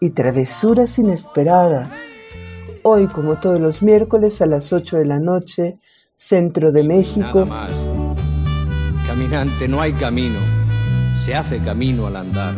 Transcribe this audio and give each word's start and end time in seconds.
y 0.00 0.10
travesuras 0.10 0.98
inesperadas. 0.98 1.90
Hoy, 2.82 3.06
como 3.06 3.36
todos 3.36 3.60
los 3.60 3.82
miércoles 3.82 4.40
a 4.40 4.46
las 4.46 4.72
8 4.72 4.98
de 4.98 5.04
la 5.04 5.18
noche, 5.18 5.78
Centro 6.14 6.72
de 6.72 6.82
México. 6.82 7.44
Nada 7.44 7.44
más. 7.44 7.76
Caminante, 9.06 9.68
no 9.68 9.80
hay 9.80 9.92
camino. 9.92 10.38
Se 11.16 11.34
hace 11.34 11.60
camino 11.60 12.06
al 12.06 12.16
andar. 12.16 12.56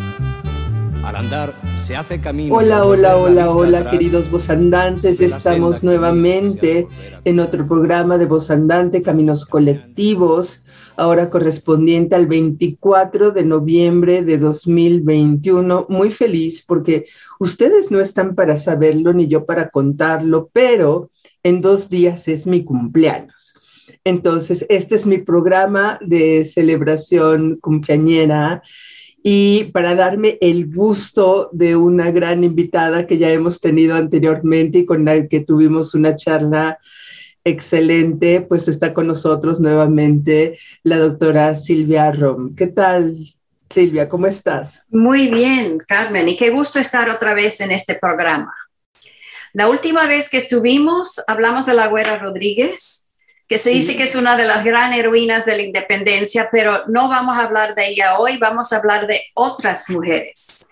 Al 1.05 1.16
andar 1.16 1.55
se 1.79 1.97
hace 1.97 2.21
camino. 2.21 2.55
Hola, 2.55 2.85
hola, 2.85 3.16
hola, 3.16 3.51
hola, 3.51 3.79
atrás, 3.79 3.93
queridos 3.93 4.30
la 4.30 4.97
Estamos 5.11 5.83
nuevamente 5.83 6.88
en 7.25 7.41
otro 7.41 7.66
programa 7.66 8.19
de 8.19 8.27
Vozandante 8.27 9.02
Caminos 9.02 9.47
Colectivos, 9.47 10.63
ahora 10.97 11.30
correspondiente 11.30 12.15
al 12.15 12.27
24 12.27 13.30
de 13.30 13.45
noviembre 13.45 14.23
de 14.23 14.39
2021. 14.39 15.87
Muy 15.89 16.11
feliz 16.11 16.65
porque 16.66 17.07
ustedes 17.39 17.91
no 17.91 18.01
están 18.01 18.35
para 18.35 18.57
saberlo 18.57 19.13
ni 19.13 19.27
yo 19.27 19.47
para 19.47 19.71
contarlo, 19.71 20.51
pero 20.53 21.11
en 21.43 21.61
dos 21.61 21.88
días 21.88 22.29
es 22.29 22.46
mi 22.46 22.65
cumpleaños. 22.65 23.55
Entonces, 24.05 24.65
este 24.68 24.95
es 24.95 25.07
mi 25.07 25.18
programa 25.18 25.99
de 26.01 26.45
celebración 26.45 27.59
cumpleañera 27.61 28.63
y 29.23 29.65
para 29.73 29.95
darme 29.95 30.38
el 30.41 30.74
gusto 30.74 31.51
de 31.52 31.77
una 31.77 32.11
gran 32.11 32.43
invitada 32.43 33.07
que 33.07 33.18
ya 33.18 33.30
hemos 33.30 33.61
tenido 33.61 33.95
anteriormente 33.96 34.79
y 34.79 34.87
con 34.87 35.05
la 35.05 35.27
que 35.29 35.41
tuvimos 35.41 35.95
una 35.95 36.16
charla 36.16 36.79
excelente, 37.45 38.41
pues 38.41 38.69
está 38.69 38.93
con 38.95 39.07
nosotros 39.07 39.60
nuevamente 39.60 40.59
la 40.83 40.99
doctora 40.99 41.55
Silvia 41.55 42.10
Rom. 42.13 42.55
¿Qué 42.55 42.66
tal, 42.66 43.35
Silvia? 43.69 44.09
¿Cómo 44.09 44.27
estás? 44.27 44.83
Muy 44.88 45.29
bien, 45.29 45.79
Carmen, 45.87 46.29
y 46.29 46.37
qué 46.37 46.51
gusto 46.51 46.79
estar 46.79 47.09
otra 47.11 47.35
vez 47.35 47.61
en 47.61 47.71
este 47.71 47.95
programa. 47.95 48.55
La 49.52 49.68
última 49.68 50.07
vez 50.07 50.29
que 50.29 50.38
estuvimos, 50.38 51.21
hablamos 51.27 51.66
de 51.66 51.74
la 51.74 51.88
Güera 51.88 52.18
Rodríguez, 52.18 53.09
que 53.49 53.59
se 53.59 53.71
dice 53.71 53.93
Sí. 53.93 53.99
que 53.99 54.05
es 54.05 54.15
una 54.15 54.37
de 54.37 54.46
las 54.46 54.65
gran 54.65 54.93
heroínas 54.93 55.45
de 55.45 55.57
la 55.57 55.63
independencia, 55.63 56.49
pero 56.52 56.85
no 56.87 57.09
vamos 57.09 57.37
a 57.37 57.46
hablar 57.46 57.74
de 57.74 57.88
ella 57.88 58.18
hoy, 58.18 58.38
vamos 58.38 58.73
a 58.73 58.77
hablar 58.77 59.09
de 59.09 59.21
otras 59.35 59.91
mujeres. 59.91 60.65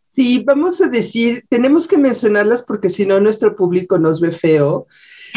Sí, 0.00 0.38
vamos 0.44 0.80
a 0.80 0.86
decir, 0.86 1.44
tenemos 1.48 1.88
que 1.88 1.96
mencionarlas 1.96 2.62
porque 2.62 2.88
si 2.88 3.04
no 3.04 3.18
nuestro 3.18 3.56
público 3.56 3.98
nos 3.98 4.20
ve 4.20 4.30
feo. 4.30 4.86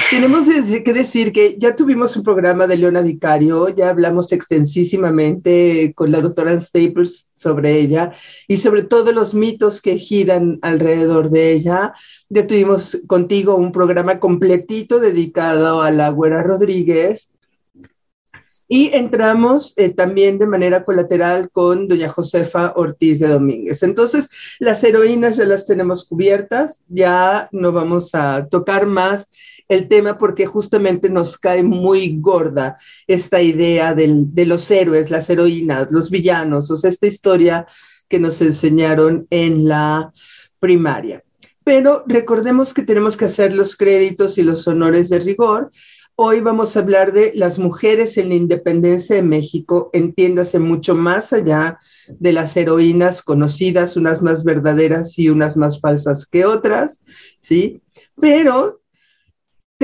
Tenemos 0.09 0.45
que 0.45 0.93
decir 0.93 1.31
que 1.31 1.55
ya 1.57 1.75
tuvimos 1.75 2.15
un 2.15 2.23
programa 2.23 2.67
de 2.67 2.77
Leona 2.77 3.01
Vicario, 3.01 3.69
ya 3.69 3.89
hablamos 3.89 4.31
extensísimamente 4.31 5.93
con 5.95 6.11
la 6.11 6.21
doctora 6.21 6.59
Staples 6.59 7.31
sobre 7.33 7.79
ella 7.79 8.11
y 8.47 8.57
sobre 8.57 8.83
todos 8.83 9.15
los 9.15 9.33
mitos 9.33 9.81
que 9.81 9.97
giran 9.97 10.59
alrededor 10.61 11.29
de 11.29 11.53
ella. 11.53 11.93
Ya 12.29 12.45
tuvimos 12.45 12.99
contigo 13.07 13.55
un 13.55 13.71
programa 13.71 14.19
completito 14.19 14.99
dedicado 14.99 15.81
a 15.81 15.91
la 15.91 16.09
Güera 16.09 16.43
Rodríguez. 16.43 17.31
Y 18.67 18.89
entramos 18.95 19.73
eh, 19.77 19.89
también 19.89 20.39
de 20.39 20.47
manera 20.47 20.85
colateral 20.85 21.51
con 21.51 21.87
doña 21.87 22.09
Josefa 22.09 22.73
Ortiz 22.75 23.19
de 23.19 23.27
Domínguez. 23.27 23.83
Entonces, 23.83 24.27
las 24.57 24.83
heroínas 24.83 25.37
ya 25.37 25.45
las 25.45 25.67
tenemos 25.67 26.03
cubiertas, 26.03 26.81
ya 26.87 27.47
no 27.51 27.71
vamos 27.71 28.15
a 28.15 28.47
tocar 28.49 28.87
más 28.87 29.29
el 29.67 29.87
tema 29.87 30.17
porque 30.17 30.45
justamente 30.45 31.09
nos 31.09 31.37
cae 31.37 31.63
muy 31.63 32.17
gorda 32.19 32.77
esta 33.07 33.41
idea 33.41 33.93
del- 33.93 34.33
de 34.33 34.45
los 34.45 34.69
héroes, 34.69 35.09
las 35.09 35.29
heroínas, 35.29 35.91
los 35.91 36.09
villanos, 36.09 36.69
o 36.71 36.77
sea, 36.77 36.89
esta 36.89 37.07
historia 37.07 37.65
que 38.07 38.19
nos 38.19 38.41
enseñaron 38.41 39.27
en 39.29 39.67
la 39.67 40.13
primaria. 40.59 41.23
Pero 41.63 42.03
recordemos 42.07 42.73
que 42.73 42.83
tenemos 42.83 43.17
que 43.17 43.25
hacer 43.25 43.53
los 43.53 43.75
créditos 43.75 44.37
y 44.37 44.43
los 44.43 44.67
honores 44.67 45.09
de 45.09 45.19
rigor. 45.19 45.69
Hoy 46.17 46.39
vamos 46.39 46.77
a 46.77 46.79
hablar 46.79 47.11
de 47.11 47.31
las 47.35 47.59
mujeres 47.59 48.17
en 48.17 48.29
la 48.29 48.35
independencia 48.35 49.15
de 49.15 49.23
México, 49.23 49.89
entiéndase 49.91 50.59
mucho 50.59 50.95
más 50.95 51.33
allá 51.33 51.77
de 52.07 52.31
las 52.31 52.55
heroínas 52.55 53.21
conocidas, 53.21 53.97
unas 53.97 54.21
más 54.21 54.43
verdaderas 54.43 55.17
y 55.19 55.29
unas 55.29 55.57
más 55.57 55.81
falsas 55.81 56.25
que 56.25 56.45
otras, 56.45 57.01
¿sí? 57.41 57.81
Pero 58.21 58.79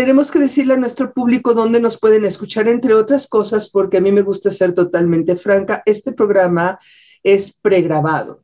tenemos 0.01 0.31
que 0.31 0.39
decirle 0.39 0.73
a 0.73 0.77
nuestro 0.77 1.13
público 1.13 1.53
dónde 1.53 1.79
nos 1.79 1.95
pueden 1.95 2.25
escuchar, 2.25 2.67
entre 2.67 2.95
otras 2.95 3.27
cosas, 3.27 3.69
porque 3.69 3.97
a 3.97 4.01
mí 4.01 4.11
me 4.11 4.23
gusta 4.23 4.49
ser 4.49 4.73
totalmente 4.73 5.35
franca, 5.35 5.83
este 5.85 6.11
programa 6.11 6.79
es 7.21 7.53
pregrabado. 7.61 8.43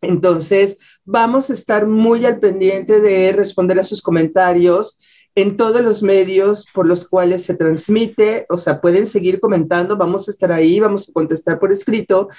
Entonces, 0.00 0.78
vamos 1.04 1.50
a 1.50 1.52
estar 1.52 1.86
muy 1.86 2.24
al 2.24 2.40
pendiente 2.40 2.98
de 3.02 3.30
responder 3.32 3.78
a 3.78 3.84
sus 3.84 4.00
comentarios 4.00 4.98
en 5.34 5.58
todos 5.58 5.82
los 5.82 6.02
medios 6.02 6.64
por 6.72 6.86
los 6.86 7.06
cuales 7.06 7.42
se 7.42 7.52
transmite, 7.56 8.46
o 8.48 8.56
sea, 8.56 8.80
pueden 8.80 9.06
seguir 9.06 9.38
comentando, 9.38 9.98
vamos 9.98 10.28
a 10.28 10.30
estar 10.30 10.50
ahí, 10.50 10.80
vamos 10.80 11.10
a 11.10 11.12
contestar 11.12 11.58
por 11.58 11.72
escrito, 11.72 12.30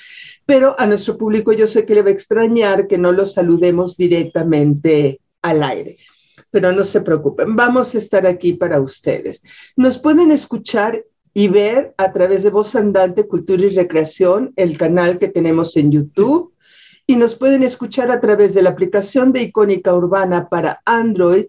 pero 0.48 0.76
a 0.80 0.88
nuestro 0.88 1.16
público 1.16 1.54
yo 1.54 1.68
sé 1.68 1.86
que 1.86 1.94
le 1.94 2.02
va 2.02 2.10
a 2.10 2.14
extrañar 2.14 2.88
que 2.88 2.98
no 2.98 3.12
lo 3.12 3.28
saludemos 3.28 3.98
directamente 3.98 5.22
al 5.44 5.62
aire. 5.62 5.98
Pero 6.52 6.72
no 6.72 6.84
se 6.84 7.02
preocupen, 7.02 7.56
vamos 7.56 7.96
a 7.96 7.98
estar 7.98 8.28
aquí 8.28 8.54
para 8.54 8.80
ustedes. 8.80 9.42
Nos 9.76 9.98
pueden 9.98 10.32
escuchar 10.32 11.04
y 11.34 11.48
ver 11.48 11.96
a 11.98 12.12
través 12.12 12.44
de 12.44 12.50
Voz 12.50 12.76
Andante 12.76 13.26
Cultura 13.26 13.64
y 13.64 13.70
Recreación, 13.70 14.52
el 14.58 14.78
canal 14.78 15.18
que 15.18 15.30
tenemos 15.30 15.78
en 15.78 15.92
YouTube, 15.92 16.54
y 17.08 17.16
nos 17.16 17.36
pueden 17.36 17.64
escuchar 17.64 18.12
a 18.12 18.20
través 18.20 18.54
de 18.54 18.62
la 18.62 18.72
aplicación 18.72 19.32
de 19.32 19.44
Icónica 19.44 19.96
Urbana 19.96 20.50
para 20.50 20.82
Android 20.86 21.46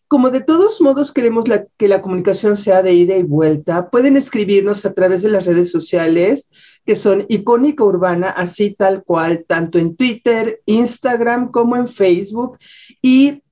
Como 0.09 0.31
de 0.31 0.41
todos 0.41 0.81
modos 0.81 1.13
queremos 1.13 1.45
que 1.77 1.87
la 1.87 2.01
comunicación 2.01 2.57
sea 2.57 2.83
de 2.83 2.95
ida 2.95 3.17
y 3.17 3.23
vuelta, 3.23 3.91
pueden 3.91 4.17
escribirnos 4.17 4.87
a 4.87 4.95
través 4.95 5.23
de 5.23 5.29
las 5.29 5.45
redes 5.45 5.71
sociales 5.71 6.49
que 6.87 6.97
son 6.97 7.27
Icónica 7.29 7.85
Urbana, 7.85 8.31
así 8.31 8.75
tal 8.75 9.05
cual, 9.05 9.45
tanto 9.47 9.79
en 9.79 9.95
Twitter, 9.97 10.63
Instagram 10.65 11.51
como 11.51 11.77
en 11.77 11.87
Facebook. 11.87 12.57
Y 13.03 13.43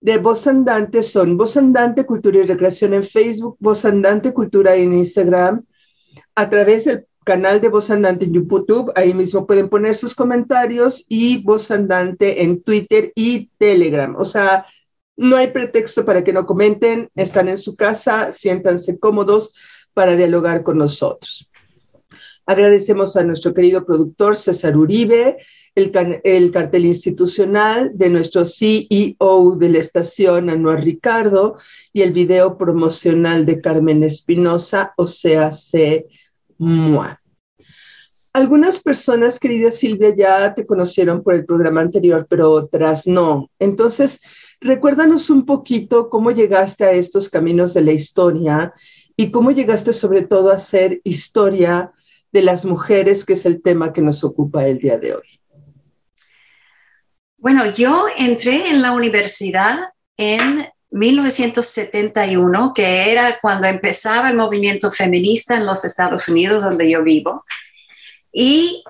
de 0.00 0.18
Voz 0.18 0.46
Andante 0.46 1.02
son 1.02 1.36
Voz 1.36 1.56
Andante 1.56 2.06
Cultura 2.06 2.38
y 2.38 2.46
Recreación 2.46 2.94
en 2.94 3.02
Facebook, 3.02 3.56
Voz 3.58 3.84
Andante 3.84 4.32
Cultura 4.32 4.76
en 4.76 4.94
Instagram, 4.94 5.64
a 6.36 6.48
través 6.48 6.84
del 6.84 7.06
canal 7.24 7.60
de 7.60 7.68
Voz 7.68 7.90
Andante 7.90 8.26
en 8.26 8.34
YouTube, 8.34 8.92
ahí 8.94 9.12
mismo 9.12 9.44
pueden 9.48 9.68
poner 9.68 9.96
sus 9.96 10.14
comentarios 10.14 11.04
y 11.08 11.42
Voz 11.42 11.72
Andante 11.72 12.44
en 12.44 12.62
Twitter 12.62 13.10
y 13.16 13.50
Telegram. 13.58 14.14
O 14.16 14.24
sea, 14.24 14.64
no 15.16 15.36
hay 15.36 15.48
pretexto 15.48 16.04
para 16.04 16.22
que 16.22 16.32
no 16.32 16.46
comenten, 16.46 17.10
están 17.14 17.48
en 17.48 17.58
su 17.58 17.76
casa, 17.76 18.32
siéntanse 18.32 18.98
cómodos 18.98 19.52
para 19.94 20.16
dialogar 20.16 20.62
con 20.62 20.78
nosotros. 20.78 21.48
Agradecemos 22.48 23.16
a 23.16 23.24
nuestro 23.24 23.52
querido 23.52 23.84
productor 23.84 24.36
César 24.36 24.76
Uribe, 24.76 25.38
el, 25.74 25.90
cartel 26.52 26.86
institucional 26.86 27.90
de 27.94 28.08
nuestro 28.08 28.46
CEO 28.46 29.56
de 29.56 29.68
la 29.68 29.78
estación, 29.78 30.48
Anuar 30.48 30.84
Ricardo, 30.84 31.56
y 31.92 32.02
el 32.02 32.12
video 32.12 32.56
promocional 32.56 33.44
de 33.44 33.60
Carmen 33.60 34.04
Espinosa, 34.04 34.94
o 34.96 35.08
sea, 35.08 35.50
C. 35.50 36.06
Mua. 36.58 37.20
Algunas 38.32 38.80
personas, 38.80 39.40
querida 39.40 39.70
Silvia, 39.70 40.14
ya 40.14 40.54
te 40.54 40.66
conocieron 40.66 41.22
por 41.22 41.34
el 41.34 41.44
programa 41.44 41.80
anterior, 41.80 42.26
pero 42.28 42.50
otras 42.50 43.06
no. 43.06 43.50
Entonces, 43.58 44.20
recuérdanos 44.60 45.30
un 45.30 45.46
poquito 45.46 46.08
cómo 46.08 46.30
llegaste 46.30 46.84
a 46.84 46.92
estos 46.92 47.28
caminos 47.28 47.74
de 47.74 47.82
la 47.82 47.92
historia 47.92 48.72
y 49.16 49.30
cómo 49.30 49.50
llegaste 49.50 49.92
sobre 49.92 50.22
todo 50.22 50.50
a 50.50 50.56
hacer 50.56 51.00
historia 51.04 51.92
de 52.32 52.42
las 52.42 52.64
mujeres, 52.64 53.24
que 53.24 53.34
es 53.34 53.46
el 53.46 53.62
tema 53.62 53.92
que 53.92 54.02
nos 54.02 54.24
ocupa 54.24 54.66
el 54.66 54.78
día 54.78 54.98
de 54.98 55.14
hoy. 55.14 55.40
Bueno, 57.38 57.64
yo 57.76 58.06
entré 58.16 58.68
en 58.68 58.82
la 58.82 58.92
universidad 58.92 59.90
en 60.16 60.66
1971, 60.90 62.72
que 62.74 63.12
era 63.12 63.38
cuando 63.40 63.66
empezaba 63.66 64.30
el 64.30 64.36
movimiento 64.36 64.90
feminista 64.90 65.56
en 65.56 65.66
los 65.66 65.84
Estados 65.84 66.28
Unidos, 66.28 66.64
donde 66.64 66.90
yo 66.90 67.02
vivo. 67.02 67.44
Y 68.32 68.82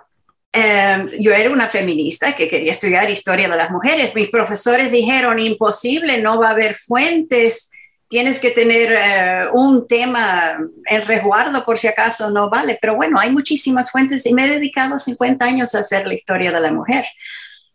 em, 0.57 1.11
yo 1.21 1.33
era 1.33 1.51
una 1.51 1.69
feminista 1.69 2.35
que 2.35 2.49
quería 2.49 2.73
estudiar 2.73 3.11
historia 3.11 3.49
de 3.49 3.57
las 3.57 3.71
mujeres. 3.71 4.15
Mis 4.15 4.31
profesores 4.31 4.91
dijeron, 4.91 5.39
imposible, 5.39 6.21
no 6.21 6.41
va 6.41 6.49
a 6.49 6.53
haber 6.53 6.75
fuentes, 6.75 7.71
tienes 8.09 8.41
que 8.41 8.51
tener 8.51 8.93
eh, 8.93 9.41
un 9.53 9.87
tema 9.87 10.59
en 10.87 11.07
resguardo 11.07 11.65
por 11.65 11.79
si 11.79 11.89
acaso 11.89 12.31
no 12.31 12.49
vale. 12.49 12.79
Pero 12.81 12.97
bueno, 12.97 13.19
hay 13.19 13.31
muchísimas 13.31 13.91
fuentes 13.91 14.25
y 14.27 14.35
me 14.35 14.47
he 14.47 14.51
dedicado 14.51 14.99
50 14.99 15.45
años 15.45 15.75
a 15.75 15.81
hacer 15.81 16.07
la 16.07 16.15
historia 16.15 16.53
de 16.53 16.61
la 16.61 16.73
mujer. 16.73 17.05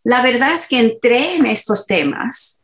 La 0.04 0.22
verdad 0.22 0.54
es 0.54 0.68
que 0.68 0.80
entré 0.80 1.36
en 1.36 1.45
estos 1.45 1.86
temas 1.86 2.62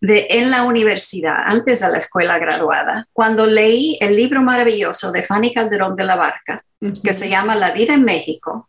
de, 0.00 0.26
en 0.30 0.50
la 0.50 0.62
universidad, 0.62 1.36
antes 1.44 1.80
de 1.80 1.88
la 1.90 1.98
escuela 1.98 2.38
graduada, 2.38 3.08
cuando 3.12 3.46
leí 3.46 3.98
el 4.00 4.16
libro 4.16 4.42
maravilloso 4.42 5.12
de 5.12 5.22
Fanny 5.22 5.52
Calderón 5.52 5.96
de 5.96 6.04
la 6.04 6.16
Barca, 6.16 6.64
que 7.02 7.12
se 7.12 7.28
llama 7.28 7.56
La 7.56 7.72
vida 7.72 7.94
en 7.94 8.04
México, 8.04 8.68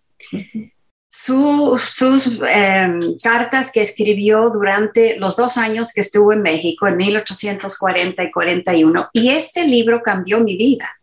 sus 1.10 2.40
em, 2.48 3.00
cartas 3.24 3.72
que 3.72 3.82
escribió 3.82 4.50
durante 4.50 5.18
los 5.18 5.36
dos 5.36 5.58
años 5.58 5.92
que 5.94 6.02
estuvo 6.02 6.34
en 6.34 6.42
México, 6.42 6.88
en 6.88 6.98
1840 6.98 8.24
y 8.24 8.32
41. 8.32 9.10
Y 9.14 9.30
este 9.30 9.66
libro 9.66 10.02
cambió 10.04 10.40
mi 10.40 10.58
vida, 10.58 11.00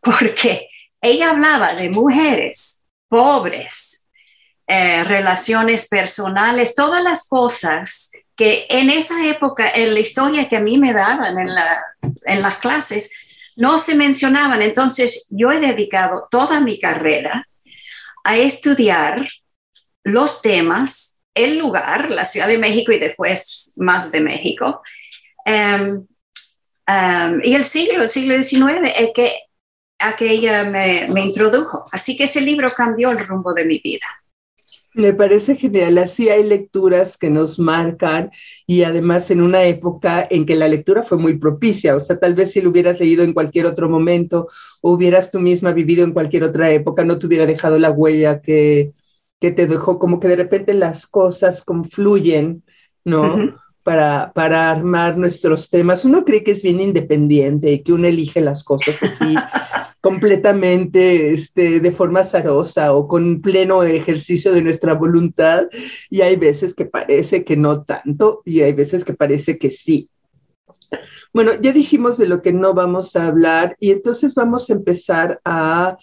porque 0.00 0.68
ella 1.00 1.30
hablaba 1.30 1.74
de 1.74 1.90
mujeres 1.90 2.80
pobres, 3.08 4.06
eh, 4.66 5.04
relaciones 5.04 5.88
personales, 5.88 6.74
todas 6.74 7.02
las 7.02 7.28
cosas 7.28 8.10
que 8.36 8.66
en 8.70 8.88
esa 8.88 9.26
época, 9.26 9.70
en 9.74 9.92
la 9.92 10.00
historia 10.00 10.48
que 10.48 10.56
a 10.56 10.60
mí 10.60 10.78
me 10.78 10.94
daban 10.94 11.38
en, 11.38 11.54
la, 11.54 11.84
en 12.24 12.40
las 12.40 12.56
clases, 12.56 13.12
no 13.56 13.76
se 13.76 13.94
mencionaban. 13.94 14.62
Entonces, 14.62 15.26
yo 15.28 15.52
he 15.52 15.60
dedicado 15.60 16.26
toda 16.30 16.60
mi 16.60 16.78
carrera 16.78 17.48
a 18.24 18.36
estudiar 18.36 19.26
los 20.04 20.42
temas, 20.42 21.20
el 21.34 21.58
lugar, 21.58 22.10
la 22.10 22.24
Ciudad 22.24 22.48
de 22.48 22.58
México 22.58 22.92
y 22.92 22.98
después 22.98 23.72
más 23.76 24.12
de 24.12 24.20
México, 24.20 24.82
em, 25.44 26.06
em, 26.86 27.40
y 27.42 27.54
el 27.54 27.64
siglo, 27.64 28.02
el 28.02 28.10
siglo 28.10 28.34
XIX, 28.34 28.92
es 28.96 29.10
que, 29.14 29.32
a 29.98 30.16
que 30.16 30.30
ella 30.30 30.64
me, 30.64 31.08
me 31.08 31.20
introdujo. 31.20 31.86
Así 31.92 32.16
que 32.16 32.24
ese 32.24 32.40
libro 32.40 32.68
cambió 32.76 33.10
el 33.12 33.24
rumbo 33.24 33.54
de 33.54 33.64
mi 33.64 33.78
vida. 33.78 34.06
Me 34.94 35.14
parece 35.14 35.56
genial, 35.56 35.96
así 35.96 36.28
hay 36.28 36.44
lecturas 36.44 37.16
que 37.16 37.30
nos 37.30 37.58
marcan 37.58 38.30
y 38.66 38.82
además 38.82 39.30
en 39.30 39.40
una 39.40 39.62
época 39.64 40.26
en 40.30 40.44
que 40.44 40.54
la 40.54 40.68
lectura 40.68 41.02
fue 41.02 41.16
muy 41.16 41.38
propicia, 41.38 41.96
o 41.96 42.00
sea, 42.00 42.18
tal 42.18 42.34
vez 42.34 42.52
si 42.52 42.60
lo 42.60 42.68
hubieras 42.68 43.00
leído 43.00 43.24
en 43.24 43.32
cualquier 43.32 43.64
otro 43.64 43.88
momento 43.88 44.48
o 44.82 44.92
hubieras 44.92 45.30
tú 45.30 45.40
misma 45.40 45.72
vivido 45.72 46.04
en 46.04 46.12
cualquier 46.12 46.44
otra 46.44 46.70
época, 46.72 47.04
no 47.04 47.18
te 47.18 47.26
hubiera 47.26 47.46
dejado 47.46 47.78
la 47.78 47.90
huella 47.90 48.42
que, 48.42 48.92
que 49.40 49.50
te 49.50 49.66
dejó, 49.66 49.98
como 49.98 50.20
que 50.20 50.28
de 50.28 50.36
repente 50.36 50.74
las 50.74 51.06
cosas 51.06 51.64
confluyen, 51.64 52.62
¿no? 53.02 53.54
Para, 53.82 54.32
para 54.32 54.70
armar 54.70 55.18
nuestros 55.18 55.68
temas. 55.68 56.04
Uno 56.04 56.24
cree 56.24 56.44
que 56.44 56.52
es 56.52 56.62
bien 56.62 56.80
independiente 56.80 57.72
y 57.72 57.82
que 57.82 57.92
uno 57.92 58.06
elige 58.06 58.40
las 58.40 58.62
cosas 58.62 59.02
así 59.02 59.34
completamente 60.02 61.32
este, 61.32 61.78
de 61.78 61.92
forma 61.92 62.20
azarosa 62.20 62.92
o 62.92 63.06
con 63.06 63.40
pleno 63.40 63.84
ejercicio 63.84 64.52
de 64.52 64.60
nuestra 64.60 64.94
voluntad 64.94 65.68
y 66.10 66.20
hay 66.22 66.34
veces 66.34 66.74
que 66.74 66.86
parece 66.86 67.44
que 67.44 67.56
no 67.56 67.84
tanto 67.84 68.42
y 68.44 68.62
hay 68.62 68.72
veces 68.72 69.04
que 69.04 69.14
parece 69.14 69.58
que 69.58 69.70
sí. 69.70 70.10
Bueno, 71.32 71.52
ya 71.60 71.72
dijimos 71.72 72.18
de 72.18 72.26
lo 72.26 72.42
que 72.42 72.52
no 72.52 72.74
vamos 72.74 73.14
a 73.14 73.28
hablar 73.28 73.76
y 73.78 73.92
entonces 73.92 74.34
vamos 74.34 74.68
a 74.68 74.72
empezar 74.74 75.40
a 75.44 75.96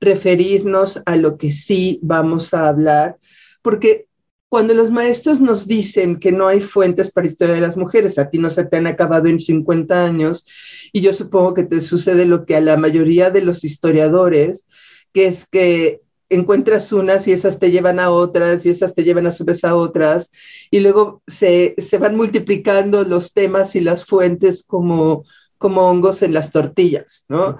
referirnos 0.00 1.00
a 1.06 1.16
lo 1.16 1.38
que 1.38 1.52
sí 1.52 2.00
vamos 2.02 2.52
a 2.54 2.68
hablar, 2.68 3.16
porque 3.62 4.08
cuando 4.54 4.72
los 4.72 4.92
maestros 4.92 5.40
nos 5.40 5.66
dicen 5.66 6.20
que 6.20 6.30
no 6.30 6.46
hay 6.46 6.60
fuentes 6.60 7.10
para 7.10 7.26
historia 7.26 7.56
de 7.56 7.60
las 7.60 7.76
mujeres, 7.76 8.20
a 8.20 8.30
ti 8.30 8.38
no 8.38 8.50
se 8.50 8.64
te 8.64 8.76
han 8.76 8.86
acabado 8.86 9.26
en 9.26 9.40
50 9.40 10.04
años, 10.04 10.46
y 10.92 11.00
yo 11.00 11.12
supongo 11.12 11.54
que 11.54 11.64
te 11.64 11.80
sucede 11.80 12.24
lo 12.24 12.46
que 12.46 12.54
a 12.54 12.60
la 12.60 12.76
mayoría 12.76 13.32
de 13.32 13.40
los 13.40 13.64
historiadores, 13.64 14.64
que 15.12 15.26
es 15.26 15.44
que 15.44 16.02
encuentras 16.28 16.92
unas 16.92 17.26
y 17.26 17.32
esas 17.32 17.58
te 17.58 17.72
llevan 17.72 17.98
a 17.98 18.10
otras 18.10 18.64
y 18.64 18.68
esas 18.68 18.94
te 18.94 19.02
llevan 19.02 19.26
a 19.26 19.32
su 19.32 19.44
vez 19.44 19.64
a 19.64 19.74
otras, 19.74 20.30
y 20.70 20.78
luego 20.78 21.20
se, 21.26 21.74
se 21.78 21.98
van 21.98 22.14
multiplicando 22.14 23.02
los 23.02 23.32
temas 23.32 23.74
y 23.74 23.80
las 23.80 24.04
fuentes 24.04 24.62
como, 24.62 25.24
como 25.58 25.90
hongos 25.90 26.22
en 26.22 26.32
las 26.32 26.52
tortillas, 26.52 27.24
¿no? 27.26 27.58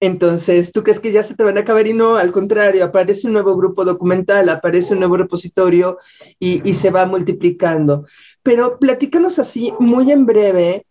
Entonces, 0.00 0.72
¿tú 0.72 0.82
crees 0.82 1.00
que 1.00 1.12
ya 1.12 1.22
se 1.22 1.34
te 1.34 1.44
van 1.44 1.56
a 1.56 1.60
acabar 1.60 1.86
y 1.86 1.94
no? 1.94 2.16
Al 2.16 2.30
contrario, 2.30 2.84
aparece 2.84 3.28
un 3.28 3.32
nuevo 3.32 3.56
grupo 3.56 3.84
documental, 3.84 4.48
aparece 4.50 4.92
un 4.92 5.00
nuevo 5.00 5.16
repositorio 5.16 5.98
y, 6.38 6.74
se 6.74 6.90
va 6.90 7.06
multiplicando. 7.06 8.04
Pero 8.42 8.78
platícanos 8.78 9.38
así, 9.38 9.72
muy 9.80 10.12
en 10.12 10.26
breve, 10.26 10.86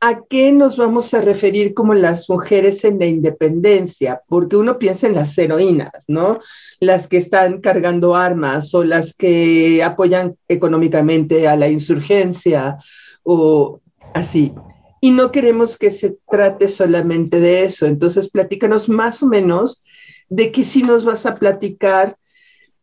¿a 0.00 0.20
qué 0.28 0.52
nos 0.52 0.76
vamos 0.76 1.14
a 1.14 1.22
referir 1.22 1.72
como 1.72 1.94
las 1.94 2.28
mujeres 2.28 2.84
en 2.84 2.98
la 2.98 3.06
independencia? 3.06 4.20
Porque 4.28 4.56
uno 4.56 4.78
piensa 4.78 5.06
en 5.06 5.14
las 5.14 5.36
heroínas, 5.38 6.04
¿no? 6.06 6.38
Las 6.80 7.08
que 7.08 7.16
están 7.16 7.62
cargando 7.62 8.14
armas 8.14 8.74
o 8.74 8.84
las 8.84 9.14
que 9.14 9.82
apoyan 9.82 10.36
económicamente 10.48 11.48
a 11.48 11.56
la 11.56 11.68
insurgencia 11.68 12.76
o 13.22 13.80
así 14.12 14.52
y 15.00 15.10
no 15.10 15.30
queremos 15.30 15.76
que 15.76 15.90
se 15.90 16.16
trate 16.30 16.68
solamente 16.68 17.40
de 17.40 17.64
eso. 17.64 17.86
Entonces, 17.86 18.28
platícanos 18.28 18.88
más 18.88 19.22
o 19.22 19.26
menos 19.26 19.82
de 20.28 20.52
qué 20.52 20.64
sí 20.64 20.82
nos 20.82 21.04
vas 21.04 21.26
a 21.26 21.36
platicar, 21.36 22.16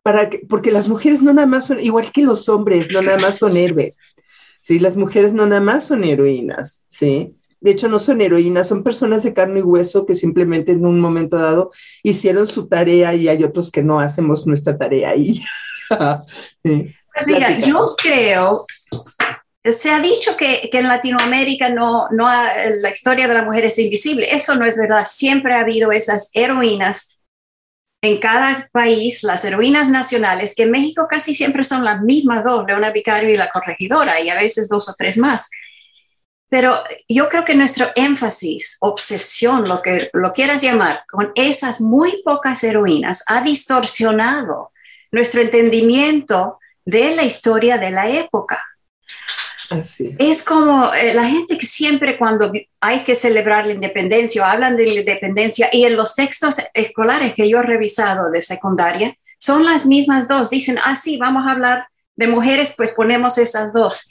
para 0.01 0.29
que, 0.29 0.39
porque 0.39 0.71
las 0.71 0.88
mujeres 0.88 1.21
no 1.21 1.33
nada 1.33 1.47
más 1.47 1.67
son, 1.67 1.79
igual 1.79 2.12
que 2.12 2.21
los 2.21 2.47
hombres, 2.47 2.88
no 2.91 3.01
nada 3.01 3.17
más 3.17 3.38
son 3.38 3.57
héroes, 3.57 3.97
¿sí? 4.62 4.77
Las 4.79 4.95
mujeres 4.95 5.33
no 5.33 5.45
nada 5.45 5.62
más 5.62 5.85
son 5.85 6.03
heroínas, 6.03 6.83
¿sí? 6.88 7.35
De 7.59 7.71
hecho, 7.71 7.88
no 7.88 7.97
son 7.97 8.21
heroínas, 8.21 8.68
son 8.68 8.83
personas 8.83 9.23
de 9.23 9.33
carne 9.33 9.61
y 9.61 9.63
hueso 9.63 10.06
que 10.06 10.13
simplemente 10.13 10.73
en 10.73 10.85
un 10.85 11.00
momento 11.00 11.38
dado 11.38 11.71
hicieron 12.03 12.45
su 12.45 12.68
tarea 12.68 13.15
y 13.15 13.27
hay 13.27 13.44
otros 13.44 13.71
que 13.71 13.81
no 13.81 14.00
hacemos 14.00 14.45
nuestra 14.45 14.77
tarea 14.77 15.15
y 15.15 15.44
Pues 17.15 17.27
mira, 17.27 17.57
yo 17.59 17.95
creo 17.97 18.65
se 19.71 19.91
ha 19.91 20.00
dicho 20.00 20.38
que, 20.38 20.69
en 20.71 20.88
Latinoamérica 20.88 21.69
no, 21.69 22.07
no 22.12 22.27
la 22.27 22.89
historia 22.89 23.27
de 23.27 23.33
la 23.33 23.44
mujer 23.44 23.65
es 23.65 23.79
invisible. 23.79 24.27
Eso 24.31 24.56
no 24.56 24.65
es 24.65 24.77
verdad. 24.77 25.06
Siempre 25.07 25.53
ha 25.53 25.62
habido 25.62 25.91
esas 25.91 26.29
heroínas 26.33 27.21
en 28.01 28.19
cada 28.19 28.69
país, 28.71 29.23
las 29.23 29.44
heroínas 29.45 29.90
nacionales, 29.90 30.54
que 30.56 30.63
en 30.63 30.71
México 30.71 31.07
casi 31.09 31.33
siempre 31.33 31.63
son 31.63 31.83
las 31.83 32.01
mismas 32.01 32.44
dos, 32.44 32.66
Leona 32.68 32.92
Vicario 32.92 33.30
y 33.30 33.37
la 33.37 33.49
corregidora, 33.49 34.21
y 34.21 34.30
a 34.30 34.35
veces 34.35 34.69
dos 34.69 34.87
o 34.90 34.94
tres 34.95 35.18
más. 35.18 35.49
Pero 36.49 36.83
yo 37.09 37.28
creo 37.30 37.44
que 37.44 37.56
nuestro 37.56 37.87
énfasis, 37.95 38.78
obsesión, 38.81 39.68
lo 39.68 39.81
que 39.81 39.97
lo 40.13 40.33
quieras 40.33 40.61
llamar, 40.61 41.04
con 41.09 41.31
esas 41.33 41.81
muy 41.81 42.21
pocas 42.23 42.63
heroínas, 42.63 43.23
ha 43.25 43.42
distorsionado 43.42 44.71
nuestro 45.11 45.42
entendimiento 45.42 46.59
de 46.85 47.16
la 47.16 47.23
historia 47.23 47.80
de 47.80 47.90
la 47.90 48.07
época. 48.09 48.63
Es 50.19 50.44
como 50.44 50.94
eh, 50.94 51.14
la 51.14 51.28
gente 51.28 51.57
que 51.57 51.66
siempre 51.66 52.18
cuando 52.18 52.52
hay 52.80 53.00
que 53.00 53.16
celebrar 53.16 53.66
la 53.66 53.74
independencia 53.74 54.44
o 54.44 54.45
hablan 54.45 54.78
de 54.78 54.86
la 54.86 54.94
independencia 54.94 55.69
y 55.72 55.86
en 55.86 55.95
los 55.95 56.16
textos 56.16 56.57
escolares 56.74 57.34
que 57.34 57.50
yo 57.50 57.60
he 57.60 57.64
revisado 57.64 58.31
de 58.31 58.42
secundaria, 58.42 59.18
son 59.40 59.66
las 59.66 59.86
mismas 59.86 60.28
dos. 60.28 60.50
Dicen, 60.50 60.80
ah, 60.84 60.95
sí, 60.95 61.18
vamos 61.18 61.45
a 61.48 61.52
hablar 61.52 61.88
de 62.16 62.28
mujeres, 62.28 62.74
pues 62.76 62.92
ponemos 62.92 63.38
esas 63.38 63.74
dos. 63.74 64.07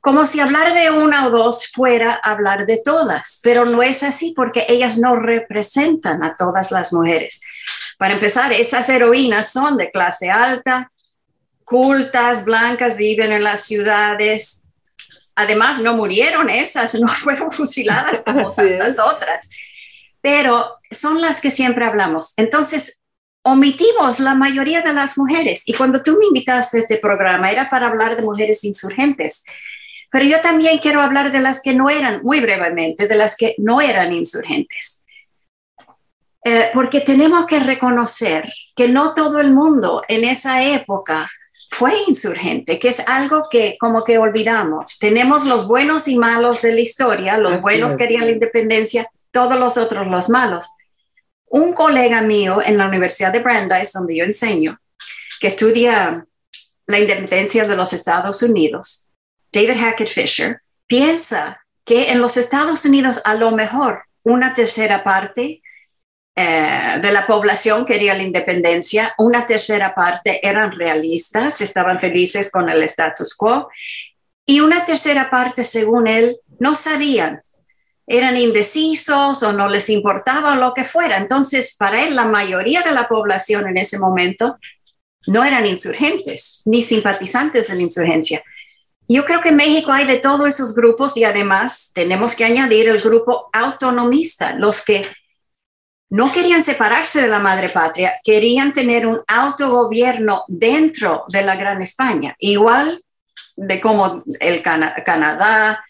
Como 0.00 0.24
si 0.24 0.40
hablar 0.40 0.74
de 0.74 0.90
una 0.90 1.26
o 1.26 1.30
dos 1.30 1.68
fuera 1.72 2.14
hablar 2.22 2.66
de 2.66 2.80
todas, 2.84 3.40
pero 3.42 3.64
no 3.64 3.82
es 3.82 4.02
así 4.02 4.32
porque 4.34 4.64
ellas 4.68 4.98
no 4.98 5.16
representan 5.16 6.22
a 6.24 6.36
todas 6.36 6.70
las 6.70 6.92
mujeres. 6.92 7.40
Para 7.98 8.14
empezar, 8.14 8.52
esas 8.52 8.88
heroínas 8.88 9.50
son 9.50 9.76
de 9.76 9.90
clase 9.90 10.30
alta, 10.30 10.92
cultas, 11.64 12.44
blancas, 12.44 12.96
viven 12.96 13.32
en 13.32 13.42
las 13.42 13.64
ciudades, 13.64 14.62
Además, 15.38 15.80
no 15.80 15.94
murieron 15.94 16.50
esas, 16.50 16.96
no 16.96 17.06
fueron 17.14 17.52
fusiladas 17.52 18.22
como 18.24 18.52
tantas 18.52 18.98
otras, 18.98 19.48
pero 20.20 20.78
son 20.90 21.20
las 21.20 21.40
que 21.40 21.52
siempre 21.52 21.86
hablamos. 21.86 22.34
Entonces, 22.36 23.00
omitimos 23.42 24.18
la 24.18 24.34
mayoría 24.34 24.82
de 24.82 24.92
las 24.92 25.16
mujeres. 25.16 25.62
Y 25.66 25.74
cuando 25.74 26.02
tú 26.02 26.18
me 26.18 26.26
invitaste 26.26 26.78
a 26.78 26.80
este 26.80 26.96
programa 26.98 27.52
era 27.52 27.70
para 27.70 27.86
hablar 27.86 28.16
de 28.16 28.22
mujeres 28.22 28.64
insurgentes, 28.64 29.44
pero 30.10 30.24
yo 30.24 30.40
también 30.40 30.78
quiero 30.78 31.02
hablar 31.02 31.30
de 31.30 31.40
las 31.40 31.62
que 31.62 31.72
no 31.72 31.88
eran, 31.88 32.20
muy 32.24 32.40
brevemente, 32.40 33.06
de 33.06 33.14
las 33.14 33.36
que 33.36 33.54
no 33.58 33.80
eran 33.80 34.12
insurgentes. 34.12 35.04
Eh, 36.44 36.70
porque 36.74 37.00
tenemos 37.00 37.46
que 37.46 37.60
reconocer 37.60 38.52
que 38.74 38.88
no 38.88 39.14
todo 39.14 39.38
el 39.38 39.52
mundo 39.52 40.02
en 40.08 40.24
esa 40.24 40.64
época 40.64 41.30
fue 41.68 41.92
insurgente, 42.06 42.78
que 42.78 42.88
es 42.88 43.00
algo 43.06 43.48
que 43.50 43.76
como 43.78 44.02
que 44.02 44.18
olvidamos. 44.18 44.98
Tenemos 44.98 45.44
los 45.44 45.68
buenos 45.68 46.08
y 46.08 46.18
malos 46.18 46.62
de 46.62 46.72
la 46.72 46.80
historia, 46.80 47.38
los 47.38 47.60
buenos 47.60 47.96
querían 47.96 48.26
la 48.26 48.32
independencia, 48.32 49.10
todos 49.30 49.58
los 49.58 49.76
otros 49.76 50.06
los 50.06 50.28
malos. 50.28 50.66
un 51.50 51.72
colega 51.72 52.20
mío 52.20 52.60
en 52.62 52.76
la 52.76 52.86
Universidad 52.86 53.32
de 53.32 53.38
Brandeis, 53.38 53.92
donde 53.92 54.14
yo 54.14 54.24
enseño, 54.24 54.78
que 55.40 55.46
estudia 55.46 56.26
la 56.86 56.98
independencia 56.98 57.66
de 57.66 57.74
los 57.74 57.94
Estados 57.94 58.42
Unidos, 58.42 59.06
David 59.50 59.80
Hackett 59.80 60.08
Fisher, 60.08 60.60
piensa 60.86 61.60
que 61.86 62.10
en 62.10 62.20
los 62.20 62.36
Estados 62.36 62.84
Unidos 62.84 63.22
a 63.24 63.34
lo 63.34 63.50
mejor 63.50 64.02
una 64.24 64.52
tercera 64.52 65.04
parte 65.04 65.62
eh, 66.40 67.00
de 67.02 67.10
la 67.10 67.26
población 67.26 67.84
quería 67.84 68.14
la 68.14 68.22
independencia, 68.22 69.12
una 69.18 69.44
tercera 69.44 69.92
parte 69.92 70.38
eran 70.46 70.70
realistas, 70.70 71.60
estaban 71.60 71.98
felices 71.98 72.52
con 72.52 72.68
el 72.68 72.80
status 72.84 73.34
quo, 73.34 73.68
y 74.46 74.60
una 74.60 74.84
tercera 74.84 75.30
parte, 75.30 75.64
según 75.64 76.06
él, 76.06 76.38
no 76.60 76.76
sabían, 76.76 77.42
eran 78.06 78.36
indecisos 78.36 79.42
o 79.42 79.52
no 79.52 79.68
les 79.68 79.90
importaba 79.90 80.54
lo 80.54 80.74
que 80.74 80.84
fuera. 80.84 81.16
Entonces, 81.16 81.74
para 81.76 82.04
él, 82.04 82.14
la 82.14 82.26
mayoría 82.26 82.82
de 82.82 82.92
la 82.92 83.08
población 83.08 83.66
en 83.66 83.76
ese 83.76 83.98
momento 83.98 84.58
no 85.26 85.42
eran 85.42 85.66
insurgentes 85.66 86.62
ni 86.64 86.84
simpatizantes 86.84 87.66
de 87.66 87.74
la 87.74 87.82
insurgencia. 87.82 88.44
Yo 89.08 89.24
creo 89.24 89.40
que 89.40 89.48
en 89.48 89.56
México 89.56 89.90
hay 89.90 90.06
de 90.06 90.18
todos 90.18 90.46
esos 90.46 90.72
grupos 90.72 91.16
y 91.16 91.24
además 91.24 91.90
tenemos 91.94 92.36
que 92.36 92.44
añadir 92.44 92.88
el 92.88 93.00
grupo 93.00 93.50
autonomista, 93.52 94.54
los 94.54 94.84
que 94.84 95.04
no 96.10 96.32
querían 96.32 96.64
separarse 96.64 97.20
de 97.20 97.28
la 97.28 97.38
madre 97.38 97.70
patria, 97.70 98.14
querían 98.24 98.72
tener 98.72 99.06
un 99.06 99.20
autogobierno 99.26 100.44
dentro 100.48 101.24
de 101.28 101.42
la 101.42 101.56
Gran 101.56 101.82
España, 101.82 102.34
igual 102.38 103.02
de 103.56 103.80
como 103.80 104.22
el 104.40 104.62
Canadá, 104.62 105.84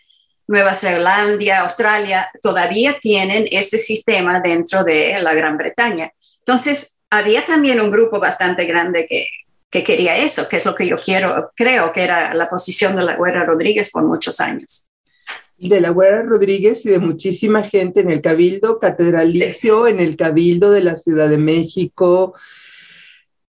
Nueva 0.47 0.75
Zelanda, 0.75 1.61
Australia, 1.61 2.31
todavía 2.43 2.99
tienen 2.99 3.47
este 3.51 3.79
sistema 3.79 4.41
dentro 4.41 4.83
de 4.83 5.19
la 5.21 5.35
Gran 5.35 5.59
Bretaña. 5.59 6.11
Entonces, 6.39 6.99
había 7.11 7.45
también 7.45 7.81
un 7.81 7.91
grupo 7.91 8.19
bastante 8.19 8.65
grande 8.65 9.07
que, 9.07 9.29
que 9.71 9.85
quería 9.85 10.17
eso, 10.17 10.49
que 10.49 10.57
es 10.57 10.65
lo 10.65 10.75
que 10.75 10.87
yo 10.87 10.97
quiero, 10.97 11.53
creo 11.55 11.93
que 11.93 12.03
era 12.03 12.33
la 12.33 12.49
posición 12.49 12.97
de 12.97 13.05
la 13.05 13.17
Guerra 13.17 13.45
Rodríguez 13.45 13.91
por 13.91 14.03
muchos 14.05 14.41
años 14.41 14.88
de 15.59 15.81
la 15.81 15.93
Guerra 15.93 16.23
Rodríguez 16.23 16.87
y 16.87 16.91
de 16.91 16.99
muchísima 17.01 17.65
gente 17.65 18.01
en 18.01 18.11
el 18.11 18.23
Cabildo 18.23 18.79
Catedralicio, 18.79 19.87
en 19.87 20.01
el 20.01 20.17
Cabildo 20.17 20.71
de 20.71 20.83
la 20.83 20.97
Ciudad 20.97 21.29
de 21.29 21.39
México. 21.39 22.35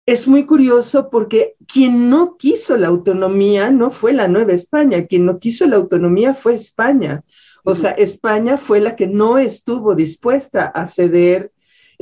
Es 0.05 0.27
muy 0.27 0.45
curioso 0.45 1.11
porque 1.11 1.55
quien 1.67 2.11
no 2.11 2.37
quiso 2.37 2.77
la 2.77 2.89
autonomía 2.89 3.71
no 3.71 3.91
fue 3.91 4.13
la 4.13 4.27
Nueva 4.27 4.53
España, 4.53 5.07
quien 5.07 5.27
no 5.27 5.39
quiso 5.39 5.67
la 5.67 5.77
autonomía 5.77 6.35
fue 6.35 6.57
España. 6.57 7.23
O 7.65 7.77
sea, 7.77 7.93
España 7.93 8.59
fue 8.59 8.81
la 8.81 8.97
que 8.97 9.07
no 9.07 9.39
estuvo 9.39 9.95
dispuesta 9.95 10.67
a 10.67 10.89
ceder 10.89 11.53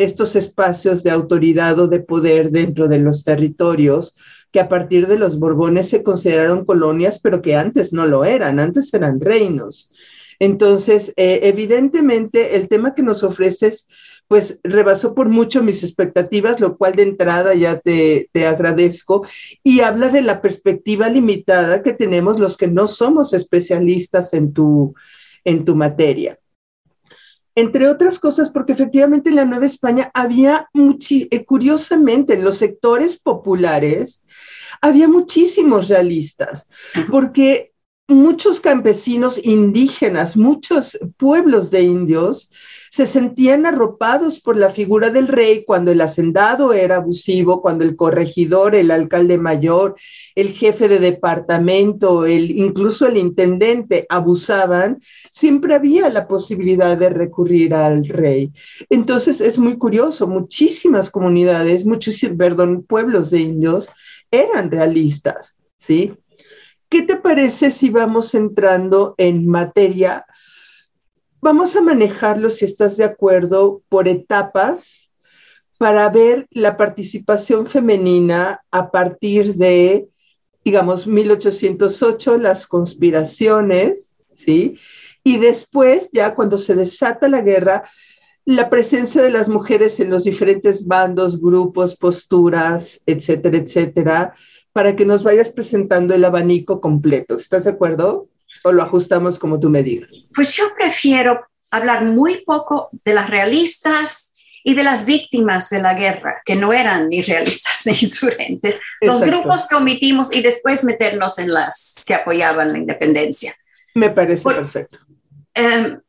estos 0.00 0.34
espacios 0.34 1.02
de 1.02 1.10
autoridad 1.10 1.78
o 1.78 1.86
de 1.86 2.00
poder 2.00 2.50
dentro 2.50 2.88
de 2.88 2.98
los 2.98 3.22
territorios 3.22 4.14
que 4.50 4.60
a 4.60 4.68
partir 4.68 5.06
de 5.06 5.18
los 5.18 5.38
Borbones 5.38 5.90
se 5.90 6.02
consideraron 6.02 6.64
colonias, 6.64 7.20
pero 7.20 7.42
que 7.42 7.54
antes 7.54 7.92
no 7.92 8.06
lo 8.06 8.24
eran, 8.24 8.58
antes 8.58 8.92
eran 8.94 9.20
reinos. 9.20 9.90
Entonces, 10.38 11.12
eh, 11.16 11.40
evidentemente, 11.42 12.56
el 12.56 12.68
tema 12.68 12.94
que 12.94 13.02
nos 13.02 13.22
ofreces, 13.22 13.86
pues 14.26 14.58
rebasó 14.64 15.14
por 15.14 15.28
mucho 15.28 15.62
mis 15.62 15.82
expectativas, 15.82 16.60
lo 16.60 16.78
cual 16.78 16.96
de 16.96 17.02
entrada 17.02 17.54
ya 17.54 17.78
te, 17.78 18.30
te 18.32 18.46
agradezco, 18.46 19.26
y 19.62 19.80
habla 19.80 20.08
de 20.08 20.22
la 20.22 20.40
perspectiva 20.40 21.10
limitada 21.10 21.82
que 21.82 21.92
tenemos 21.92 22.40
los 22.40 22.56
que 22.56 22.68
no 22.68 22.88
somos 22.88 23.34
especialistas 23.34 24.32
en 24.32 24.54
tu, 24.54 24.94
en 25.44 25.66
tu 25.66 25.76
materia 25.76 26.39
entre 27.54 27.88
otras 27.88 28.18
cosas, 28.18 28.50
porque 28.50 28.72
efectivamente 28.72 29.30
en 29.30 29.36
la 29.36 29.44
Nueva 29.44 29.66
España 29.66 30.10
había, 30.14 30.68
eh, 30.74 31.44
curiosamente, 31.44 32.34
en 32.34 32.44
los 32.44 32.58
sectores 32.58 33.18
populares, 33.18 34.22
había 34.80 35.08
muchísimos 35.08 35.88
realistas, 35.88 36.68
porque 37.10 37.69
muchos 38.10 38.60
campesinos 38.60 39.40
indígenas, 39.42 40.36
muchos 40.36 40.98
pueblos 41.16 41.70
de 41.70 41.82
indios, 41.82 42.50
se 42.90 43.06
sentían 43.06 43.66
arropados 43.66 44.40
por 44.40 44.56
la 44.56 44.70
figura 44.70 45.10
del 45.10 45.28
rey 45.28 45.64
cuando 45.64 45.92
el 45.92 46.00
hacendado 46.00 46.72
era 46.72 46.96
abusivo, 46.96 47.62
cuando 47.62 47.84
el 47.84 47.94
corregidor, 47.94 48.74
el 48.74 48.90
alcalde 48.90 49.38
mayor, 49.38 49.94
el 50.34 50.52
jefe 50.54 50.88
de 50.88 50.98
departamento, 50.98 52.26
el, 52.26 52.50
incluso 52.50 53.06
el 53.06 53.16
intendente 53.16 54.06
abusaban, 54.08 54.98
siempre 55.30 55.76
había 55.76 56.08
la 56.08 56.26
posibilidad 56.26 56.96
de 56.98 57.10
recurrir 57.10 57.74
al 57.74 58.06
rey. 58.08 58.52
Entonces 58.88 59.40
es 59.40 59.56
muy 59.56 59.78
curioso, 59.78 60.26
muchísimas 60.26 61.10
comunidades, 61.10 61.86
muchos, 61.86 62.20
perdón, 62.36 62.82
pueblos 62.82 63.30
de 63.30 63.40
indios 63.40 63.88
eran 64.32 64.70
realistas, 64.70 65.56
¿sí? 65.78 66.12
¿Qué 66.90 67.02
te 67.02 67.16
parece 67.16 67.70
si 67.70 67.88
vamos 67.88 68.34
entrando 68.34 69.14
en 69.16 69.46
materia 69.46 70.26
Vamos 71.42 71.74
a 71.74 71.80
manejarlo, 71.80 72.50
si 72.50 72.66
estás 72.66 72.98
de 72.98 73.04
acuerdo, 73.04 73.82
por 73.88 74.08
etapas 74.08 75.10
para 75.78 76.06
ver 76.10 76.46
la 76.50 76.76
participación 76.76 77.66
femenina 77.66 78.62
a 78.70 78.90
partir 78.90 79.54
de, 79.54 80.06
digamos, 80.62 81.06
1808, 81.06 82.36
las 82.36 82.66
conspiraciones, 82.66 84.14
¿sí? 84.36 84.76
Y 85.24 85.38
después, 85.38 86.10
ya 86.12 86.34
cuando 86.34 86.58
se 86.58 86.74
desata 86.74 87.26
la 87.30 87.40
guerra, 87.40 87.84
la 88.44 88.68
presencia 88.68 89.22
de 89.22 89.30
las 89.30 89.48
mujeres 89.48 89.98
en 89.98 90.10
los 90.10 90.24
diferentes 90.24 90.86
bandos, 90.86 91.40
grupos, 91.40 91.96
posturas, 91.96 93.00
etcétera, 93.06 93.56
etcétera, 93.56 94.34
para 94.72 94.96
que 94.96 95.04
nos 95.04 95.22
vayas 95.22 95.50
presentando 95.50 96.14
el 96.14 96.24
abanico 96.24 96.80
completo. 96.80 97.34
¿Estás 97.34 97.64
de 97.64 97.70
acuerdo? 97.70 98.28
o 98.62 98.72
lo 98.72 98.82
ajustamos 98.82 99.38
como 99.38 99.58
tú 99.58 99.70
me 99.70 99.82
digas? 99.82 100.28
Pues 100.34 100.54
yo 100.54 100.64
prefiero 100.74 101.46
hablar 101.70 102.04
muy 102.04 102.42
poco 102.44 102.90
de 103.04 103.14
las 103.14 103.30
realistas 103.30 104.32
y 104.62 104.74
de 104.74 104.82
las 104.82 105.06
víctimas 105.06 105.70
de 105.70 105.80
la 105.80 105.94
guerra, 105.94 106.42
que 106.44 106.54
no 106.54 106.72
eran 106.72 107.08
ni 107.08 107.22
realistas 107.22 107.82
ni 107.86 107.92
insurgentes, 107.92 108.78
los 109.00 109.22
grupos 109.22 109.66
que 109.68 109.76
omitimos 109.76 110.34
y 110.34 110.42
después 110.42 110.84
meternos 110.84 111.38
en 111.38 111.52
las 111.52 112.04
que 112.06 112.14
apoyaban 112.14 112.72
la 112.72 112.78
independencia. 112.78 113.54
Me 113.94 114.10
parece 114.10 114.44
perfecto. 114.44 114.98
Em, 115.54 116.00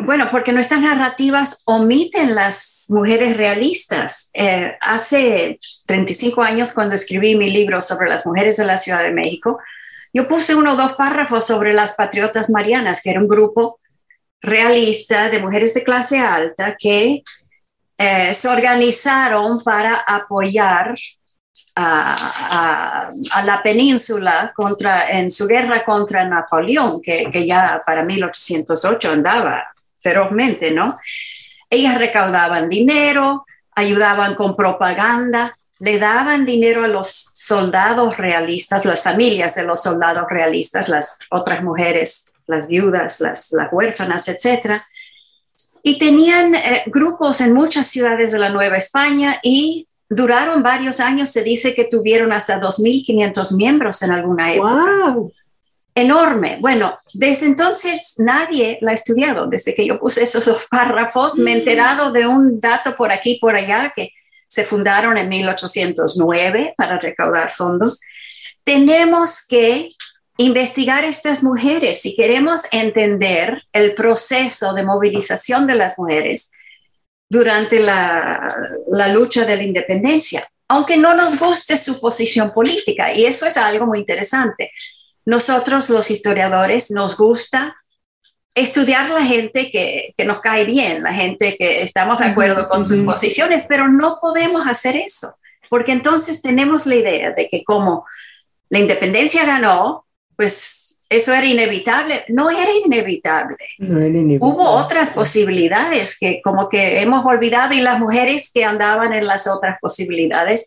bueno, 0.00 0.28
porque 0.30 0.52
nuestras 0.52 0.80
narrativas 0.80 1.62
omiten 1.64 2.34
las 2.34 2.86
mujeres 2.88 3.36
realistas. 3.36 4.30
Eh, 4.32 4.76
hace 4.80 5.58
35 5.86 6.42
años, 6.42 6.72
cuando 6.72 6.94
escribí 6.94 7.36
mi 7.36 7.50
libro 7.50 7.82
sobre 7.82 8.08
las 8.08 8.24
mujeres 8.26 8.56
de 8.56 8.64
la 8.64 8.78
Ciudad 8.78 9.02
de 9.02 9.12
México, 9.12 9.58
yo 10.12 10.26
puse 10.26 10.54
uno 10.54 10.72
o 10.72 10.76
dos 10.76 10.94
párrafos 10.94 11.46
sobre 11.46 11.74
las 11.74 11.92
patriotas 11.92 12.50
marianas, 12.50 13.02
que 13.02 13.10
era 13.10 13.20
un 13.20 13.28
grupo 13.28 13.80
realista 14.40 15.28
de 15.30 15.40
mujeres 15.40 15.74
de 15.74 15.84
clase 15.84 16.18
alta 16.18 16.76
que 16.78 17.22
eh, 17.98 18.34
se 18.34 18.48
organizaron 18.48 19.62
para 19.62 19.96
apoyar 19.96 20.94
a, 21.74 23.10
la 23.44 23.62
península 23.62 24.52
contra, 24.54 25.10
en 25.10 25.30
su 25.30 25.46
guerra 25.46 25.84
contra 25.84 26.28
Napoleón, 26.28 27.00
que, 27.00 27.30
que 27.30 27.46
ya 27.46 27.82
para 27.86 28.04
1808 28.04 29.12
andaba 29.12 29.64
ferozmente, 30.00 30.70
¿no? 30.70 30.96
Ellas 31.70 31.98
recaudaban 31.98 32.68
dinero, 32.68 33.44
ayudaban 33.74 34.34
con 34.34 34.56
propaganda, 34.56 35.58
le 35.78 35.98
daban 35.98 36.44
dinero 36.44 36.84
a 36.84 36.88
los 36.88 37.30
soldados 37.34 38.16
realistas, 38.16 38.84
las 38.84 39.02
familias 39.02 39.54
de 39.54 39.64
los 39.64 39.82
soldados 39.82 40.24
realistas, 40.28 40.88
las 40.88 41.18
otras 41.30 41.62
mujeres, 41.62 42.30
las 42.46 42.66
viudas, 42.66 43.20
las, 43.20 43.52
huérfanas, 43.70 44.28
etc. 44.28 44.82
Y 45.82 45.98
tenían 45.98 46.54
eh, 46.54 46.82
grupos 46.86 47.40
en 47.40 47.54
muchas 47.54 47.86
ciudades 47.86 48.32
de 48.32 48.38
la 48.38 48.48
Nueva 48.48 48.76
España 48.76 49.38
y 49.42 49.86
duraron 50.08 50.62
varios 50.62 50.98
años. 50.98 51.30
Se 51.30 51.44
dice 51.44 51.74
que 51.74 51.84
tuvieron 51.84 52.32
hasta 52.32 52.60
2.500 52.60 53.54
miembros 53.54 54.02
en 54.02 54.10
alguna 54.10 54.52
época. 54.52 55.12
¡Wow! 55.12 55.32
Enorme. 55.98 56.58
Bueno, 56.60 56.96
desde 57.12 57.46
entonces 57.46 58.14
nadie 58.18 58.78
la 58.82 58.92
ha 58.92 58.94
estudiado. 58.94 59.48
Desde 59.48 59.74
que 59.74 59.84
yo 59.84 59.98
puse 59.98 60.22
esos 60.22 60.44
dos 60.44 60.64
párrafos, 60.70 61.38
me 61.38 61.50
he 61.50 61.56
mm. 61.56 61.58
enterado 61.58 62.12
de 62.12 62.24
un 62.24 62.60
dato 62.60 62.94
por 62.94 63.10
aquí 63.10 63.32
y 63.32 63.38
por 63.40 63.56
allá 63.56 63.92
que 63.96 64.12
se 64.46 64.62
fundaron 64.62 65.18
en 65.18 65.28
1809 65.28 66.74
para 66.76 67.00
recaudar 67.00 67.50
fondos. 67.50 68.00
Tenemos 68.62 69.44
que 69.44 69.90
investigar 70.36 71.04
estas 71.04 71.42
mujeres 71.42 72.00
si 72.00 72.14
queremos 72.14 72.62
entender 72.70 73.64
el 73.72 73.94
proceso 73.94 74.74
de 74.74 74.84
movilización 74.84 75.66
de 75.66 75.74
las 75.74 75.98
mujeres 75.98 76.52
durante 77.28 77.80
la, 77.80 78.56
la 78.86 79.08
lucha 79.08 79.44
de 79.44 79.56
la 79.56 79.64
independencia, 79.64 80.48
aunque 80.68 80.96
no 80.96 81.14
nos 81.14 81.40
guste 81.40 81.76
su 81.76 82.00
posición 82.00 82.52
política. 82.52 83.12
Y 83.12 83.26
eso 83.26 83.46
es 83.46 83.56
algo 83.56 83.84
muy 83.84 83.98
interesante. 83.98 84.70
Nosotros 85.28 85.90
los 85.90 86.10
historiadores 86.10 86.90
nos 86.90 87.18
gusta 87.18 87.76
estudiar 88.54 89.10
la 89.10 89.22
gente 89.22 89.70
que, 89.70 90.14
que, 90.16 90.24
nos 90.24 90.40
cae 90.40 90.64
bien, 90.64 91.02
la 91.02 91.12
gente 91.12 91.54
que 91.58 91.82
estamos 91.82 92.18
de 92.18 92.24
acuerdo 92.24 92.66
con 92.70 92.82
sus 92.82 93.00
posiciones, 93.00 93.66
pero 93.68 93.88
no 93.88 94.20
podemos 94.22 94.66
hacer 94.66 94.96
eso, 94.96 95.36
porque 95.68 95.92
entonces 95.92 96.40
tenemos 96.40 96.86
la 96.86 96.94
idea 96.94 97.32
de 97.32 97.46
que 97.50 97.62
como 97.62 98.06
la 98.70 98.78
independencia 98.78 99.44
ganó, 99.44 100.06
pues 100.34 100.96
eso 101.10 101.34
era 101.34 101.44
inevitable. 101.44 102.24
No 102.28 102.48
era 102.48 102.70
inevitable. 102.86 103.56
No 103.76 103.98
era 103.98 104.08
inevitable. 104.08 104.38
Hubo 104.40 104.70
otras 104.70 105.10
posibilidades 105.10 106.18
que 106.18 106.40
como 106.42 106.70
que 106.70 107.02
hemos 107.02 107.26
olvidado 107.26 107.74
y 107.74 107.82
las 107.82 108.00
mujeres 108.00 108.50
que 108.50 108.64
andaban 108.64 109.12
en 109.12 109.26
las 109.26 109.46
otras 109.46 109.76
posibilidades, 109.78 110.66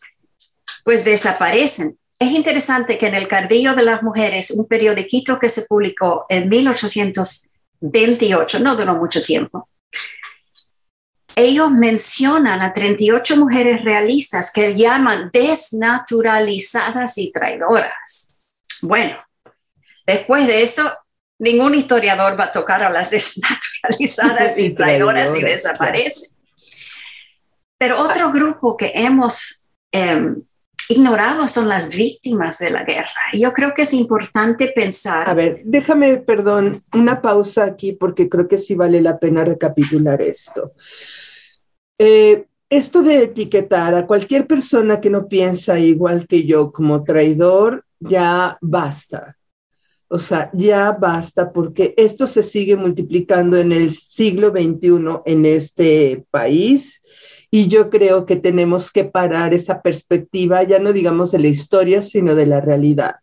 pues 0.84 1.04
desaparecen. 1.04 1.98
Es 2.22 2.32
interesante 2.34 2.98
que 3.00 3.08
en 3.08 3.16
el 3.16 3.28
Cardillo 3.28 3.74
de 3.74 3.82
las 3.82 4.04
Mujeres, 4.04 4.52
un 4.52 4.68
periodiquito 4.68 5.40
que 5.40 5.50
se 5.50 5.64
publicó 5.64 6.28
en 6.30 6.50
1828, 6.50 8.60
no 8.60 8.76
duró 8.76 8.94
mucho 8.94 9.24
tiempo, 9.24 9.68
ellos 11.36 11.72
mencionan 11.72 12.62
a 12.62 12.76
38 12.76 13.38
mujeres 13.38 13.84
realistas 13.84 14.52
que 14.52 14.76
llaman 14.76 15.32
desnaturalizadas 15.34 17.18
y 17.18 17.32
traidoras. 17.32 18.44
Bueno, 18.84 19.18
después 20.06 20.46
de 20.46 20.62
eso, 20.62 20.96
ningún 21.40 21.74
historiador 21.74 22.40
va 22.40 22.44
a 22.44 22.52
tocar 22.52 22.84
a 22.84 22.92
las 22.92 23.10
desnaturalizadas 23.10 24.60
y 24.60 24.70
traidoras 24.76 25.36
y 25.36 25.42
desaparecen. 25.42 26.38
Pero 27.80 28.00
otro 28.00 28.32
grupo 28.32 28.78
que 28.78 28.92
hemos 28.94 29.64
em, 29.92 30.44
ignorados 30.92 31.52
son 31.52 31.68
las 31.68 31.90
víctimas 31.90 32.60
de 32.60 32.70
la 32.70 32.84
guerra. 32.84 33.10
Yo 33.34 33.54
creo 33.54 33.74
que 33.74 33.84
es 33.84 33.94
importante 33.94 34.72
pensar. 34.76 35.30
A 35.30 35.34
ver, 35.34 35.62
déjame, 35.64 36.18
perdón, 36.18 36.84
una 36.94 37.22
pausa 37.22 37.64
aquí 37.64 37.94
porque 37.94 38.30
creo 38.30 38.48
que 38.48 38.58
sí 38.58 38.76
vale 38.76 39.02
la 39.02 39.18
pena 39.18 39.44
recapitular 39.44 40.22
esto. 40.22 40.74
Eh, 41.98 42.46
esto 42.70 43.04
de 43.04 43.24
etiquetar 43.24 43.94
a 43.96 44.08
cualquier 44.08 44.48
persona 44.48 45.02
que 45.02 45.10
no 45.10 45.28
piensa 45.28 45.78
igual 45.80 46.26
que 46.28 46.46
yo 46.46 46.72
como 46.72 47.04
traidor, 47.04 47.86
ya 48.00 48.58
basta. 48.62 49.38
O 50.08 50.18
sea, 50.18 50.50
ya 50.54 50.92
basta 50.92 51.52
porque 51.52 51.94
esto 51.98 52.28
se 52.28 52.44
sigue 52.44 52.76
multiplicando 52.76 53.58
en 53.58 53.72
el 53.72 53.94
siglo 53.94 54.52
XXI 54.52 55.22
en 55.26 55.46
este 55.46 56.26
país 56.32 57.01
y 57.54 57.68
yo 57.68 57.90
creo 57.90 58.26
que 58.26 58.38
tenemos 58.38 58.92
que 58.92 59.04
parar 59.04 59.54
esa 59.54 59.82
perspectiva, 59.82 60.64
ya 60.64 60.80
no 60.80 60.94
digamos 60.94 61.32
de 61.32 61.40
la 61.40 61.50
historia, 61.50 62.02
sino 62.02 62.34
de 62.34 62.46
la 62.46 62.62
realidad. 62.62 63.16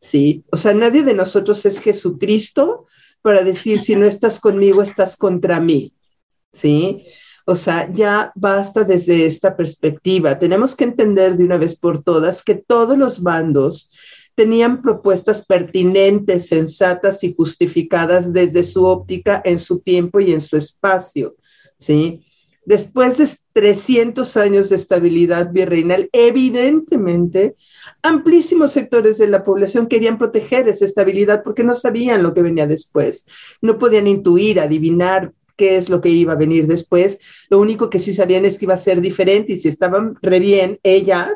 ¿Sí? 0.00 0.44
O 0.50 0.56
sea, 0.56 0.74
nadie 0.74 1.04
de 1.04 1.14
nosotros 1.14 1.64
es 1.64 1.78
Jesucristo 1.78 2.86
para 3.22 3.44
decir, 3.44 3.78
si 3.78 3.94
no 3.94 4.06
estás 4.06 4.40
conmigo, 4.40 4.82
estás 4.82 5.16
contra 5.16 5.60
mí. 5.60 5.94
¿Sí? 6.52 7.06
O 7.46 7.54
sea, 7.54 7.88
ya 7.92 8.32
basta 8.34 8.82
desde 8.82 9.26
esta 9.26 9.56
perspectiva. 9.56 10.38
Tenemos 10.38 10.74
que 10.74 10.84
entender 10.84 11.36
de 11.36 11.44
una 11.44 11.56
vez 11.56 11.76
por 11.76 12.02
todas 12.02 12.42
que 12.42 12.56
todos 12.56 12.98
los 12.98 13.22
bandos 13.22 13.88
tenían 14.34 14.82
propuestas 14.82 15.46
pertinentes, 15.46 16.48
sensatas 16.48 17.22
y 17.22 17.34
justificadas 17.34 18.32
desde 18.32 18.64
su 18.64 18.84
óptica, 18.84 19.40
en 19.44 19.58
su 19.58 19.78
tiempo 19.78 20.18
y 20.18 20.32
en 20.32 20.40
su 20.40 20.56
espacio. 20.56 21.36
¿Sí? 21.78 22.24
Después 22.64 23.18
de 23.18 23.28
300 23.52 24.36
años 24.36 24.68
de 24.68 24.76
estabilidad 24.76 25.50
virreinal, 25.52 26.08
evidentemente, 26.12 27.54
amplísimos 28.02 28.72
sectores 28.72 29.18
de 29.18 29.28
la 29.28 29.44
población 29.44 29.86
querían 29.86 30.18
proteger 30.18 30.68
esa 30.68 30.84
estabilidad 30.84 31.42
porque 31.42 31.64
no 31.64 31.74
sabían 31.74 32.22
lo 32.22 32.34
que 32.34 32.42
venía 32.42 32.66
después, 32.66 33.26
no 33.60 33.78
podían 33.78 34.06
intuir, 34.06 34.60
adivinar 34.60 35.32
qué 35.56 35.76
es 35.76 35.90
lo 35.90 36.00
que 36.00 36.08
iba 36.08 36.32
a 36.32 36.36
venir 36.36 36.66
después. 36.66 37.18
Lo 37.50 37.58
único 37.58 37.90
que 37.90 37.98
sí 37.98 38.14
sabían 38.14 38.46
es 38.46 38.58
que 38.58 38.64
iba 38.64 38.74
a 38.74 38.78
ser 38.78 39.00
diferente 39.00 39.52
y 39.52 39.58
si 39.58 39.68
estaban 39.68 40.16
re 40.22 40.40
bien 40.40 40.78
ellas 40.82 41.30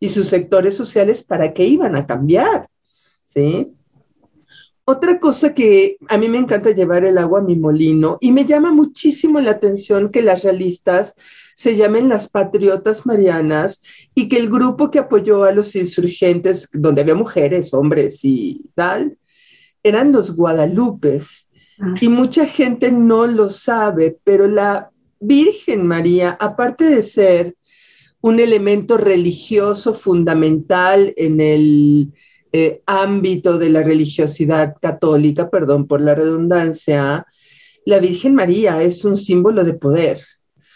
y 0.00 0.08
sus 0.08 0.28
sectores 0.28 0.74
sociales, 0.74 1.22
¿para 1.22 1.52
qué 1.52 1.64
iban 1.64 1.94
a 1.94 2.06
cambiar? 2.06 2.68
¿Sí? 3.26 3.74
Otra 4.90 5.20
cosa 5.20 5.52
que 5.52 5.98
a 6.08 6.16
mí 6.16 6.30
me 6.30 6.38
encanta 6.38 6.70
llevar 6.70 7.04
el 7.04 7.18
agua 7.18 7.40
a 7.40 7.42
mi 7.42 7.56
molino 7.56 8.16
y 8.22 8.32
me 8.32 8.46
llama 8.46 8.72
muchísimo 8.72 9.38
la 9.38 9.50
atención 9.50 10.10
que 10.10 10.22
las 10.22 10.44
realistas 10.44 11.14
se 11.54 11.76
llamen 11.76 12.08
las 12.08 12.26
patriotas 12.30 13.04
marianas 13.04 13.82
y 14.14 14.30
que 14.30 14.38
el 14.38 14.48
grupo 14.48 14.90
que 14.90 14.98
apoyó 14.98 15.44
a 15.44 15.52
los 15.52 15.76
insurgentes, 15.76 16.70
donde 16.72 17.02
había 17.02 17.14
mujeres, 17.14 17.74
hombres 17.74 18.20
y 18.22 18.62
tal, 18.74 19.18
eran 19.82 20.10
los 20.10 20.34
guadalupes. 20.34 21.50
Ah. 21.78 21.94
Y 22.00 22.08
mucha 22.08 22.46
gente 22.46 22.90
no 22.90 23.26
lo 23.26 23.50
sabe, 23.50 24.16
pero 24.24 24.48
la 24.48 24.90
Virgen 25.20 25.86
María, 25.86 26.30
aparte 26.40 26.84
de 26.84 27.02
ser 27.02 27.56
un 28.22 28.40
elemento 28.40 28.96
religioso 28.96 29.92
fundamental 29.92 31.12
en 31.18 31.42
el 31.42 32.10
eh, 32.52 32.82
ámbito 32.86 33.58
de 33.58 33.70
la 33.70 33.82
religiosidad 33.82 34.76
católica, 34.80 35.50
perdón 35.50 35.86
por 35.86 36.00
la 36.00 36.14
redundancia, 36.14 37.26
la 37.84 37.98
Virgen 37.98 38.34
María 38.34 38.82
es 38.82 39.04
un 39.04 39.16
símbolo 39.16 39.64
de 39.64 39.74
poder. 39.74 40.20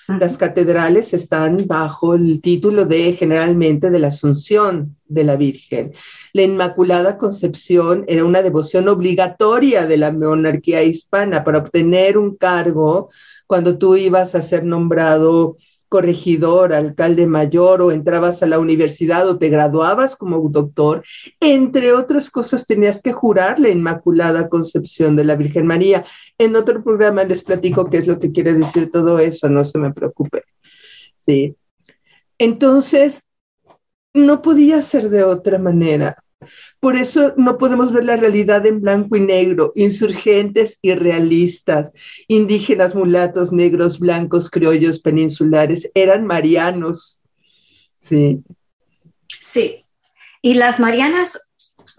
Las 0.09 0.37
catedrales 0.37 1.15
están 1.15 1.67
bajo 1.67 2.15
el 2.15 2.41
título 2.43 2.85
de 2.85 3.13
generalmente 3.13 3.91
de 3.91 3.99
la 3.99 4.09
Asunción 4.09 4.97
de 5.07 5.25
la 5.25 5.37
Virgen. 5.37 5.93
La 6.33 6.43
Inmaculada 6.43 7.19
Concepción 7.19 8.05
era 8.09 8.25
una 8.25 8.43
devoción 8.43 8.89
obligatoria 8.89 9.87
de 9.87 9.97
la 9.97 10.11
monarquía 10.11 10.83
hispana 10.83 11.45
para 11.45 11.59
obtener 11.59 12.19
un 12.19 12.37
cargo 12.37 13.11
cuando 13.47 13.79
tú 13.79 13.97
ibas 13.97 14.35
a 14.35 14.43
ser 14.43 14.65
nombrado 14.65 15.57
corregidor, 15.93 16.73
alcalde 16.73 17.27
mayor 17.27 17.83
o 17.83 17.93
entrabas 17.93 18.43
a 18.43 18.47
la 18.47 18.59
universidad 18.59 19.29
o 19.29 19.37
te 19.37 19.51
graduabas 19.51 20.17
como 20.17 20.49
doctor, 20.49 21.05
entre 21.39 21.93
otras 21.93 22.31
cosas 22.31 22.67
tenías 22.67 23.03
que 23.03 23.13
jurar 23.13 23.59
la 23.59 23.69
Inmaculada 23.69 24.49
Concepción 24.49 25.17
de 25.17 25.25
la 25.27 25.37
Virgen 25.37 25.67
María. 25.67 26.07
En 26.39 26.57
otro 26.57 26.83
programa 26.83 27.25
les 27.25 27.45
platico 27.45 27.91
qué 27.91 27.99
es 27.99 28.07
lo 28.07 28.19
que 28.19 28.33
quiere 28.33 28.55
decir 28.55 28.91
todo 28.91 29.19
eso, 29.19 29.51
no 29.51 29.65
se 29.65 29.79
me 29.79 29.93
preocupe. 29.93 30.45
Sí. 31.15 31.57
Entonces, 32.39 33.25
no 34.15 34.41
podía 34.41 34.81
ser 34.81 35.11
de 35.11 35.25
otra 35.25 35.59
manera. 35.59 36.25
Por 36.83 36.97
eso 36.97 37.33
no 37.37 37.59
podemos 37.59 37.93
ver 37.93 38.03
la 38.07 38.17
realidad 38.17 38.67
en 38.67 38.81
blanco 38.81 39.15
y 39.15 39.21
negro, 39.21 39.73
insurgentes 39.77 40.81
y 40.83 40.93
realistas, 40.95 41.93
indígenas, 42.27 42.97
mulatos, 42.97 43.53
negros, 43.53 44.01
blancos, 44.01 44.51
criollos, 44.51 44.99
peninsulares, 44.99 45.89
eran 45.95 46.27
marianos. 46.27 47.21
Sí. 47.99 48.43
Sí. 49.29 49.85
Y 50.43 50.55
las 50.55 50.81
marianas 50.81 51.53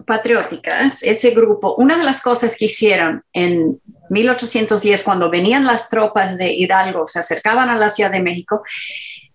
patrióticas, 0.04 1.02
ese 1.02 1.30
grupo, 1.30 1.76
una 1.76 1.96
de 1.96 2.04
las 2.04 2.20
cosas 2.20 2.54
que 2.54 2.66
hicieron 2.66 3.22
en 3.32 3.80
1810, 4.10 5.02
cuando 5.02 5.30
venían 5.30 5.64
las 5.64 5.88
tropas 5.88 6.36
de 6.36 6.52
Hidalgo, 6.52 7.06
se 7.06 7.20
acercaban 7.20 7.70
a 7.70 7.78
la 7.78 7.88
Ciudad 7.88 8.10
de 8.10 8.22
México, 8.22 8.62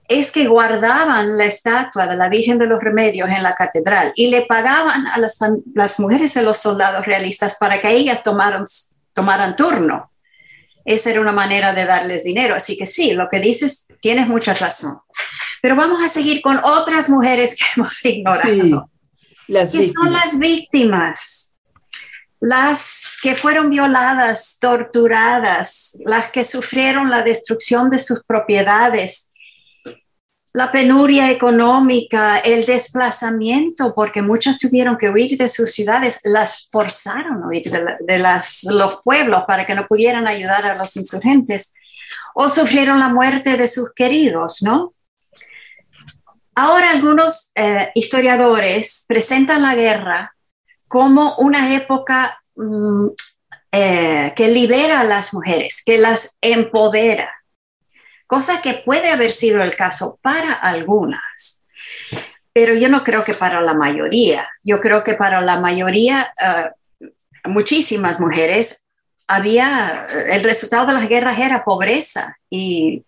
es 0.09 0.31
que 0.31 0.47
guardaban 0.47 1.37
la 1.37 1.45
estatua 1.45 2.07
de 2.07 2.17
la 2.17 2.29
Virgen 2.29 2.57
de 2.57 2.65
los 2.65 2.83
Remedios 2.83 3.29
en 3.29 3.43
la 3.43 3.53
catedral 3.53 4.11
y 4.15 4.27
le 4.27 4.41
pagaban 4.41 5.05
a 5.07 5.19
las, 5.19 5.37
las 5.75 5.99
mujeres 5.99 6.33
de 6.33 6.41
los 6.41 6.57
soldados 6.57 7.05
realistas 7.05 7.55
para 7.59 7.79
que 7.79 7.91
ellas 7.91 8.23
tomaran, 8.23 8.65
tomaran 9.13 9.55
turno. 9.55 10.11
Esa 10.83 11.11
era 11.11 11.21
una 11.21 11.31
manera 11.31 11.73
de 11.73 11.85
darles 11.85 12.23
dinero. 12.23 12.55
Así 12.55 12.75
que 12.75 12.87
sí, 12.87 13.13
lo 13.13 13.29
que 13.29 13.39
dices, 13.39 13.85
tienes 14.01 14.27
mucha 14.27 14.55
razón. 14.55 14.99
Pero 15.61 15.75
vamos 15.75 16.03
a 16.03 16.07
seguir 16.07 16.41
con 16.41 16.59
otras 16.63 17.07
mujeres 17.09 17.55
que 17.55 17.65
hemos 17.77 18.03
ignorado. 18.03 18.89
las 19.47 19.71
que 19.71 19.93
son 19.93 20.11
las 20.11 20.39
víctimas, 20.39 21.51
las 22.39 23.17
que 23.21 23.35
fueron 23.35 23.69
violadas, 23.69 24.57
torturadas, 24.59 25.99
las 26.03 26.31
que 26.31 26.43
sufrieron 26.43 27.11
la 27.11 27.21
destrucción 27.21 27.91
de 27.91 27.99
sus 27.99 28.23
propiedades, 28.23 29.28
la 30.53 30.71
penuria 30.71 31.29
económica, 31.29 32.39
el 32.39 32.65
desplazamiento, 32.65 33.93
porque 33.93 34.21
muchos 34.21 34.57
tuvieron 34.57 34.97
que 34.97 35.09
huir 35.09 35.37
de 35.37 35.47
sus 35.47 35.71
ciudades, 35.71 36.19
las 36.23 36.67
forzaron 36.71 37.43
a 37.43 37.47
huir 37.47 37.71
de, 37.71 38.19
los 38.69 38.99
pueblos 39.03 39.43
para 39.47 39.65
que 39.65 39.75
no 39.75 39.85
pudieran 39.85 40.27
ayudar 40.27 40.65
a 40.65 40.75
los 40.75 40.95
insurgentes, 40.97 41.73
o 42.33 42.49
sufrieron 42.49 42.99
la 42.99 43.09
muerte 43.09 43.57
de 43.57 43.67
sus 43.67 43.93
queridos, 43.93 44.61
¿no? 44.61 44.93
Ahora 46.55 46.91
algunos 46.91 47.51
eh, 47.55 47.91
historiadores 47.95 49.05
presentan 49.07 49.61
la 49.61 49.75
guerra 49.75 50.35
como 50.87 51.35
una 51.35 51.73
época 51.75 52.41
mm, 52.55 53.07
eh, 53.71 54.33
que 54.35 54.47
libera 54.47 55.01
a 55.01 55.03
las 55.05 55.33
mujeres, 55.33 55.83
que 55.85 55.99
las 55.99 56.37
empodera 56.41 57.38
cosa 58.29 58.61
que 58.61 58.75
puede 58.75 59.09
haber 59.09 59.31
sido 59.31 59.63
el 59.63 59.75
caso 59.75 60.19
para 60.21 60.53
algunas, 60.53 61.63
pero 62.53 62.75
yo 62.75 62.87
no 62.87 63.03
creo 63.03 63.23
que 63.23 63.33
para 63.33 63.59
la 63.59 63.73
mayoría. 63.73 64.47
Yo 64.61 64.79
creo 64.81 65.03
que 65.03 65.15
para 65.15 65.41
la 65.41 65.59
mayoría, 65.59 66.31
eh, 66.39 66.69
muchísimas 67.45 68.19
mujeres 68.19 68.85
había, 69.27 70.05
el 70.29 70.43
resultado 70.43 70.85
de 70.85 70.93
las 70.93 71.09
guerras 71.09 71.39
era 71.39 71.63
pobreza 71.63 72.37
y, 72.51 73.03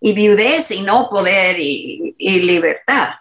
y 0.00 0.12
viudez 0.12 0.70
y 0.72 0.82
no 0.82 1.08
poder 1.08 1.56
y, 1.58 2.14
libertad. 2.18 3.14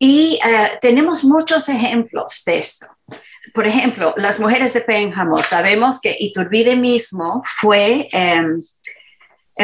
Y 0.00 0.40
eh, 0.44 0.78
tenemos 0.80 1.22
muchos 1.22 1.68
ejemplos 1.68 2.42
de 2.44 2.58
esto. 2.58 2.88
Por 3.54 3.68
ejemplo, 3.68 4.14
las 4.16 4.40
mujeres 4.40 4.74
de 4.74 4.80
Pénjamo, 4.80 5.36
sabemos 5.44 6.00
que 6.00 6.16
Iturbide 6.18 6.74
mismo 6.74 7.40
fue 7.44 8.08
em, 8.10 8.58
eh, 8.58 8.64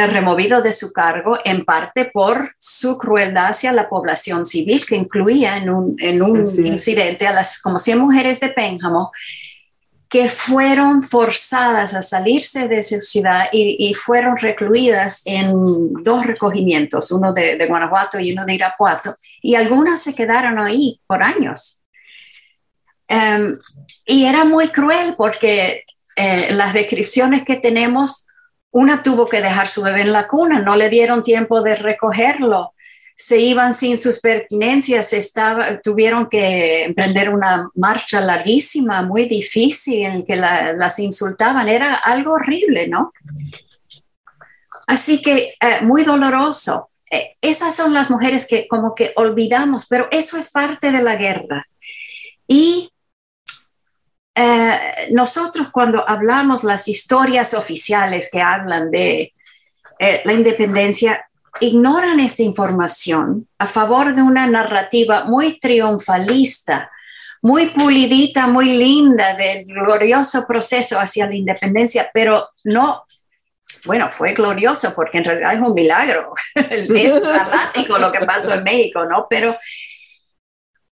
removido 0.06 0.62
de 0.62 0.72
su 0.72 0.92
cargo 0.92 1.38
en 1.44 1.64
parte 1.64 2.10
por 2.12 2.54
su 2.58 2.98
crueldad 2.98 3.48
hacia 3.48 3.72
la 3.72 3.88
población 3.88 4.46
civil, 4.46 4.86
que 4.86 4.96
incluía 4.96 5.56
en 5.56 5.70
un, 5.70 5.96
en 5.98 6.22
un 6.22 6.46
incidente 6.66 7.26
a 7.26 7.32
las 7.32 7.60
como 7.60 7.78
100 7.78 7.98
mujeres 7.98 8.40
de 8.40 8.50
Pénjamo 8.50 9.10
que 10.08 10.28
fueron 10.28 11.02
forzadas 11.02 11.94
a 11.94 12.02
salirse 12.02 12.66
de 12.66 12.82
su 12.82 13.00
ciudad 13.00 13.48
y, 13.52 13.92
fueron 13.92 14.38
recluidas 14.38 15.22
en 15.26 15.52
dos 16.02 16.24
recogimientos, 16.24 17.12
uno 17.12 17.34
de, 17.34 17.64
Guanajuato 17.66 18.18
y 18.18 18.32
uno 18.32 18.46
de 18.46 18.54
Irapuato, 18.54 19.16
y 19.42 19.54
algunas 19.54 20.00
se 20.00 20.14
quedaron 20.14 20.58
ahí 20.58 21.00
por 21.06 21.22
años. 21.22 21.82
Em, 23.06 23.58
y 24.06 24.24
era 24.24 24.44
muy 24.44 24.68
cruel 24.68 25.14
porque 25.16 25.84
eh, 26.16 26.48
las 26.52 26.72
descripciones 26.72 27.44
que 27.44 27.56
tenemos 27.56 28.26
una 28.70 29.02
tuvo 29.02 29.26
que 29.26 29.40
dejar 29.40 29.68
su 29.68 29.82
bebé 29.82 30.02
en 30.02 30.12
la 30.12 30.28
cuna, 30.28 30.60
no 30.60 30.76
le 30.76 30.88
dieron 30.88 31.22
tiempo 31.22 31.62
de 31.62 31.76
recogerlo, 31.76 32.74
se 33.16 33.38
iban 33.38 33.74
sin 33.74 33.98
sus 33.98 34.20
pertinencias, 34.20 35.12
estaba, 35.12 35.80
tuvieron 35.80 36.28
que 36.28 36.84
emprender 36.84 37.30
una 37.30 37.68
marcha 37.74 38.20
larguísima, 38.20 39.02
muy 39.02 39.24
difícil, 39.24 40.06
en 40.06 40.24
que 40.24 40.36
las 40.36 40.98
insultaban, 41.00 41.68
era 41.68 41.96
algo 41.96 42.34
horrible, 42.34 42.86
¿no? 42.86 43.12
Así 44.86 45.20
que 45.20 45.54
eh, 45.60 45.80
muy 45.82 46.04
doloroso. 46.04 46.90
Eh, 47.10 47.36
esas 47.40 47.74
son 47.74 47.92
las 47.92 48.08
mujeres 48.10 48.46
que 48.46 48.68
como 48.68 48.94
que 48.94 49.12
olvidamos, 49.16 49.86
pero 49.86 50.06
eso 50.12 50.38
es 50.38 50.50
parte 50.50 50.92
de 50.92 51.02
la 51.02 51.16
guerra. 51.16 51.66
Y 52.46 52.92
eh, 54.40 55.08
nosotros 55.10 55.68
cuando 55.72 56.08
hablamos 56.08 56.62
las 56.62 56.86
historias 56.86 57.54
oficiales 57.54 58.30
que 58.30 58.40
hablan 58.40 58.88
de 58.88 59.34
eh, 59.98 60.22
la 60.24 60.32
independencia, 60.32 61.26
ignoran 61.60 62.20
esta 62.20 62.44
información 62.44 63.48
a 63.58 63.66
favor 63.66 64.14
de 64.14 64.22
una 64.22 64.46
narrativa 64.46 65.24
muy 65.24 65.58
triunfalista, 65.58 66.88
muy 67.42 67.66
pulidita, 67.70 68.46
muy 68.46 68.76
linda 68.78 69.34
del 69.34 69.64
glorioso 69.64 70.46
proceso 70.46 71.00
hacia 71.00 71.26
la 71.26 71.34
independencia, 71.34 72.08
pero 72.14 72.50
no, 72.62 73.06
bueno, 73.86 74.08
fue 74.12 74.34
glorioso 74.34 74.94
porque 74.94 75.18
en 75.18 75.24
realidad 75.24 75.54
es 75.54 75.60
un 75.60 75.74
milagro, 75.74 76.34
es 76.54 77.20
dramático 77.20 77.98
lo 77.98 78.12
que 78.12 78.20
pasó 78.20 78.54
en 78.54 78.62
México, 78.62 79.04
¿no? 79.04 79.26
Pero 79.28 79.56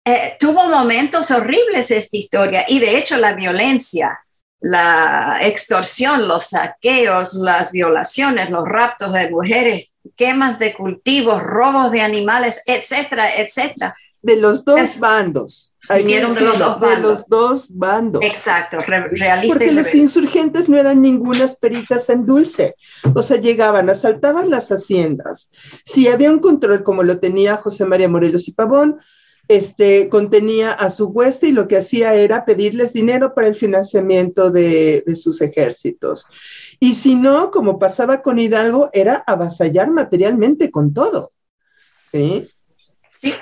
eh, 0.06 0.38
tuvo 0.40 0.68
momentos 0.68 1.30
horribles 1.32 1.92
esta 1.92 2.18
historia 2.18 2.66
y 2.68 2.80
de 2.80 2.98
hecho 2.98 3.18
la 3.18 3.34
violencia, 3.34 4.20
la 4.60 5.40
extorsión, 5.42 6.28
los 6.28 6.46
saqueos, 6.48 7.36
las 7.36 7.72
violaciones, 7.72 8.50
los 8.50 8.66
raptos 8.66 9.14
de 9.14 9.30
mujeres, 9.30 9.88
quemas 10.16 10.60
de 10.60 10.74
cultivos, 10.74 11.42
robos 11.42 11.92
de 11.92 12.02
animales, 12.02 12.64
etcétera, 12.66 13.36
etcétera. 13.36 13.96
De 14.22 14.36
los 14.36 14.66
dos 14.66 15.00
bandos. 15.00 15.72
Vinieron 15.96 16.36
de, 16.36 16.42
los 16.42 16.60
dos 16.60 16.80
bandos. 16.80 16.98
de 16.98 17.02
los 17.02 17.30
dos 17.30 17.66
bandos. 17.70 18.24
Exacto, 18.24 18.80
realista. 18.82 19.58
Porque 19.58 19.72
los 19.72 19.96
insurgentes 19.96 20.68
no 20.68 20.78
eran 20.78 21.02
ningunas 21.02 21.56
peritas 21.56 22.10
en 22.10 22.26
dulce. 22.26 22.76
O 23.16 23.24
sea, 23.24 23.38
llegaban, 23.38 23.90
asaltaban 23.90 24.50
las 24.50 24.72
haciendas. 24.72 25.50
Si 25.86 26.08
había 26.10 26.32
un 26.32 26.40
control 26.40 26.84
como 26.84 27.04
lo 27.04 27.20
tenía 27.20 27.58
José 27.58 27.86
María 27.86 28.10
Morelos 28.10 28.48
y 28.50 28.52
Pavón, 28.52 29.00
este, 29.50 30.10
contenía 30.10 30.72
a 30.72 30.92
su 30.92 31.08
hueste 31.08 31.48
y 31.48 31.52
lo 31.52 31.68
que 31.68 31.78
hacía 31.78 32.14
era 32.14 32.46
pedirles 32.46 32.94
dinero 32.94 33.34
para 33.34 33.48
el 33.48 33.56
financiamiento 33.56 34.52
de, 34.52 35.04
sus 35.16 35.42
ejércitos. 35.42 36.28
Y 36.80 36.94
si 36.94 37.16
no, 37.16 37.50
como 37.50 37.80
pasaba 37.80 38.22
con 38.22 38.38
Hidalgo, 38.38 38.92
era 38.94 39.24
avasallar 39.26 39.90
materialmente 39.90 40.70
con 40.70 40.94
todo. 40.94 41.32
¿Sí? 42.12 42.48
Sí. 43.20 43.34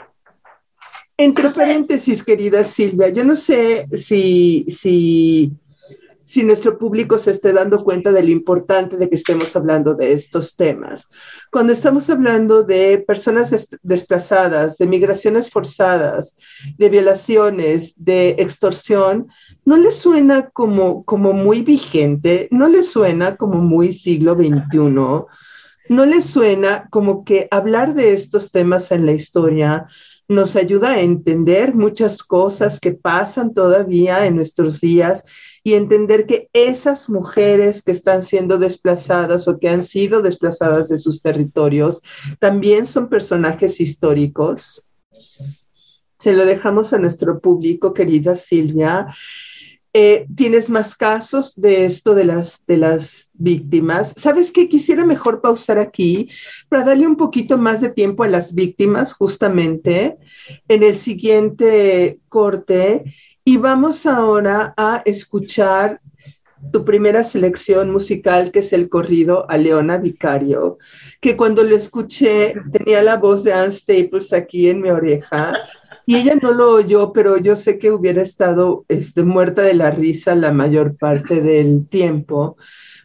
Entre 1.18 1.50
paréntesis, 1.50 2.24
querida 2.24 2.64
Silvia, 2.64 3.10
yo 3.10 3.26
no 3.26 3.36
sé 3.36 3.88
si, 3.98 4.66
si 4.70 5.52
si 6.28 6.44
nuestro 6.44 6.78
público 6.78 7.18
se 7.18 7.32
esté 7.32 7.54
dando 7.54 7.86
cuenta 7.86 8.12
de 8.12 8.22
lo 8.22 8.32
importante 8.32 8.98
de 8.98 9.08
que 9.08 9.16
estemos 9.16 9.56
hablando 9.56 9.96
de 9.96 10.12
estos 10.12 10.58
temas. 10.58 11.08
Cuando 11.54 11.72
estamos 11.72 12.10
hablando 12.10 12.64
de 12.64 12.98
personas 13.08 13.70
desplazadas, 13.82 14.78
de 14.78 14.88
migraciones 14.88 15.50
forzadas, 15.50 16.36
de 16.78 16.90
violaciones, 16.90 17.94
de 17.96 18.32
extorsión, 18.40 19.30
¿no 19.64 19.78
les 19.78 20.00
suena 20.00 20.50
como, 20.50 21.06
como 21.06 21.32
muy 21.32 21.62
vigente? 21.62 22.50
¿No 22.52 22.68
les 22.68 22.92
suena 22.92 23.38
como 23.38 23.60
muy 23.62 23.94
siglo 23.94 24.36
XXI? 24.36 24.78
¿No 25.90 26.06
les 26.06 26.26
suena 26.26 26.90
como 26.90 27.24
que 27.24 27.48
hablar 27.52 27.94
de 27.94 28.12
estos 28.12 28.52
temas 28.52 28.92
en 28.92 29.06
la 29.06 29.14
historia 29.14 29.86
nos 30.28 30.58
ayuda 30.58 30.92
a 30.92 31.02
entender 31.02 31.74
muchas 31.74 32.22
cosas 32.22 32.80
que 32.80 32.92
pasan 32.92 33.54
todavía 33.54 34.26
en 34.26 34.36
nuestros 34.36 34.82
días 34.82 35.24
y 35.64 35.74
entender 35.74 36.26
que 36.26 36.50
esas 36.54 37.10
mujeres 37.10 37.82
que 37.82 37.92
están 37.92 38.22
siendo 38.24 38.58
desplazadas 38.58 39.48
o 39.48 39.60
que 39.60 39.70
han 39.70 39.82
sido 39.82 40.22
desplazadas 40.22 40.90
de 40.90 40.98
sus 40.98 41.22
territorios 41.22 42.02
también 42.40 42.86
son 42.86 43.10
personajes 43.10 43.80
históricos. 43.80 44.84
Se 46.20 46.34
lo 46.34 46.46
dejamos 46.46 46.94
a 46.94 46.98
nuestro 46.98 47.40
público, 47.40 47.94
querida 47.94 48.36
Silvia. 48.36 49.08
Eh, 49.94 50.28
¿Tienes 50.36 50.70
más 50.70 50.96
casos 50.96 51.60
de 51.60 51.86
esto 51.86 52.14
de 52.14 52.26
las, 52.26 52.64
de 52.68 52.78
las 52.78 53.32
víctimas? 53.34 54.14
¿Sabes 54.16 54.52
qué? 54.52 54.70
Quisiera 54.70 55.06
mejor 55.06 55.42
pausar 55.42 55.80
aquí 55.80 56.30
para 56.70 56.84
darle 56.84 57.08
un 57.08 57.16
poquito 57.16 57.58
más 57.58 57.82
de 57.82 57.90
tiempo 57.90 58.24
a 58.24 58.28
las 58.28 58.54
víctimas 58.54 59.14
justamente 59.14 60.18
en 60.68 60.84
el 60.84 60.96
siguiente 60.96 62.20
corte 62.30 63.06
y 63.48 63.56
vamos 63.56 64.06
ahora 64.06 64.74
a 64.76 65.02
escuchar 65.06 66.02
tu 66.74 66.84
primera 66.84 67.24
selección 67.24 67.92
musical, 67.92 68.52
que 68.52 68.60
es 68.60 68.74
el 68.74 68.90
corrido 68.90 69.50
a 69.50 69.56
Leona 69.56 69.96
Vicario, 69.96 70.78
que 71.22 71.38
cuando 71.38 71.64
lo 71.64 71.74
escuché 71.74 72.56
tenía 72.74 73.02
la 73.02 73.16
voz 73.16 73.46
de 73.46 73.54
Anne 73.54 73.72
Staples 73.72 74.34
aquí 74.34 74.68
en 74.68 74.82
mi 74.82 74.90
oreja. 74.90 75.54
Y 76.06 76.18
ella 76.18 76.36
no 76.36 76.52
lo 76.52 76.72
oyó, 76.74 77.14
pero 77.14 77.38
yo 77.38 77.56
sé 77.56 77.80
que 77.80 77.90
hubiera 77.90 78.22
estado 78.22 78.84
este, 78.90 79.24
muerta 79.24 79.62
de 79.62 79.76
la 79.76 79.92
risa 79.92 80.36
la 80.36 80.52
mayor 80.52 80.98
parte 80.98 81.40
del 81.40 81.88
tiempo, 81.88 82.58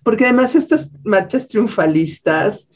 porque 0.03 0.25
además 0.25 0.57
estas 0.57 0.91
marchas 1.05 1.47
triunfalistas, 1.47 2.69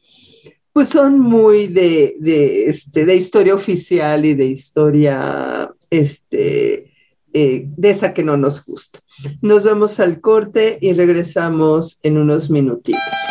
pues 0.72 0.90
son 0.90 1.18
muy 1.18 1.66
de, 1.66 2.14
de, 2.20 2.66
este, 2.66 3.04
de 3.04 3.16
historia 3.16 3.56
oficial 3.56 4.24
y 4.24 4.34
de 4.34 4.44
historia 4.44 5.68
este, 5.90 6.85
eh, 7.38 7.66
de 7.76 7.90
esa 7.90 8.14
que 8.14 8.24
no 8.24 8.38
nos 8.38 8.64
gusta. 8.64 8.98
Nos 9.42 9.62
vemos 9.62 10.00
al 10.00 10.22
corte 10.22 10.78
y 10.80 10.94
regresamos 10.94 11.98
en 12.02 12.16
unos 12.16 12.48
minutitos. 12.48 13.25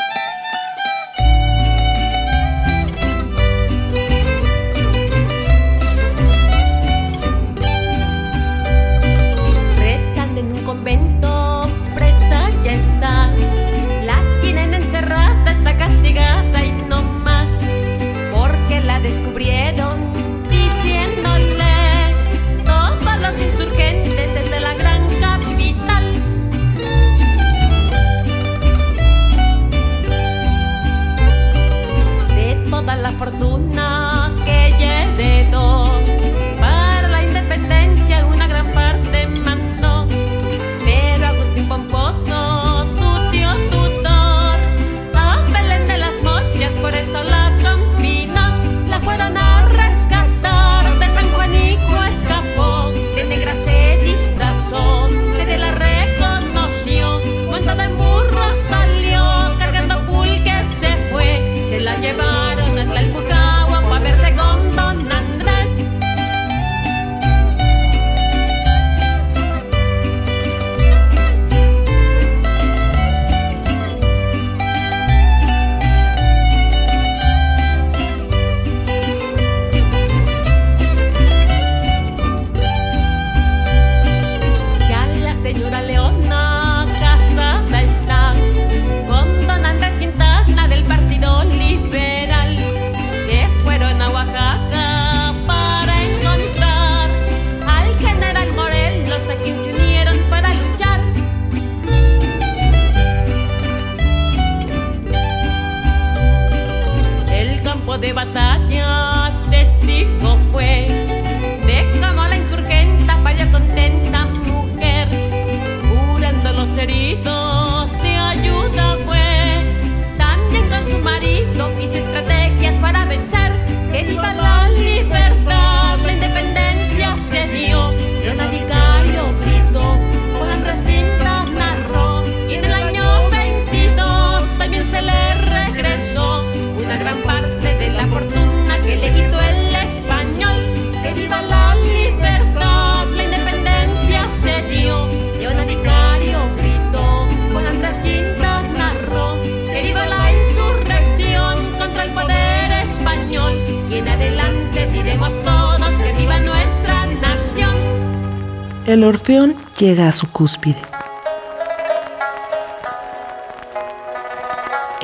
El 158.85 159.03
Orfeón 159.03 159.55
llega 159.77 160.07
a 160.07 160.11
su 160.11 160.31
cúspide. 160.31 160.81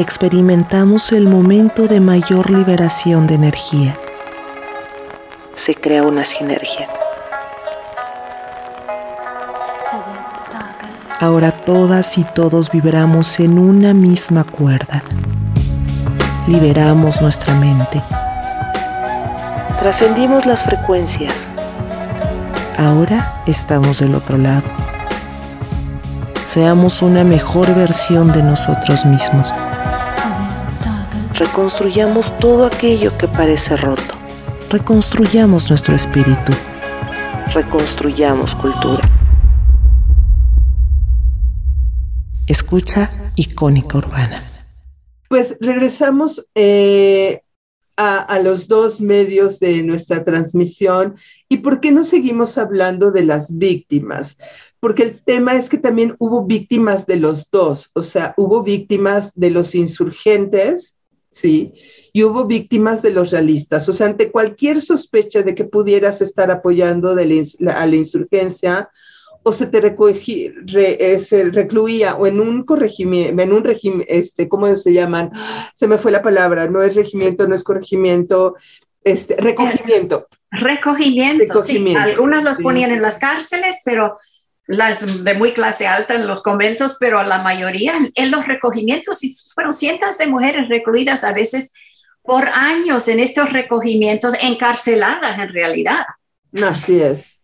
experimentamos 0.01 1.11
el 1.11 1.27
momento 1.27 1.87
de 1.87 1.99
mayor 1.99 2.49
liberación 2.49 3.27
de 3.27 3.35
energía. 3.35 3.95
Se 5.55 5.75
crea 5.75 6.03
una 6.03 6.25
sinergia. 6.25 6.87
Ahora 11.19 11.51
todas 11.51 12.17
y 12.17 12.23
todos 12.23 12.71
vibramos 12.71 13.39
en 13.39 13.59
una 13.59 13.93
misma 13.93 14.43
cuerda. 14.43 15.03
Liberamos 16.47 17.21
nuestra 17.21 17.53
mente. 17.53 18.01
Trascendimos 19.79 20.47
las 20.47 20.63
frecuencias. 20.63 21.47
Ahora 22.77 23.43
estamos 23.47 23.99
del 23.99 24.15
otro 24.15 24.38
lado. 24.38 24.63
Seamos 26.45 27.01
una 27.01 27.23
mejor 27.23 27.73
versión 27.75 28.31
de 28.31 28.43
nosotros 28.43 29.05
mismos 29.05 29.51
reconstruyamos 31.41 32.38
todo 32.38 32.67
aquello 32.67 33.17
que 33.17 33.27
parece 33.27 33.75
roto. 33.75 34.15
Reconstruyamos 34.69 35.69
nuestro 35.69 35.95
espíritu. 35.95 36.53
Reconstruyamos 37.53 38.53
cultura. 38.55 39.01
Escucha 42.47 43.10
icónica 43.36 43.97
urbana. 43.97 44.43
Pues 45.29 45.57
regresamos 45.60 46.45
eh, 46.53 47.40
a, 48.01 48.39
los 48.39 48.67
dos 48.67 48.99
medios 48.99 49.59
de 49.59 49.83
nuestra 49.83 50.23
transmisión. 50.23 51.15
¿Y 51.47 51.57
por 51.57 51.79
qué 51.79 51.91
no 51.91 52.03
seguimos 52.03 52.57
hablando 52.57 53.11
de 53.11 53.23
las 53.23 53.57
víctimas? 53.57 54.37
Porque 54.79 55.03
el 55.03 55.23
tema 55.23 55.55
es 55.55 55.69
que 55.69 55.77
también 55.77 56.15
hubo 56.17 56.45
víctimas 56.45 57.05
de 57.05 57.17
los 57.17 57.49
dos, 57.51 57.91
o 57.93 58.01
sea, 58.01 58.33
hubo 58.37 58.63
víctimas 58.63 59.31
de 59.35 59.51
los 59.51 59.75
insurgentes 59.75 60.97
¿sí? 61.31 61.73
Y 62.13 62.23
hubo 62.23 62.45
víctimas 62.45 63.01
de 63.01 63.11
los 63.11 63.31
realistas. 63.31 63.87
O 63.87 63.93
sea, 63.93 64.07
ante 64.07 64.31
cualquier 64.31 64.81
sospecha 64.81 65.41
de 65.41 65.55
que 65.55 65.63
pudieras 65.63 66.21
estar 66.21 66.51
apoyando 66.51 67.11
a 67.11 67.85
la 67.85 67.95
insurgencia, 67.95 68.89
o 69.43 69.51
se 69.51 69.65
te 69.65 69.82
recogí, 69.82 70.49
re, 70.65 70.97
eh, 70.99 71.19
se 71.21 71.45
recluía 71.45 72.15
o 72.15 72.27
en 72.27 72.39
un 72.39 72.63
corregimiento, 72.63 73.41
en 73.41 73.54
un 73.54 73.63
régimen, 73.63 74.06
este, 74.08 74.47
¿cómo 74.47 74.75
se 74.77 74.93
llaman? 74.93 75.32
Se 75.73 75.88
me 75.88 75.97
fue 75.97 76.12
la 76.12 76.21
palabra, 76.21 76.67
no 76.67 76.82
es 76.82 76.95
regimiento, 76.95 77.47
no 77.47 77.56
es 77.56 77.63
corregimiento, 77.63 78.56
este, 79.04 79.36
recogimiento. 79.38 80.27
Recogimiento, 80.51 81.45
recogimiento 81.45 81.99
sí. 81.99 82.12
Algunas 82.12 82.43
los 82.43 82.58
sí. 82.58 82.63
ponían 82.63 82.91
en 82.91 83.01
las 83.01 83.17
cárceles, 83.17 83.82
pero 83.84 84.17
las 84.67 85.23
de 85.23 85.34
muy 85.34 85.54
clase 85.54 85.88
alta 85.88 86.15
en 86.15 86.27
los 86.27 86.43
conventos, 86.43 86.97
pero 86.99 87.23
la 87.23 87.41
mayoría 87.41 87.93
en 88.13 88.32
los 88.32 88.47
recogimientos, 88.47 89.23
y 89.23 89.36
fueron 89.54 89.73
cientos 89.73 90.17
de 90.17 90.27
mujeres 90.27 90.69
recluidas 90.69 91.23
a 91.23 91.34
veces 91.34 91.73
por 92.21 92.47
años 92.47 93.08
en 93.08 93.19
estos 93.19 93.51
recogimientos, 93.51 94.36
encarceladas 94.43 95.39
en 95.39 95.49
realidad. 95.49 96.06
Así 96.63 97.01
es, 97.01 97.40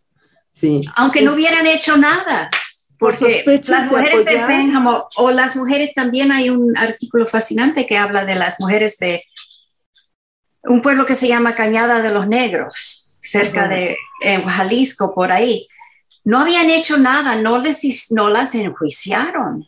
sí. 0.59 0.79
Aunque 0.95 1.21
no 1.21 1.33
hubieran 1.33 1.65
hecho 1.67 1.97
nada. 1.97 2.49
Porque 2.99 3.43
por 3.45 3.69
las 3.69 3.91
mujeres 3.91 4.25
de, 4.25 4.37
de 4.37 4.43
Pénjamo, 4.45 5.07
o 5.17 5.29
las 5.29 5.55
mujeres 5.55 5.93
también 5.93 6.31
hay 6.31 6.49
un 6.49 6.75
artículo 6.75 7.27
fascinante 7.27 7.85
que 7.85 7.97
habla 7.97 8.25
de 8.25 8.33
las 8.35 8.59
mujeres 8.59 8.97
de 8.97 9.23
un 10.63 10.81
pueblo 10.81 11.05
que 11.05 11.13
se 11.13 11.27
llama 11.27 11.53
Cañada 11.53 12.01
de 12.01 12.09
los 12.09 12.27
Negros, 12.27 13.13
cerca 13.19 13.65
uh 13.65 13.65
-huh. 13.65 13.69
de 13.69 13.97
en 14.21 14.41
Jalisco, 14.41 15.13
por 15.13 15.31
ahí 15.31 15.67
no 16.27 16.39
habían 16.39 16.69
hecho 16.69 16.97
nada, 16.97 17.37
no, 17.37 17.57
les, 17.57 18.11
no 18.11 18.29
las 18.29 18.53
enjuiciaron. 18.53 19.65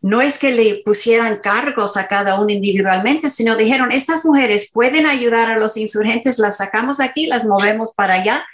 No 0.00 0.22
es 0.22 0.38
que 0.38 0.52
le 0.52 0.80
pusieran 0.84 1.40
cargos 1.42 1.96
a 1.96 2.06
cada 2.06 2.40
uno 2.40 2.52
individualmente, 2.52 3.28
sino 3.28 3.56
dijeron, 3.56 3.90
estas 3.90 4.24
mujeres 4.24 4.70
pueden 4.72 5.08
ayudar 5.08 5.50
a 5.50 5.58
los 5.58 5.76
insurgentes, 5.76 6.38
las 6.38 6.58
sacamos 6.58 7.00
aquí, 7.00 7.26
las 7.26 7.44
movemos 7.44 7.94
para 7.94 8.14
allá. 8.14 8.46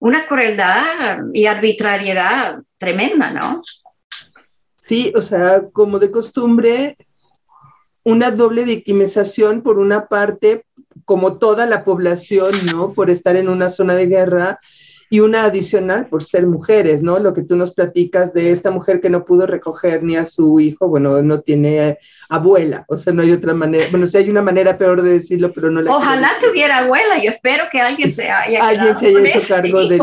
Una 0.00 0.26
crueldad 0.26 1.20
y 1.32 1.46
arbitrariedad 1.46 2.60
tremenda, 2.78 3.32
¿no? 3.32 3.62
Sí, 4.76 5.12
o 5.16 5.20
sea, 5.20 5.62
como 5.72 5.98
de 5.98 6.10
costumbre, 6.10 6.96
una 8.04 8.30
doble 8.30 8.64
victimización 8.64 9.62
por 9.62 9.78
una 9.78 10.06
parte, 10.06 10.64
como 11.04 11.38
toda 11.38 11.66
la 11.66 11.84
población, 11.84 12.54
¿no? 12.72 12.92
Por 12.92 13.10
estar 13.10 13.36
en 13.36 13.48
una 13.48 13.68
zona 13.68 13.94
de 13.94 14.06
guerra 14.06 14.60
y 15.10 15.20
una 15.20 15.44
adicional 15.44 16.06
por 16.06 16.22
ser 16.22 16.46
mujeres, 16.46 17.02
¿no? 17.02 17.18
Lo 17.18 17.32
que 17.32 17.42
tú 17.42 17.56
nos 17.56 17.72
platicas 17.72 18.32
de 18.32 18.50
esta 18.50 18.70
mujer 18.70 19.00
que 19.00 19.10
no 19.10 19.24
pudo 19.24 19.46
recoger 19.46 20.02
ni 20.02 20.16
a 20.16 20.26
su 20.26 20.60
hijo, 20.60 20.88
bueno, 20.88 21.22
no 21.22 21.40
tiene 21.40 21.98
abuela, 22.28 22.84
o 22.88 22.98
sea, 22.98 23.12
no 23.12 23.22
hay 23.22 23.32
otra 23.32 23.54
manera, 23.54 23.86
bueno, 23.90 24.06
sí 24.06 24.18
hay 24.18 24.28
una 24.28 24.42
manera 24.42 24.76
peor 24.76 25.02
de 25.02 25.10
decirlo, 25.10 25.52
pero 25.52 25.70
no 25.70 25.80
la 25.80 25.90
Ojalá 25.90 26.30
tuviera 26.40 26.78
abuela, 26.78 27.22
yo 27.22 27.30
espero 27.30 27.64
que 27.72 27.80
alguien 27.80 28.12
se 28.12 28.28
haya 28.28 28.66
Alguien 28.66 28.96
se 28.96 29.06
haya 29.06 29.28
hecho 29.28 29.40
cargo 29.48 29.86
del 29.86 30.02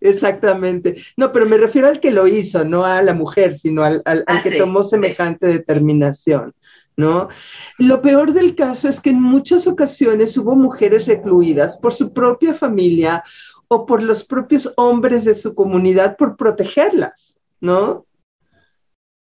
exactamente. 0.00 0.96
No, 1.16 1.32
pero 1.32 1.46
me 1.46 1.58
refiero 1.58 1.88
al 1.88 2.00
que 2.00 2.10
lo 2.10 2.26
hizo, 2.26 2.64
no 2.64 2.84
a 2.84 3.02
la 3.02 3.14
mujer, 3.14 3.56
sino 3.56 3.82
al, 3.82 4.02
al, 4.04 4.24
al 4.26 4.38
ah, 4.38 4.40
que 4.42 4.50
sí, 4.50 4.58
tomó 4.58 4.82
semejante 4.82 5.46
determinación. 5.46 6.54
¿No? 6.96 7.28
Lo 7.78 8.02
peor 8.02 8.34
del 8.34 8.54
caso 8.54 8.86
es 8.86 9.00
que 9.00 9.08
en 9.08 9.22
muchas 9.22 9.66
ocasiones 9.66 10.36
hubo 10.36 10.54
mujeres 10.54 11.06
recluidas 11.06 11.78
por 11.78 11.94
su 11.94 12.12
propia 12.12 12.52
familia 12.52 13.24
o 13.72 13.86
por 13.86 14.02
los 14.02 14.24
propios 14.24 14.72
hombres 14.76 15.24
de 15.24 15.36
su 15.36 15.54
comunidad 15.54 16.16
por 16.16 16.36
protegerlas, 16.36 17.38
¿no? 17.60 18.04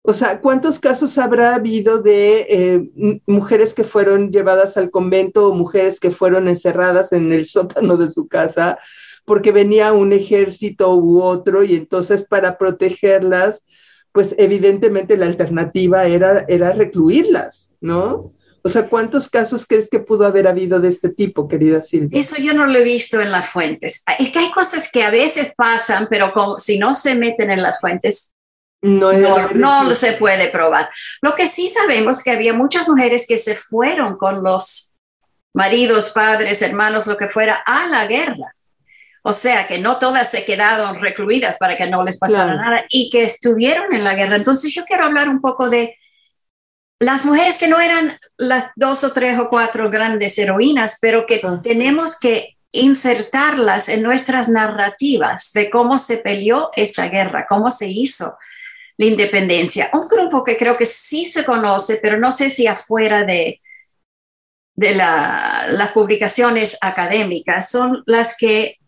O 0.02 0.12
sea, 0.12 0.40
¿cuántos 0.40 0.78
casos 0.78 1.16
habrá 1.16 1.54
habido 1.54 2.02
de 2.02 2.46
eh, 2.48 3.20
mujeres 3.26 3.72
que 3.72 3.82
fueron 3.82 4.30
llevadas 4.30 4.76
al 4.76 4.90
convento 4.90 5.48
o 5.48 5.54
mujeres 5.54 5.98
que 5.98 6.10
fueron 6.10 6.48
encerradas 6.48 7.12
en 7.12 7.32
el 7.32 7.46
sótano 7.46 7.96
de 7.96 8.10
su 8.10 8.28
casa 8.28 8.78
porque 9.24 9.52
venía 9.52 9.94
un 9.94 10.12
ejército 10.12 10.94
u 10.94 11.22
otro 11.22 11.64
y 11.64 11.74
entonces 11.74 12.24
para 12.24 12.58
protegerlas, 12.58 13.64
pues 14.12 14.34
evidentemente 14.38 15.16
la 15.16 15.26
alternativa 15.26 16.06
era, 16.06 16.44
era 16.46 16.72
recluirlas, 16.72 17.70
¿no? 17.80 18.32
O 18.66 18.68
sea, 18.68 18.88
¿cuántos 18.88 19.30
casos 19.30 19.64
crees 19.64 19.88
que 19.88 20.00
pudo 20.00 20.26
haber 20.26 20.48
habido 20.48 20.80
de 20.80 20.88
este 20.88 21.08
tipo, 21.08 21.46
querida 21.46 21.80
Silvia? 21.82 22.18
Eso 22.18 22.34
yo 22.42 22.52
no 22.52 22.66
lo 22.66 22.74
he 22.74 22.82
visto 22.82 23.20
en 23.20 23.30
las 23.30 23.48
fuentes. 23.48 24.02
Es 24.18 24.32
que 24.32 24.40
hay 24.40 24.50
cosas 24.50 24.90
que 24.90 25.04
a 25.04 25.10
veces 25.10 25.52
pasan, 25.56 26.08
pero 26.10 26.32
como, 26.32 26.58
si 26.58 26.76
no 26.76 26.96
se 26.96 27.14
meten 27.14 27.52
en 27.52 27.62
las 27.62 27.78
fuentes, 27.80 28.34
no, 28.82 29.12
no, 29.12 29.84
no 29.84 29.94
se 29.94 30.14
puede 30.14 30.48
probar. 30.48 30.90
Lo 31.22 31.36
que 31.36 31.46
sí 31.46 31.68
sabemos 31.68 32.24
que 32.24 32.32
había 32.32 32.54
muchas 32.54 32.88
mujeres 32.88 33.24
que 33.28 33.38
se 33.38 33.54
fueron 33.54 34.16
con 34.16 34.42
los 34.42 34.96
maridos, 35.54 36.10
padres, 36.10 36.60
hermanos, 36.60 37.06
lo 37.06 37.16
que 37.16 37.28
fuera, 37.28 37.62
a 37.64 37.86
la 37.86 38.08
guerra. 38.08 38.56
O 39.22 39.32
sea, 39.32 39.68
que 39.68 39.78
no 39.78 40.00
todas 40.00 40.28
se 40.28 40.44
quedaron 40.44 41.00
recluidas 41.00 41.56
para 41.56 41.76
que 41.76 41.88
no 41.88 42.02
les 42.02 42.18
pasara 42.18 42.54
claro. 42.54 42.60
nada 42.60 42.84
y 42.88 43.10
que 43.10 43.22
estuvieron 43.22 43.94
en 43.94 44.02
la 44.02 44.16
guerra. 44.16 44.34
Entonces 44.34 44.74
yo 44.74 44.84
quiero 44.84 45.04
hablar 45.04 45.28
un 45.28 45.40
poco 45.40 45.70
de 45.70 45.96
las 46.98 47.24
mujeres 47.24 47.58
que 47.58 47.68
no 47.68 47.80
eran 47.80 48.18
las 48.36 48.70
dos 48.76 49.04
o 49.04 49.12
tres 49.12 49.38
o 49.38 49.48
cuatro 49.48 49.90
grandes 49.90 50.38
heroínas, 50.38 50.98
pero 51.00 51.26
que 51.26 51.40
uh. 51.44 51.60
tenemos 51.62 52.18
que 52.18 52.56
insertarlas 52.72 53.88
en 53.88 54.02
nuestras 54.02 54.48
narrativas 54.48 55.52
de 55.52 55.70
cómo 55.70 55.98
se 55.98 56.18
peleó 56.18 56.70
esta 56.74 57.08
guerra, 57.08 57.46
cómo 57.48 57.70
se 57.70 57.88
hizo 57.88 58.36
la 58.98 59.06
independencia. 59.06 59.90
Un 59.92 60.08
grupo 60.08 60.44
que 60.44 60.56
creo 60.56 60.76
que 60.76 60.86
sí 60.86 61.26
se 61.26 61.44
conoce, 61.44 61.98
pero 62.02 62.18
no 62.18 62.32
sé 62.32 62.50
si 62.50 62.66
afuera 62.66 63.24
de, 63.24 63.60
de 64.74 64.94
las 64.94 65.92
publicaciones 65.92 66.76
académicas 66.80 67.70
son 67.70 68.02
las 68.06 68.36
que 68.36 68.78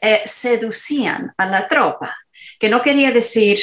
eh, 0.00 0.22
seducían 0.24 1.32
a 1.36 1.46
la 1.46 1.68
tropa, 1.68 2.16
que 2.58 2.68
no 2.68 2.82
quería 2.82 3.10
decir 3.10 3.58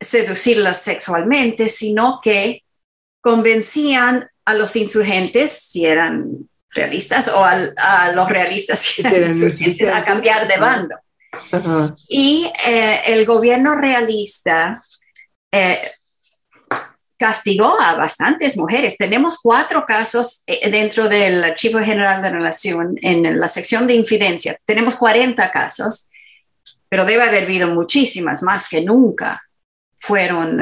seducirlas 0.00 0.82
sexualmente, 0.82 1.68
sino 1.68 2.20
que 2.22 2.62
convencían 3.20 4.28
a 4.44 4.54
los 4.54 4.76
insurgentes, 4.76 5.50
si 5.50 5.86
eran 5.86 6.48
realistas, 6.70 7.28
o 7.28 7.44
a 7.44 8.12
los 8.12 8.28
realistas, 8.28 8.78
si 8.78 9.02
eran, 9.02 9.24
insurgentes, 9.24 9.88
a 9.88 10.04
cambiar 10.04 10.46
de 10.46 10.56
bando. 10.56 10.96
Y 12.08 12.50
eh, 12.66 13.00
el 13.06 13.26
gobierno 13.26 13.74
realista 13.74 14.80
eh, 15.52 15.80
castigó 17.18 17.78
a 17.80 17.96
bastantes 17.96 18.56
mujeres. 18.56 18.96
Tenemos 18.96 19.38
cuatro 19.42 19.84
casos 19.84 20.42
eh, 20.46 20.70
dentro 20.70 21.08
del 21.08 21.44
Archivo 21.44 21.80
General 21.80 22.22
de 22.22 22.30
Relación 22.30 22.96
en 23.02 23.38
la 23.38 23.48
sección 23.48 23.86
de 23.86 23.94
infidencia. 23.94 24.56
Tenemos 24.64 24.96
40 24.96 25.50
casos, 25.50 26.08
pero 26.88 27.04
debe 27.04 27.24
haber 27.24 27.44
habido 27.44 27.68
muchísimas 27.68 28.42
más 28.42 28.68
que 28.68 28.80
nunca 28.80 29.42
fueron 29.98 30.60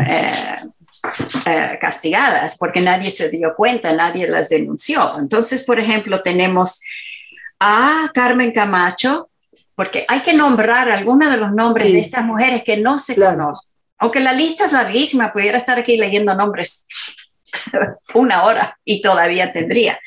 castigadas 1.80 2.56
porque 2.58 2.80
nadie 2.80 3.10
se 3.10 3.28
dio 3.28 3.54
cuenta, 3.54 3.92
nadie 3.92 4.28
las 4.28 4.48
denunció. 4.48 5.18
Entonces, 5.18 5.64
por 5.64 5.78
ejemplo, 5.78 6.22
tenemos 6.22 6.80
a 7.60 8.10
Carmen 8.12 8.52
Camacho, 8.52 9.30
porque 9.74 10.04
hay 10.08 10.20
que 10.20 10.32
nombrar 10.32 10.90
algunos 10.90 11.30
de 11.30 11.36
los 11.36 11.52
nombres 11.52 11.92
de 11.92 12.00
estas 12.00 12.24
mujeres 12.24 12.62
que 12.64 12.78
no 12.78 12.98
se 12.98 13.14
conocen. 13.14 13.68
Aunque 13.98 14.20
la 14.20 14.32
lista 14.32 14.64
es 14.64 14.72
larguísima, 14.72 15.32
pudiera 15.32 15.56
estar 15.56 15.78
aquí 15.78 15.96
leyendo 15.96 16.34
nombres 16.34 16.86
una 18.14 18.44
hora 18.44 18.78
y 18.84 19.00
todavía 19.00 19.52
tendría. 19.52 19.98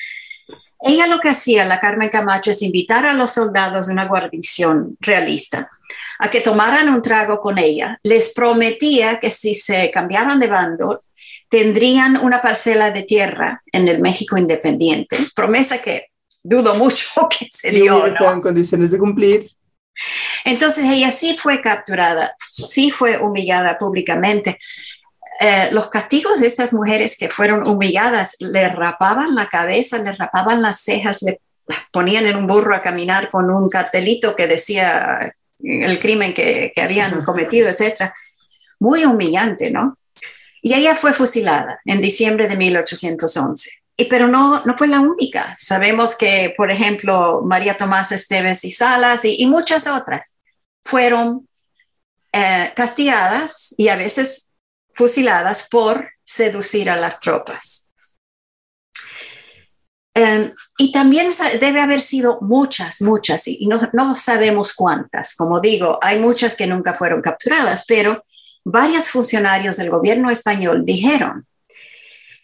Ella 0.82 1.08
lo 1.08 1.20
que 1.20 1.30
hacía, 1.30 1.66
la 1.66 1.80
Carmen 1.80 2.10
Camacho, 2.10 2.52
es 2.52 2.62
invitar 2.62 3.06
a 3.06 3.14
los 3.14 3.32
soldados 3.34 3.88
de 3.88 3.94
una 3.94 4.06
guarnición 4.06 4.96
realista 5.00 5.70
a 6.20 6.30
que 6.30 6.42
tomaran 6.42 6.90
un 6.90 7.02
trago 7.02 7.40
con 7.40 7.58
ella. 7.58 7.98
Les 8.04 8.34
prometía 8.34 9.20
que 9.20 9.32
si 9.32 9.56
se 9.56 9.90
cambiaban 9.90 10.40
de 10.40 10.48
bando, 10.48 11.02
tendrían 11.50 12.18
una 12.18 12.42
parcela 12.42 12.92
de 12.92 13.04
tierra 13.04 13.64
en 13.72 13.88
el 13.88 14.00
México 14.00 14.38
independiente. 14.38 15.18
Promesa 15.34 15.82
que 15.82 16.08
dudo 16.44 16.76
mucho 16.76 17.28
que 17.30 17.48
se 17.50 17.72
dio. 17.72 18.06
No 18.20 18.34
en 18.34 18.42
condiciones 18.42 18.92
de 18.92 19.00
cumplir. 19.00 19.50
Entonces 20.46 20.86
ella 20.86 21.12
sí 21.12 21.38
fue 21.38 21.62
capturada, 21.62 22.36
sí 22.40 22.92
fue 22.92 23.18
humillada 23.18 23.78
públicamente. 23.78 24.60
Eh, 25.42 25.70
los 25.72 25.90
castigos 25.90 26.42
de 26.42 26.48
estas 26.48 26.74
mujeres 26.74 27.18
que 27.18 27.30
fueron 27.30 27.68
humilladas, 27.68 28.36
le 28.40 28.68
rapaban 28.70 29.36
la 29.36 29.48
cabeza, 29.48 29.98
le 30.00 30.14
rapaban 30.14 30.62
las 30.62 30.82
cejas, 30.82 31.22
le 31.22 31.42
ponían 31.92 32.26
en 32.26 32.36
un 32.36 32.48
burro 32.48 32.76
a 32.76 32.82
caminar 32.82 33.30
con 33.30 33.50
un 33.50 33.70
cartelito 33.70 34.36
que 34.36 34.48
decía 34.48 35.32
el 35.64 36.00
crimen 36.00 36.34
que, 36.34 36.72
que 36.74 36.82
habían 36.82 37.24
cometido, 37.24 37.70
etc. 37.70 38.12
Muy 38.80 39.06
humillante, 39.06 39.72
¿no? 39.72 39.98
Y 40.62 40.74
ella 40.74 40.96
fue 40.96 41.14
fusilada 41.14 41.80
en 41.86 42.02
diciembre 42.02 42.48
de 42.48 42.58
1811 42.58 43.80
pero 44.06 44.28
no, 44.28 44.64
no 44.66 44.78
fue 44.78 44.88
la 44.88 45.02
única. 45.02 45.56
Sabemos 45.58 46.16
que, 46.16 46.54
por 46.56 46.72
ejemplo, 46.72 47.42
María 47.46 47.76
Tomás 47.76 48.12
Esteves 48.12 48.64
y 48.64 48.72
Salas 48.72 49.26
y, 49.26 49.46
muchas 49.48 49.88
otras 49.88 50.38
fueron 50.84 51.48
eh, 52.32 52.72
castigadas 52.76 53.74
y 53.78 53.90
a 53.90 53.96
veces 53.96 54.50
fusiladas 54.94 55.68
por 55.70 56.10
seducir 56.24 56.90
a 56.90 56.96
las 56.96 57.20
tropas. 57.20 57.89
Em, 60.20 60.52
y 60.78 60.92
también 60.92 61.30
debe 61.62 61.80
haber 61.80 62.02
sido 62.02 62.40
muchas, 62.42 63.02
muchas, 63.02 63.48
y 63.48 63.66
no, 63.68 63.80
no 63.94 64.16
sabemos 64.16 64.74
cuántas. 64.74 65.34
Como 65.34 65.62
digo, 65.62 65.98
hay 66.02 66.20
muchas 66.20 66.58
que 66.58 66.68
nunca 66.68 66.94
fueron 66.94 67.22
capturadas, 67.22 67.86
pero 67.88 68.26
varios 68.66 69.08
funcionarios 69.10 69.78
del 69.78 69.90
gobierno 69.90 70.30
español 70.30 70.84
dijeron 70.86 71.48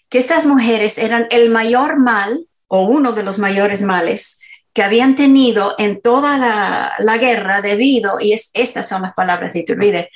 que 0.08 0.20
estas 0.20 0.46
mujeres 0.46 0.98
eran 0.98 1.28
el 1.32 1.50
mayor 1.50 2.00
mal 2.00 2.48
o 2.68 2.86
uno 2.86 3.12
de 3.12 3.24
los 3.24 3.40
mayores 3.40 3.82
males 3.82 4.40
que 4.74 4.82
habían 4.82 5.18
tenido 5.18 5.76
en 5.78 6.02
toda 6.02 6.38
la, 6.38 7.18
guerra 7.18 7.62
debido, 7.62 8.22
y 8.22 8.32
estas 8.54 8.88
son 8.88 9.02
las 9.02 9.14
palabras 9.14 9.52
de 9.52 9.60
Iturbide, 9.60 10.12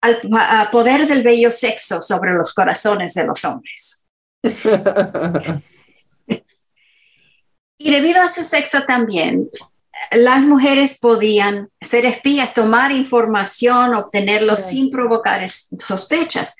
al, 0.00 0.70
poder 0.70 1.06
del 1.06 1.22
bello 1.22 1.50
sexo 1.50 2.02
sobre 2.02 2.32
los 2.32 2.54
corazones 2.54 3.12
de 3.12 3.24
los 3.24 3.44
hombres. 3.44 4.06
y 7.82 7.90
debido 7.90 8.20
a 8.20 8.28
su 8.28 8.44
sexo 8.44 8.82
también, 8.82 9.48
las 10.12 10.44
mujeres 10.44 10.98
podían 10.98 11.70
ser 11.80 12.04
espías, 12.04 12.52
tomar 12.52 12.92
información, 12.92 13.94
obtenerlo 13.94 14.58
sin 14.58 14.90
provocar 14.90 15.40
sospechas 15.48 16.56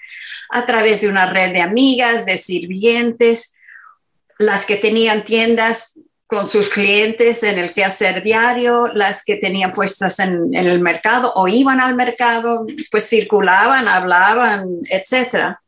a 0.48 0.64
través 0.64 1.02
de 1.02 1.08
una 1.08 1.26
red 1.26 1.52
de 1.52 1.60
amigas, 1.60 2.24
de 2.24 2.38
sirvientes, 2.38 3.54
las 4.38 4.64
que 4.64 4.76
tenían 4.76 5.22
tiendas 5.22 5.92
con 6.26 6.46
sus 6.46 6.70
clientes 6.70 7.42
en 7.42 7.58
el 7.58 7.74
quehacer 7.74 8.22
diario, 8.22 8.86
las 8.86 9.22
que 9.22 9.36
tenían 9.36 9.74
puestas 9.74 10.20
en, 10.20 10.54
el 10.54 10.80
mercado 10.80 11.34
o 11.34 11.48
iban 11.48 11.80
al 11.80 11.96
mercado, 11.96 12.66
pues 12.90 13.06
circulaban, 13.06 13.88
hablaban, 13.88 14.68
etcétera, 14.88 15.60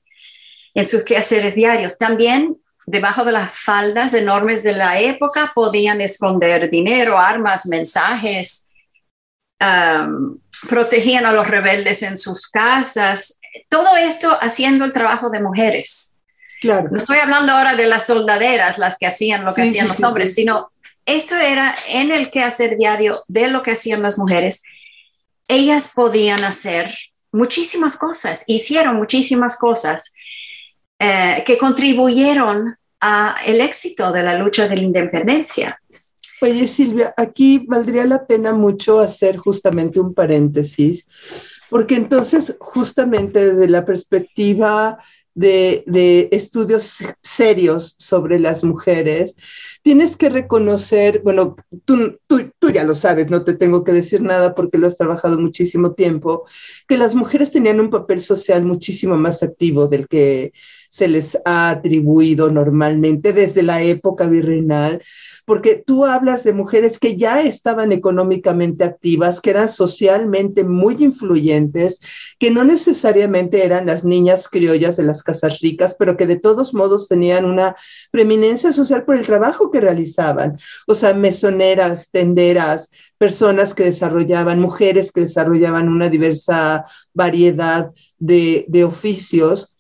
en 0.72 0.88
sus 0.88 1.04
quehaceres 1.04 1.54
diarios. 1.54 1.98
También 1.98 2.61
debajo 2.86 3.24
de 3.24 3.32
las 3.32 3.50
faldas 3.52 4.14
enormes 4.14 4.62
de 4.62 4.72
la 4.72 4.98
época 4.98 5.52
podían 5.54 6.00
esconder 6.00 6.70
dinero, 6.70 7.18
armas, 7.18 7.66
mensajes, 7.66 8.66
protegían 10.68 11.26
a 11.26 11.32
los 11.32 11.46
rebeldes 11.46 12.02
en 12.02 12.18
sus 12.18 12.48
casas, 12.48 13.38
todo 13.68 13.96
esto 13.96 14.36
haciendo 14.40 14.84
el 14.84 14.92
trabajo 14.92 15.30
de 15.30 15.40
mujeres. 15.40 16.16
Claro. 16.60 16.88
No 16.90 16.96
estoy 16.96 17.18
hablando 17.18 17.52
ahora 17.52 17.74
de 17.74 17.86
las 17.86 18.06
soldaderas, 18.06 18.78
las 18.78 18.98
que 18.98 19.06
hacían 19.06 19.44
lo 19.44 19.54
que 19.54 19.62
hacían 19.62 19.88
los 19.88 20.02
hombres, 20.02 20.34
sino 20.34 20.70
esto 21.06 21.36
era 21.36 21.74
en 21.88 22.12
el 22.12 22.30
quehacer 22.30 22.76
diario 22.76 23.24
de 23.26 23.48
lo 23.48 23.62
que 23.62 23.72
hacían 23.72 24.02
las 24.02 24.18
mujeres. 24.18 24.62
Ellas 25.48 25.92
podían 25.94 26.44
hacer 26.44 26.96
muchísimas 27.32 27.96
cosas, 27.96 28.44
hicieron 28.46 28.96
muchísimas 28.96 29.56
cosas 29.56 30.12
eh, 31.02 31.42
que 31.44 31.58
contribuyeron 31.58 32.76
a 33.00 33.34
el 33.46 33.60
éxito 33.60 34.12
de 34.12 34.22
la 34.22 34.34
lucha 34.34 34.68
de 34.68 34.76
la 34.76 34.82
independencia. 34.82 35.80
Oye, 36.40 36.68
Silvia, 36.68 37.14
aquí 37.16 37.64
valdría 37.66 38.04
la 38.04 38.26
pena 38.26 38.52
mucho 38.52 39.00
hacer 39.00 39.36
justamente 39.36 40.00
un 40.00 40.14
paréntesis 40.14 41.06
porque 41.72 41.96
entonces 41.96 42.54
justamente 42.60 43.54
desde 43.54 43.66
la 43.66 43.86
perspectiva 43.86 44.98
de, 45.34 46.28
estudios 46.30 46.98
serios 47.22 47.94
sobre 47.96 48.38
las 48.38 48.62
mujeres, 48.62 49.34
tienes 49.82 50.16
que 50.16 50.28
reconocer, 50.28 51.20
bueno, 51.22 51.56
tú, 51.84 52.18
ya 52.72 52.84
lo 52.84 52.94
sabes, 52.94 53.28
no 53.30 53.44
te 53.44 53.54
tengo 53.54 53.82
que 53.84 53.92
decir 53.92 54.22
nada 54.22 54.54
porque 54.54 54.78
lo 54.78 54.86
has 54.86 54.96
trabajado 54.96 55.38
muchísimo 55.38 55.92
tiempo, 55.92 56.44
que 56.86 56.96
las 56.96 57.14
mujeres 57.14 57.50
tenían 57.50 57.80
un 57.80 57.90
papel 57.90 58.20
social 58.22 58.64
muchísimo 58.64 59.16
más 59.16 59.42
activo 59.42 59.88
del 59.88 60.06
que 60.06 60.52
se 60.88 61.08
les 61.08 61.38
ha 61.46 61.70
atribuido 61.70 62.50
normalmente 62.50 63.32
desde 63.32 63.62
la 63.62 63.82
época 63.82 64.26
virreinal, 64.26 65.02
porque 65.46 65.82
tú 65.84 66.04
hablas 66.04 66.44
de 66.44 66.52
mujeres 66.52 66.98
que 66.98 67.16
ya 67.16 67.40
estaban 67.40 67.92
económicamente 67.92 68.84
activas, 68.84 69.40
que 69.40 69.50
eran 69.50 69.68
socialmente 69.68 70.64
muy 70.64 71.02
influyentes, 71.02 71.98
que 72.38 72.50
no 72.50 72.62
necesariamente 72.62 73.64
eran 73.64 73.86
las 73.86 74.04
niñas 74.04 74.48
criollas 74.48 74.96
de 74.96 75.04
las 75.04 75.22
casas 75.22 75.60
ricas, 75.60 75.96
pero 75.98 76.16
que 76.16 76.26
de 76.26 76.36
todos 76.38 76.74
modos 76.74 77.08
tenían 77.08 77.46
una 77.46 77.74
preeminencia 78.10 78.72
social 78.72 79.04
por 79.04 79.16
el 79.16 79.26
trabajo 79.26 79.71
que 79.72 79.80
realizaban. 79.80 80.58
O 80.86 80.94
sea, 80.94 81.14
mesoneras, 81.14 82.10
tenderas, 82.12 82.90
personas 83.18 83.74
que 83.74 83.84
desarrollaban, 83.84 84.60
mujeres 84.60 85.10
que 85.10 85.22
desarrollaban 85.22 85.88
una 85.88 86.08
diversa 86.08 86.84
variedad 87.12 87.90
de, 88.18 88.64
de 88.68 88.84
oficios 88.84 89.74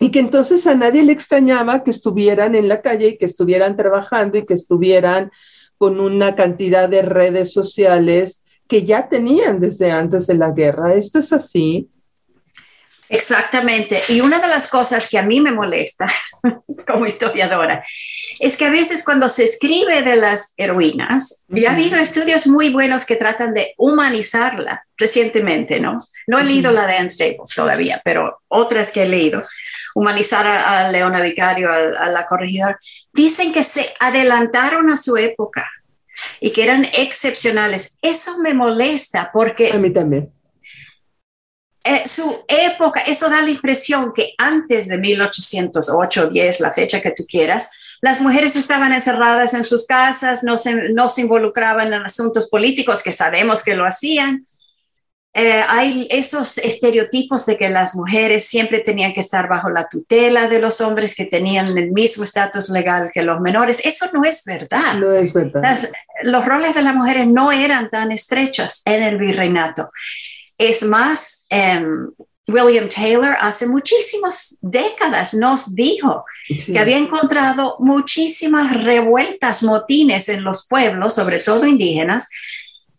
y 0.00 0.10
que 0.10 0.18
entonces 0.18 0.66
a 0.66 0.74
nadie 0.74 1.02
le 1.02 1.12
extrañaba 1.12 1.84
que 1.84 1.90
estuvieran 1.90 2.54
en 2.56 2.68
la 2.68 2.80
calle 2.80 3.08
y 3.08 3.18
que 3.18 3.26
estuvieran 3.26 3.76
trabajando 3.76 4.38
y 4.38 4.46
que 4.46 4.54
estuvieran 4.54 5.30
con 5.76 6.00
una 6.00 6.34
cantidad 6.34 6.88
de 6.88 7.02
redes 7.02 7.52
sociales 7.52 8.42
que 8.66 8.84
ya 8.84 9.08
tenían 9.08 9.60
desde 9.60 9.90
antes 9.90 10.26
de 10.26 10.34
la 10.34 10.52
guerra. 10.52 10.94
¿Esto 10.94 11.18
es 11.18 11.32
así? 11.32 11.90
Exactamente. 13.10 14.04
Y 14.08 14.20
una 14.20 14.38
de 14.38 14.46
las 14.46 14.68
cosas 14.68 15.08
que 15.08 15.18
a 15.18 15.22
mí 15.22 15.40
me 15.40 15.50
molesta 15.50 16.08
como 16.86 17.06
historiadora 17.06 17.84
es 18.38 18.56
que 18.56 18.66
a 18.66 18.70
veces 18.70 19.02
cuando 19.04 19.28
se 19.28 19.42
escribe 19.42 20.02
de 20.02 20.14
las 20.14 20.54
heroínas, 20.56 21.44
y 21.48 21.66
ha 21.66 21.72
habido 21.72 21.98
estudios 21.98 22.46
muy 22.46 22.70
buenos 22.70 23.04
que 23.04 23.16
tratan 23.16 23.52
de 23.52 23.74
humanizarla 23.76 24.86
recientemente, 24.96 25.80
¿no? 25.80 25.98
No 26.28 26.38
he 26.38 26.44
leído 26.44 26.70
la 26.70 26.86
de 26.86 26.98
Anne 26.98 27.10
Staples 27.10 27.50
todavía, 27.54 28.00
pero 28.04 28.42
otras 28.46 28.92
que 28.92 29.02
he 29.02 29.08
leído, 29.08 29.42
humanizar 29.96 30.46
a, 30.46 30.88
Leona 30.92 31.20
Vicario, 31.20 31.68
a, 31.68 32.04
a 32.04 32.10
la 32.10 32.26
corregidora, 32.28 32.78
dicen 33.12 33.52
que 33.52 33.64
se 33.64 33.92
adelantaron 33.98 34.88
a 34.88 34.96
su 34.96 35.16
época 35.16 35.68
y 36.38 36.52
que 36.52 36.62
eran 36.62 36.84
excepcionales. 36.96 37.98
Eso 38.02 38.38
me 38.38 38.54
molesta 38.54 39.30
porque... 39.32 39.72
A 39.72 39.78
mí 39.78 39.90
también 39.90 40.32
eh, 41.84 42.02
su 42.06 42.44
época, 42.46 43.00
eso 43.00 43.30
da 43.30 43.40
la 43.40 43.50
impresión 43.50 44.12
que 44.14 44.34
antes 44.38 44.88
de 44.88 44.98
1808, 44.98 46.28
10, 46.28 46.60
la 46.60 46.72
fecha 46.72 47.00
que 47.00 47.12
tú 47.12 47.24
quieras, 47.26 47.70
las 48.02 48.20
mujeres 48.20 48.56
estaban 48.56 48.92
encerradas 48.92 49.54
en 49.54 49.64
sus 49.64 49.86
casas, 49.86 50.42
no 50.42 50.58
se, 50.58 50.90
no 50.90 51.08
se 51.08 51.22
involucraban 51.22 51.92
en 51.92 52.02
asuntos 52.02 52.48
políticos, 52.48 53.02
que 53.02 53.12
sabemos 53.12 53.62
que 53.62 53.74
lo 53.74 53.84
hacían. 53.84 54.46
Eh, 55.32 55.62
hay 55.68 56.08
esos 56.10 56.58
estereotipos 56.58 57.46
de 57.46 57.56
que 57.56 57.70
las 57.70 57.94
mujeres 57.94 58.48
siempre 58.48 58.80
tenían 58.80 59.12
que 59.12 59.20
estar 59.20 59.48
bajo 59.48 59.70
la 59.70 59.88
tutela 59.88 60.48
de 60.48 60.58
los 60.58 60.80
hombres 60.80 61.14
que 61.14 61.24
tenían 61.24 61.78
el 61.78 61.92
mismo 61.92 62.24
estatus 62.24 62.68
legal 62.68 63.10
que 63.12 63.22
los 63.22 63.40
menores. 63.40 63.84
Eso 63.86 64.06
no 64.12 64.24
es 64.24 64.44
verdad. 64.44 64.94
No 64.98 65.12
es 65.12 65.32
verdad. 65.32 65.78
los 66.22 66.44
roles 66.44 66.74
de 66.74 66.82
las 66.82 66.94
mujeres 66.94 67.28
no 67.28 67.52
eran 67.52 67.90
tan 67.90 68.10
estrechos 68.12 68.82
en 68.84 69.02
el 69.02 69.18
virreinato. 69.18 69.90
Es 70.60 70.82
más, 70.82 71.46
em, 71.48 72.10
William 72.46 72.86
Taylor 72.86 73.34
hace 73.40 73.66
muchísimas 73.66 74.58
décadas 74.60 75.32
nos 75.32 75.74
dijo 75.74 76.26
que 76.66 76.78
había 76.78 76.98
encontrado 76.98 77.76
muchísimas 77.78 78.84
revueltas, 78.84 79.62
motines 79.62 80.28
en 80.28 80.44
los 80.44 80.66
pueblos, 80.66 81.14
sobre 81.14 81.38
todo 81.38 81.64
indígenas, 81.64 82.28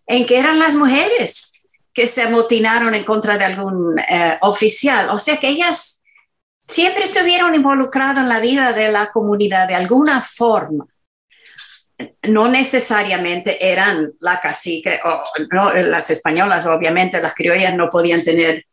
en 0.08 0.26
que 0.26 0.40
eran 0.40 0.58
las 0.58 0.74
mujeres 0.74 1.54
que 1.94 2.08
se 2.08 2.24
amotinaron 2.24 2.96
en 2.96 3.04
contra 3.04 3.38
de 3.38 3.46
algún 3.46 4.00
eh, 4.00 4.40
oficial. 4.42 5.12
O 5.12 5.20
sea 5.20 5.38
que 5.38 5.50
ellas 5.50 6.02
siempre 6.68 7.04
estuvieron 7.04 7.54
involucradas 7.54 8.24
en 8.24 8.30
la 8.30 8.40
vida 8.40 8.74
de 8.74 8.92
la 8.92 9.12
comunidad 9.12 9.68
de 9.68 9.76
alguna 9.76 10.24
forma 10.24 10.88
no 12.24 12.48
necesariamente 12.48 13.72
eran 13.72 14.14
la 14.20 14.40
cacique, 14.40 15.00
no, 15.52 15.74
las 15.74 16.10
españolas, 16.10 16.66
obviamente, 16.66 17.22
las 17.22 17.34
criollas 17.34 17.76
no 17.76 17.90
podían 17.90 18.24
tener 18.24 18.66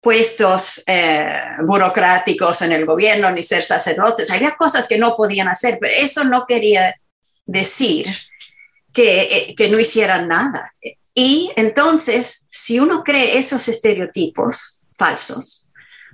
puestos 0.00 0.82
eh, 0.86 1.40
burocráticos 1.66 2.62
en 2.62 2.72
el 2.72 2.84
gobierno 2.84 3.30
ni 3.30 3.42
ser 3.42 3.62
sacerdotes. 3.62 4.30
Había 4.30 4.52
cosas 4.52 4.86
que 4.86 4.98
no 4.98 5.16
podían 5.16 5.48
hacer, 5.48 5.78
pero 5.80 5.94
eso 5.96 6.24
no 6.24 6.44
quería 6.46 6.94
decir 7.46 8.06
eh, 8.94 9.54
que 9.56 9.68
no 9.68 9.80
hicieran 9.80 10.28
nada. 10.28 10.74
Y 11.14 11.50
entonces, 11.56 12.46
si 12.50 12.80
uno 12.80 13.02
cree 13.02 13.38
esos 13.38 13.68
estereotipos 13.68 14.80
falsos, 14.98 15.70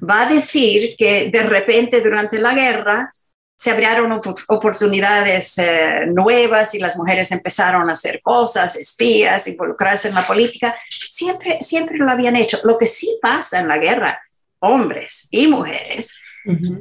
va 0.08 0.22
a 0.22 0.32
decir 0.32 0.94
que 0.96 1.30
de 1.30 1.42
repente 1.42 2.00
durante 2.00 2.38
la 2.38 2.54
guerra 2.54 3.12
se 3.61 3.70
abrieron 3.70 4.11
oportunidades 4.48 5.58
eh, 5.58 6.06
nuevas 6.06 6.74
y 6.74 6.78
las 6.78 6.96
mujeres 6.96 7.30
empezaron 7.30 7.90
a 7.90 7.92
hacer 7.92 8.22
cosas, 8.22 8.74
espías, 8.74 9.46
involucrarse 9.48 10.08
en 10.08 10.14
la 10.14 10.26
política, 10.26 10.74
siempre, 11.11 11.58
siempre 11.61 11.98
lo 11.98 12.11
habían 12.11 12.36
hecho. 12.36 12.58
Lo 12.64 12.78
que 12.78 12.86
sí 12.86 13.18
pasa 13.20 13.61
en 13.61 13.68
la 13.68 13.76
guerra, 13.76 14.18
hombres 14.61 15.28
y 15.30 15.46
mujeres, 15.46 16.14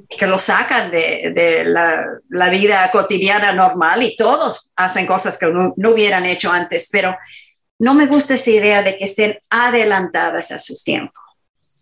que 0.07 0.25
lo 0.25 0.39
sacan 0.39 0.89
de, 0.89 1.65
la, 1.65 2.49
vida 2.49 2.89
cotidiana 2.91 3.51
normal 3.51 4.01
y 4.01 4.15
todos 4.15 4.71
hacen 4.77 5.05
cosas 5.05 5.37
que 5.37 5.47
no, 5.47 5.73
hubieran 5.75 6.25
hecho 6.25 6.49
antes, 6.49 6.87
pero 6.89 7.13
no 7.77 7.93
me 7.93 8.05
gusta 8.05 8.35
esa 8.35 8.51
idea 8.51 8.83
de 8.83 8.97
que 8.97 9.03
estén 9.03 9.37
adelantadas 9.49 10.49
a 10.51 10.59
sus 10.59 10.85
tiempos. 10.85 11.21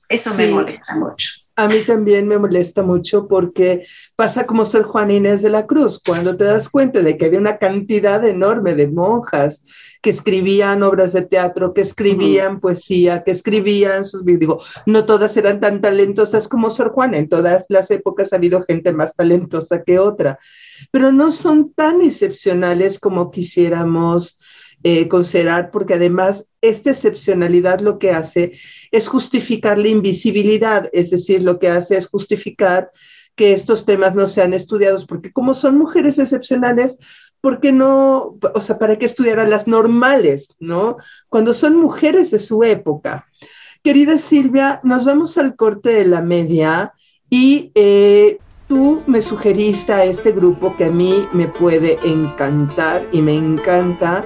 Eso 0.10 0.34
me 0.34 0.48
molesta 0.48 0.96
mucho. 0.96 1.47
A 1.58 1.68
mí 1.68 1.80
también 1.88 2.28
me 2.28 2.38
molesta 2.38 2.84
mucho 2.84 3.28
porque 3.28 3.84
pasa 4.16 4.46
como 4.46 4.64
Sor 4.64 4.84
Juan 4.84 5.10
Inés 5.10 5.42
de 5.42 5.50
la 5.50 5.66
Cruz, 5.66 6.00
cuando 6.06 6.38
te 6.38 6.44
das 6.44 6.70
cuenta 6.70 7.02
de 7.02 7.18
que 7.18 7.26
había 7.26 7.40
una 7.40 7.58
cantidad 7.58 8.24
enorme 8.24 8.76
de 8.76 8.88
monjas 8.88 9.64
que 10.04 10.12
escribían 10.12 10.84
obras 10.84 11.14
de 11.14 11.24
teatro, 11.24 11.74
que 11.74 11.82
escribían 11.82 12.60
poesía, 12.60 13.24
que 13.24 13.32
escribían 13.32 14.06
sus 14.06 14.24
digo, 14.24 14.62
no 14.86 15.08
todas 15.08 15.36
eran 15.36 15.60
tan 15.60 15.82
talentosas 15.82 16.48
como 16.48 16.70
Sor 16.70 16.92
Juana, 16.92 17.18
en 17.18 17.28
todas 17.28 17.66
las 17.70 17.90
épocas 17.90 18.34
ha 18.34 18.36
habido 18.36 18.62
gente 18.62 18.94
más 18.94 19.16
talentosa 19.16 19.82
que 19.82 19.98
otra, 19.98 20.38
pero 20.92 21.12
no 21.12 21.32
son 21.32 21.74
tan 21.74 22.04
excepcionales 22.04 23.00
como 23.00 23.32
quisiéramos 23.32 24.38
eh, 24.84 25.08
considerar, 25.08 25.72
porque 25.72 25.96
además 25.96 26.47
esta 26.62 26.92
excepcionalidad 26.92 27.80
lo 27.80 28.00
que 28.00 28.12
hace 28.12 28.52
es 28.92 29.08
justificar 29.08 29.78
la 29.78 29.90
invisibilidad, 29.90 30.90
es 30.92 31.10
decir, 31.10 31.42
lo 31.42 31.60
que 31.60 31.70
hace 31.70 31.98
es 31.98 32.08
justificar 32.08 32.90
que 33.36 33.54
estos 33.54 33.86
temas 33.86 34.16
no 34.16 34.28
sean 34.28 34.54
estudiados, 34.54 35.06
porque 35.06 35.32
como 35.32 35.54
son 35.54 35.78
mujeres 35.78 36.18
excepcionales, 36.18 36.98
¿por 37.40 37.60
qué 37.60 37.72
no, 37.72 38.38
o 38.54 38.62
sea, 38.62 38.80
para 38.80 38.98
qué 38.98 39.06
estudiar 39.06 39.40
a 39.40 39.48
las 39.48 39.68
normales, 39.68 40.56
¿no? 40.60 40.98
Cuando 41.30 41.54
son 41.54 41.78
mujeres 41.78 42.32
de 42.32 42.40
su 42.40 42.64
época. 42.64 43.28
Querida 43.84 44.18
Silvia, 44.18 44.82
nos 44.84 45.06
vamos 45.06 45.38
al 45.38 45.56
corte 45.56 45.90
de 45.90 46.06
la 46.06 46.22
media 46.22 46.94
y 47.30 47.72
eh, 47.76 48.40
tú 48.68 49.04
me 49.06 49.22
sugeriste 49.22 49.94
a 49.94 50.04
este 50.04 50.32
grupo 50.32 50.76
que 50.76 50.86
a 50.86 50.92
mí 50.92 51.28
me 51.32 51.48
puede 51.48 52.00
encantar 52.04 53.08
y 53.12 53.22
me 53.22 53.36
encanta, 53.36 54.24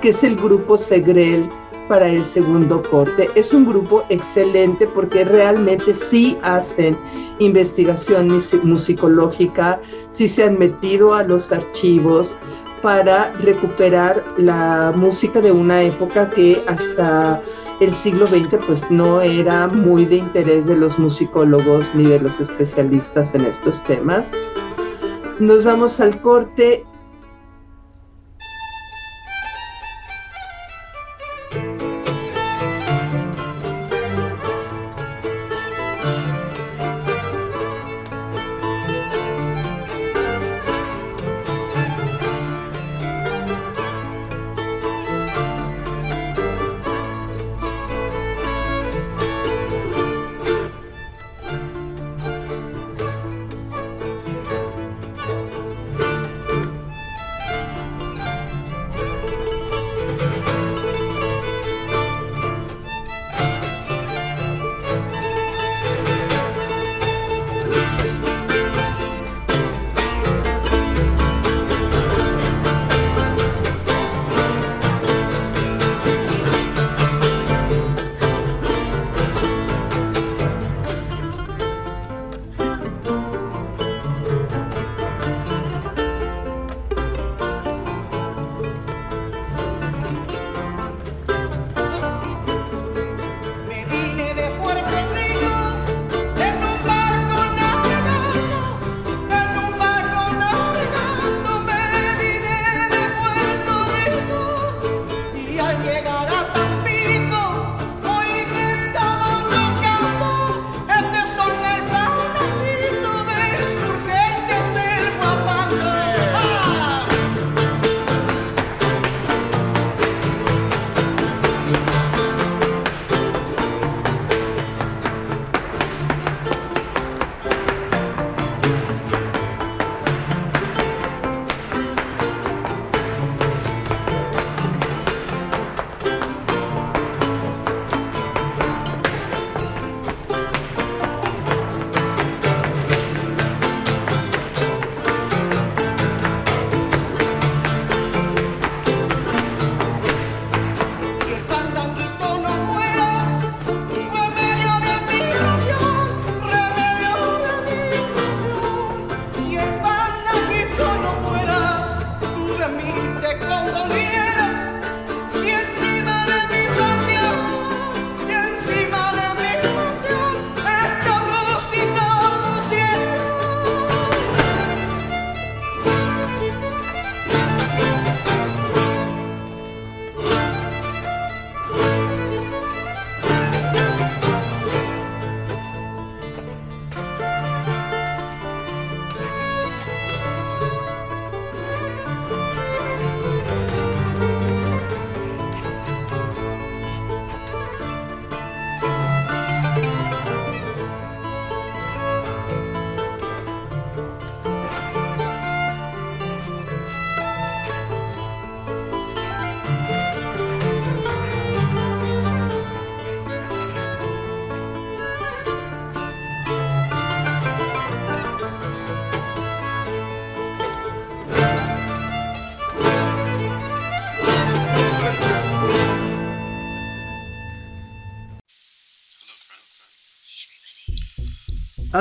que 0.00 0.10
es 0.10 0.22
el 0.22 0.36
grupo 0.36 0.78
Segrel 0.78 1.48
para 1.92 2.08
el 2.08 2.24
segundo 2.24 2.82
corte. 2.90 3.28
Es 3.34 3.52
un 3.52 3.66
grupo 3.66 4.02
excelente 4.08 4.86
porque 4.86 5.26
realmente 5.26 5.92
sí 5.92 6.38
hacen 6.42 6.96
investigación 7.38 8.28
musicológica, 8.62 9.78
sí 10.10 10.26
se 10.26 10.44
han 10.44 10.58
metido 10.58 11.12
a 11.12 11.22
los 11.22 11.52
archivos 11.52 12.34
para 12.80 13.30
recuperar 13.42 14.24
la 14.38 14.94
música 14.96 15.42
de 15.42 15.52
una 15.52 15.82
época 15.82 16.30
que 16.30 16.64
hasta 16.66 17.42
el 17.80 17.94
siglo 17.94 18.26
XX 18.26 18.56
pues 18.66 18.90
no 18.90 19.20
era 19.20 19.68
muy 19.68 20.06
de 20.06 20.16
interés 20.16 20.64
de 20.64 20.76
los 20.76 20.98
musicólogos 20.98 21.94
ni 21.94 22.06
de 22.06 22.20
los 22.20 22.40
especialistas 22.40 23.34
en 23.34 23.44
estos 23.44 23.84
temas. 23.84 24.30
Nos 25.40 25.62
vamos 25.62 26.00
al 26.00 26.18
corte 26.22 26.86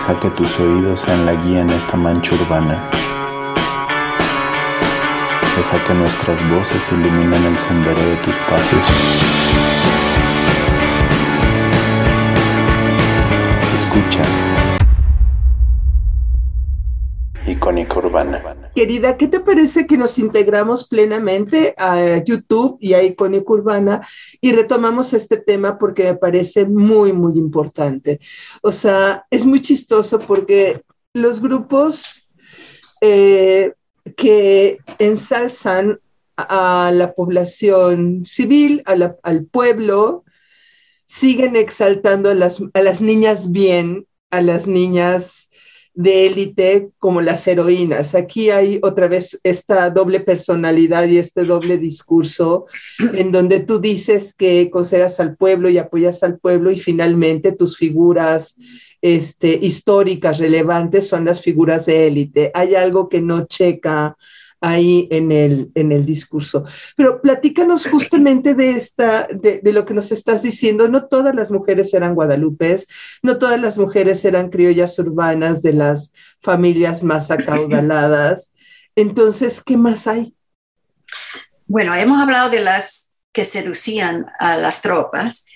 Deja 0.00 0.18
que 0.18 0.30
tus 0.30 0.58
oídos 0.58 1.02
sean 1.02 1.26
la 1.26 1.34
guía 1.34 1.60
en 1.60 1.68
esta 1.68 1.94
mancha 1.94 2.34
urbana. 2.34 2.82
Deja 5.56 5.84
que 5.84 5.92
nuestras 5.92 6.48
voces 6.48 6.90
iluminen 6.90 7.44
el 7.44 7.58
sendero 7.58 8.00
de 8.00 8.16
tus 8.16 8.36
pasos. 8.38 8.86
Escucha. 13.74 14.49
Querida, 18.74 19.16
¿qué 19.16 19.28
te 19.28 19.40
parece 19.40 19.86
que 19.86 19.96
nos 19.96 20.18
integramos 20.18 20.88
plenamente 20.88 21.74
a 21.76 22.18
YouTube 22.24 22.78
y 22.80 22.94
a 22.94 23.02
Icónica 23.02 23.52
Urbana 23.52 24.06
y 24.40 24.52
retomamos 24.52 25.12
este 25.12 25.36
tema 25.36 25.78
porque 25.78 26.04
me 26.04 26.14
parece 26.14 26.66
muy, 26.66 27.12
muy 27.12 27.38
importante? 27.38 28.20
O 28.62 28.72
sea, 28.72 29.26
es 29.30 29.44
muy 29.44 29.60
chistoso 29.60 30.18
porque 30.20 30.82
los 31.12 31.40
grupos 31.40 32.28
eh, 33.00 33.72
que 34.16 34.78
ensalzan 34.98 36.00
a 36.36 36.90
la 36.94 37.12
población 37.12 38.24
civil, 38.24 38.82
al 38.86 39.44
pueblo, 39.44 40.24
siguen 41.06 41.56
exaltando 41.56 42.30
a 42.30 42.34
las, 42.34 42.62
a 42.72 42.80
las 42.80 43.00
niñas 43.00 43.50
bien, 43.50 44.06
a 44.30 44.40
las 44.40 44.66
niñas 44.66 45.49
de 45.94 46.26
élite 46.26 46.90
como 46.98 47.20
las 47.20 47.46
heroínas. 47.46 48.14
Aquí 48.14 48.50
hay 48.50 48.78
otra 48.82 49.08
vez 49.08 49.40
esta 49.42 49.90
doble 49.90 50.20
personalidad 50.20 51.06
y 51.06 51.18
este 51.18 51.44
doble 51.44 51.78
discurso 51.78 52.66
en 52.98 53.32
donde 53.32 53.60
tú 53.60 53.80
dices 53.80 54.32
que 54.32 54.70
consideras 54.70 55.20
al 55.20 55.36
pueblo 55.36 55.68
y 55.68 55.78
apoyas 55.78 56.22
al 56.22 56.38
pueblo 56.38 56.70
y 56.70 56.78
finalmente 56.78 57.52
tus 57.52 57.76
figuras 57.76 58.56
este, 59.02 59.58
históricas 59.60 60.38
relevantes 60.38 61.08
son 61.08 61.24
las 61.24 61.40
figuras 61.40 61.86
de 61.86 62.06
élite. 62.06 62.50
Hay 62.54 62.74
algo 62.74 63.08
que 63.08 63.20
no 63.20 63.46
checa 63.46 64.16
ahí 64.60 65.08
en 65.10 65.32
el, 65.32 65.70
en 65.74 65.92
el 65.92 66.04
discurso. 66.04 66.64
Pero 66.96 67.20
platícanos 67.20 67.86
justamente 67.86 68.54
de, 68.54 68.72
esta, 68.72 69.26
de, 69.32 69.60
lo 69.72 69.84
que 69.84 69.94
nos 69.94 70.12
estás 70.12 70.42
diciendo. 70.42 70.88
No 70.88 71.06
todas 71.06 71.34
las 71.34 71.50
mujeres 71.50 71.92
eran 71.94 72.14
guadalupes, 72.14 72.86
no 73.22 73.38
todas 73.38 73.60
las 73.60 73.78
mujeres 73.78 74.24
eran 74.24 74.50
criollas 74.50 74.98
urbanas 74.98 75.62
de 75.62 75.72
las 75.72 76.12
familias 76.40 77.02
más 77.02 77.30
acaudaladas. 77.30 78.52
Entonces, 78.96 79.62
¿qué 79.62 79.76
más 79.76 80.06
hay? 80.06 80.34
Bueno, 81.66 81.94
hemos 81.94 82.20
hablado 82.20 82.50
de 82.50 82.60
las 82.60 83.10
que 83.32 83.44
seducían 83.44 84.26
a 84.38 84.56
las 84.56 84.82
tropas. 84.82 85.46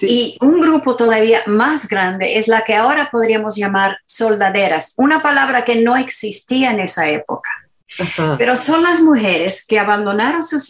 Y 0.00 0.36
un 0.40 0.60
grupo 0.60 0.96
todavía 0.96 1.40
más 1.46 1.88
grande 1.88 2.36
es 2.36 2.48
la 2.48 2.62
que 2.62 2.74
ahora 2.74 3.10
podríamos 3.12 3.56
llamar 3.56 3.98
soldaderas, 4.06 4.92
una 4.96 5.22
palabra 5.22 5.64
que 5.64 5.76
no 5.76 5.96
existía 5.96 6.72
en 6.72 6.80
esa 6.80 7.08
época. 7.08 7.48
Pero 8.38 8.56
son 8.56 8.82
las 8.82 9.00
mujeres 9.00 9.64
que 9.66 9.78
abandonaron 9.78 10.42
sus 10.42 10.68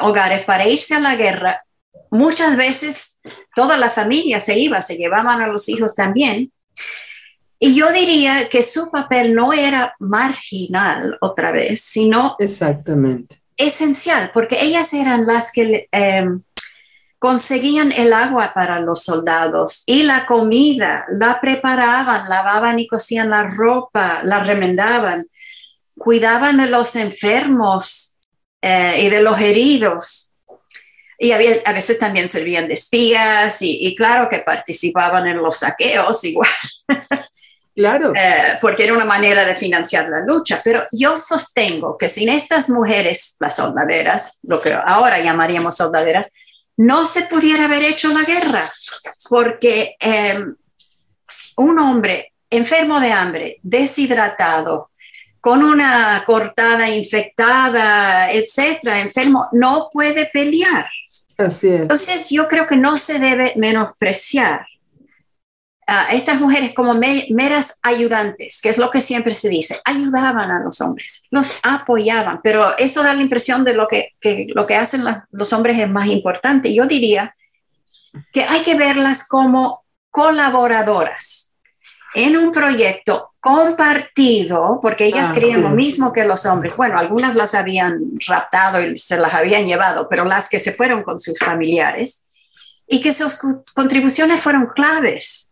hogares 0.00 0.44
para 0.44 0.68
irse 0.68 0.94
a 0.94 1.00
la 1.00 1.16
guerra. 1.16 1.62
Muchas 2.10 2.56
veces 2.56 3.18
toda 3.54 3.76
la 3.76 3.90
familia 3.90 4.40
se 4.40 4.58
iba, 4.58 4.82
se 4.82 4.96
llevaban 4.96 5.40
a 5.40 5.46
los 5.46 5.68
hijos 5.68 5.94
también. 5.94 6.52
Y 7.58 7.74
yo 7.74 7.90
diría 7.90 8.48
que 8.50 8.62
su 8.62 8.90
papel 8.90 9.34
no 9.34 9.52
era 9.52 9.94
marginal 9.98 11.16
otra 11.20 11.52
vez, 11.52 11.82
sino 11.82 12.36
exactamente 12.38 13.40
esencial, 13.56 14.30
porque 14.32 14.62
ellas 14.62 14.92
eran 14.92 15.26
las 15.26 15.52
que 15.52 15.88
em, 15.92 16.42
conseguían 17.18 17.92
el 17.92 18.12
agua 18.12 18.52
para 18.54 18.80
los 18.80 19.02
soldados 19.02 19.82
y 19.86 20.02
la 20.02 20.26
comida, 20.26 21.06
la 21.10 21.40
preparaban, 21.40 22.28
lavaban 22.28 22.78
y 22.78 22.86
cosían 22.86 23.30
la 23.30 23.44
ropa, 23.44 24.20
la 24.22 24.40
remendaban 24.44 25.24
cuidaban 25.96 26.58
de 26.58 26.66
los 26.66 26.96
enfermos 26.96 28.16
eh, 28.62 29.02
y 29.02 29.08
de 29.08 29.22
los 29.22 29.40
heridos. 29.40 30.32
Y 31.18 31.32
a 31.32 31.38
veces 31.72 31.98
también 31.98 32.28
servían 32.28 32.68
de 32.68 32.74
espías 32.74 33.58
y, 33.62 33.94
claro 33.96 34.28
que 34.28 34.40
participaban 34.40 35.26
en 35.26 35.38
los 35.38 35.58
saqueos 35.58 36.22
igual. 36.24 36.50
Claro. 37.78 38.14
Eh, 38.16 38.56
porque 38.62 38.84
era 38.84 38.94
una 38.94 39.04
manera 39.04 39.44
de 39.44 39.54
financiar 39.54 40.08
la 40.08 40.24
lucha. 40.24 40.58
Pero 40.64 40.86
yo 40.92 41.18
sostengo 41.18 41.98
que 41.98 42.08
sin 42.08 42.30
estas 42.30 42.70
mujeres, 42.70 43.36
las 43.38 43.56
soldaderas, 43.56 44.38
lo 44.44 44.62
que 44.62 44.72
ahora 44.72 45.20
llamaríamos 45.20 45.76
soldaderas, 45.76 46.32
no 46.78 47.04
se 47.04 47.24
pudiera 47.24 47.66
haber 47.66 47.84
hecho 47.84 48.08
la 48.14 48.22
guerra. 48.22 48.72
Porque 49.28 49.94
em, 50.00 50.56
un 51.56 51.78
hombre 51.78 52.32
enfermo 52.48 52.98
de 52.98 53.12
hambre, 53.12 53.58
deshidratado, 53.62 54.90
con 55.46 55.62
una 55.62 56.24
cortada 56.26 56.90
infectada, 56.90 58.32
etcétera, 58.32 58.98
enfermo, 58.98 59.46
no 59.52 59.90
puede 59.92 60.28
pelear. 60.32 60.84
Así 61.38 61.68
es. 61.68 61.82
Entonces, 61.82 62.30
yo 62.30 62.48
creo 62.48 62.66
que 62.66 62.76
no 62.76 62.96
se 62.96 63.20
debe 63.20 63.52
menospreciar 63.54 64.66
a 65.86 66.12
estas 66.12 66.40
mujeres 66.40 66.74
como 66.74 66.94
meras 66.94 67.78
ayudantes, 67.80 68.60
que 68.60 68.70
es 68.70 68.78
lo 68.78 68.90
que 68.90 69.00
siempre 69.00 69.36
se 69.36 69.48
dice, 69.48 69.80
ayudaban 69.84 70.50
a 70.50 70.64
los 70.64 70.80
hombres, 70.80 71.22
los 71.30 71.54
apoyaban, 71.62 72.40
pero 72.42 72.76
eso 72.76 73.04
da 73.04 73.14
la 73.14 73.22
impresión 73.22 73.62
de 73.62 73.74
lo 73.74 73.86
que, 73.86 74.14
lo 74.52 74.66
que 74.66 74.74
hacen 74.74 75.04
los 75.30 75.52
hombres 75.52 75.78
es 75.78 75.88
más 75.88 76.08
importante. 76.08 76.74
Yo 76.74 76.86
diría 76.86 77.36
que 78.32 78.42
hay 78.42 78.62
que 78.62 78.74
verlas 78.74 79.28
como 79.28 79.84
colaboradoras 80.10 81.52
en 82.16 82.36
un 82.36 82.50
proyecto 82.50 83.30
compartido, 83.46 84.80
porque 84.82 85.06
ellas 85.06 85.30
ah, 85.30 85.56
lo 85.56 85.68
mismo 85.68 86.12
que 86.12 86.24
los 86.24 86.44
hombres. 86.46 86.76
Bueno, 86.76 86.98
algunas 86.98 87.36
las 87.36 87.54
habían 87.54 88.00
raptado 88.26 88.84
y 88.84 88.98
se 88.98 89.16
las 89.18 89.32
habían 89.34 89.66
llevado, 89.68 90.08
pero 90.08 90.24
las 90.24 90.48
que 90.48 90.58
se 90.58 90.72
fueron 90.72 91.04
con 91.04 91.20
sus 91.20 91.38
familiares 91.38 92.24
y 92.88 93.00
que 93.00 93.12
sus 93.12 93.38
contribuciones 93.72 94.40
fueron 94.40 94.66
claves 94.74 95.48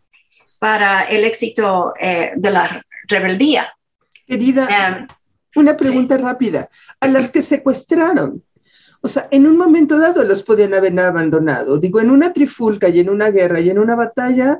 para 0.59 1.03
el 1.03 1.23
éxito 1.23 1.93
eh, 1.97 2.33
de 2.35 2.51
la 2.51 2.83
rebeldía. 3.07 3.73
Querida, 4.27 4.67
em, 4.67 5.07
una 5.55 5.77
pregunta 5.77 6.17
rápida. 6.17 6.67
A 6.99 7.07
las 7.07 7.31
que 7.31 7.41
secuestraron, 7.41 8.43
o 8.99 9.07
sea, 9.07 9.29
en 9.31 9.47
un 9.47 9.55
momento 9.55 9.97
dado 9.97 10.21
los 10.25 10.43
podían 10.43 10.73
haber 10.73 10.99
abandonado. 10.99 11.79
Digo, 11.79 12.01
en 12.01 12.11
una 12.11 12.33
trifulca 12.33 12.89
y 12.89 12.99
en 12.99 13.09
una 13.09 13.31
guerra 13.31 13.61
y 13.61 13.69
en 13.69 13.79
una 13.79 13.95
batalla, 13.95 14.59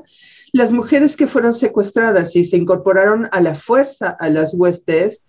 las 0.56 0.72
mujeres 0.72 1.16
que 1.16 1.26
fueron 1.26 1.52
secuestradas 1.52 2.34
y 2.34 2.44
se 2.44 2.56
incorporaron 2.56 3.28
a 3.30 3.40
la 3.42 3.54
fuerza 3.54 4.16
a 4.18 4.30
las 4.30 4.54
huestes, 4.54 5.22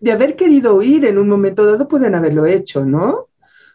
de 0.00 0.10
haber 0.10 0.34
querido 0.34 0.74
huir 0.74 1.04
en 1.04 1.16
un 1.16 1.28
momento 1.28 1.64
dado, 1.64 1.86
pueden 1.86 2.16
haberlo 2.16 2.44
hecho, 2.44 2.84
¿no? 2.84 3.28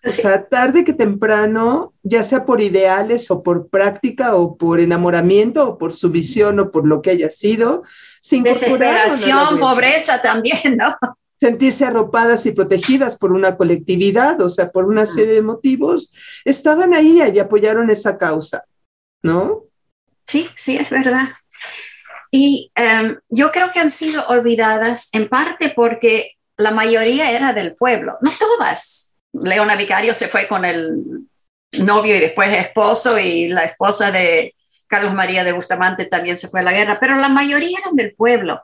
O 0.03 0.09
sea, 0.09 0.45
tarde 0.45 0.83
que 0.83 0.93
temprano, 0.93 1.93
ya 2.03 2.23
sea 2.23 2.45
por 2.45 2.61
ideales 2.61 3.31
o 3.31 3.43
por 3.43 3.69
práctica 3.69 4.35
o 4.35 4.57
por 4.57 4.79
enamoramiento 4.79 5.69
o 5.69 5.77
por 5.77 5.93
su 5.93 6.09
visión 6.09 6.59
o 6.59 6.71
por 6.71 6.85
lo 6.85 7.01
que 7.01 7.11
haya 7.11 7.29
sido, 7.29 7.83
se 8.21 8.41
Desesperación, 8.41 9.57
pobreza 9.57 10.21
también, 10.21 10.77
¿no? 10.77 10.97
sentirse 11.39 11.85
arropadas 11.85 12.45
y 12.45 12.51
protegidas 12.51 13.17
por 13.17 13.31
una 13.31 13.55
colectividad, 13.55 14.41
o 14.41 14.49
sea, 14.49 14.71
por 14.71 14.83
una 14.85 15.05
serie 15.05 15.35
de 15.35 15.41
motivos, 15.41 16.11
estaban 16.43 16.93
ahí 16.93 17.21
y 17.33 17.39
apoyaron 17.39 17.89
esa 17.89 18.17
causa, 18.17 18.65
¿no? 19.23 19.68
Sí, 20.29 20.47
sí, 20.55 20.77
es 20.77 20.91
verdad. 20.91 21.29
Y 22.31 22.71
em, 22.75 23.17
yo 23.29 23.51
creo 23.51 23.71
que 23.71 23.79
han 23.79 23.89
sido 23.89 24.27
olvidadas 24.27 25.09
en 25.11 25.27
parte 25.27 25.69
porque 25.69 26.37
la 26.55 26.69
mayoría 26.69 27.31
era 27.31 27.51
del 27.51 27.73
pueblo, 27.73 28.15
no 28.21 28.31
todas. 28.37 29.15
Leona 29.33 29.75
Vicario 29.75 30.13
se 30.13 30.27
fue 30.27 30.47
con 30.47 30.65
el 30.65 31.03
novio 31.71 32.15
y 32.15 32.19
después 32.19 32.53
esposo 32.53 33.17
y 33.17 33.47
la 33.47 33.63
esposa 33.63 34.11
de 34.11 34.53
Carlos 34.85 35.15
María 35.15 35.43
de 35.43 35.51
Bustamante 35.51 36.05
también 36.05 36.37
se 36.37 36.47
fue 36.47 36.59
a 36.59 36.63
la 36.63 36.73
guerra, 36.73 36.99
pero 36.99 37.15
la 37.15 37.29
mayoría 37.29 37.79
eran 37.79 37.95
del 37.95 38.13
pueblo. 38.13 38.61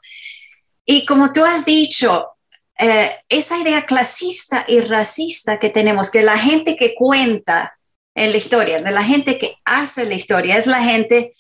Y 0.86 1.04
como 1.08 1.34
tú 1.34 1.44
has 1.44 1.66
dicho, 1.66 2.28
eh, 2.78 3.10
esa 3.28 3.58
idea 3.58 3.88
clasista 3.88 4.66
y 4.68 4.82
racista 4.82 5.58
que 5.58 5.72
tenemos, 5.72 6.12
que 6.12 6.22
la 6.22 6.38
gente 6.38 6.76
que 6.76 6.94
cuenta 6.94 7.76
en 8.14 8.32
la 8.32 8.38
historia, 8.38 8.84
de 8.84 8.92
la 8.92 9.04
gente 9.04 9.40
que 9.40 9.56
hace 9.66 10.06
la 10.06 10.14
historia, 10.14 10.58
es 10.58 10.68
la 10.68 10.84
gente 10.84 11.34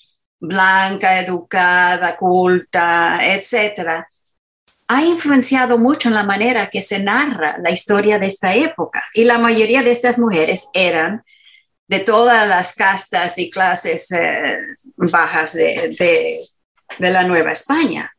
blanca, 0.47 1.19
educada, 1.19 2.15
culta, 2.17 3.19
etcétera, 3.21 4.07
ha 4.87 5.03
influenciado 5.03 5.77
mucho 5.77 6.09
en 6.09 6.15
la 6.15 6.23
manera 6.23 6.69
que 6.69 6.81
se 6.81 6.99
narra 6.99 7.57
la 7.59 7.71
historia 7.71 8.19
de 8.19 8.27
esta 8.27 8.53
época. 8.53 9.03
Y 9.13 9.23
la 9.23 9.37
mayoría 9.37 9.81
de 9.81 9.91
estas 9.91 10.19
mujeres 10.19 10.67
eran 10.73 11.23
de 11.87 11.99
todas 11.99 12.47
las 12.47 12.73
castas 12.73 13.37
y 13.37 13.49
clases 13.49 14.11
eh, 14.11 14.59
bajas 14.95 15.53
de, 15.53 16.45
de 16.99 17.09
la 17.09 17.23
Nueva 17.23 17.51
España. 17.51 18.11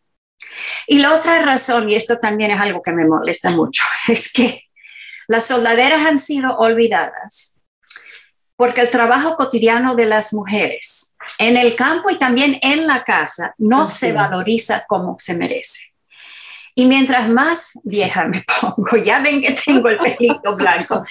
Y 0.87 0.99
la 0.99 1.15
otra 1.15 1.41
razón, 1.43 1.91
y 1.91 1.95
esto 1.95 2.19
también 2.19 2.51
es 2.51 2.61
algo 2.61 2.83
que 2.83 2.93
me 2.93 3.07
molesta 3.07 3.51
mucho, 3.51 3.85
es 4.09 4.33
que 4.33 4.63
las 5.29 5.47
soldaderas 5.47 6.07
han 6.07 6.19
sido 6.19 6.57
olvidadas 6.57 7.57
porque 8.57 8.81
el 8.81 8.91
trabajo 8.91 9.37
cotidiano 9.37 9.95
de 9.95 10.07
las 10.07 10.33
mujeres 10.33 11.06
en 11.39 11.57
el 11.57 11.75
campo 11.77 12.11
y 12.11 12.17
también 12.17 12.59
en 12.63 12.87
la 12.87 13.05
casa 13.05 13.55
no 13.59 13.89
se 13.89 14.13
valoriza 14.13 14.85
como 14.89 15.17
se 15.19 15.35
merece. 15.35 15.95
Y 16.75 16.87
mientras 16.87 17.29
más 17.29 17.73
vieja 17.85 18.27
me 18.27 18.45
pongo, 18.61 18.97
ya 18.97 19.21
ven 19.21 19.41
que 19.43 19.53
tengo 19.53 19.89
el 19.89 19.99
pelito 19.99 20.55
blanco, 20.55 21.03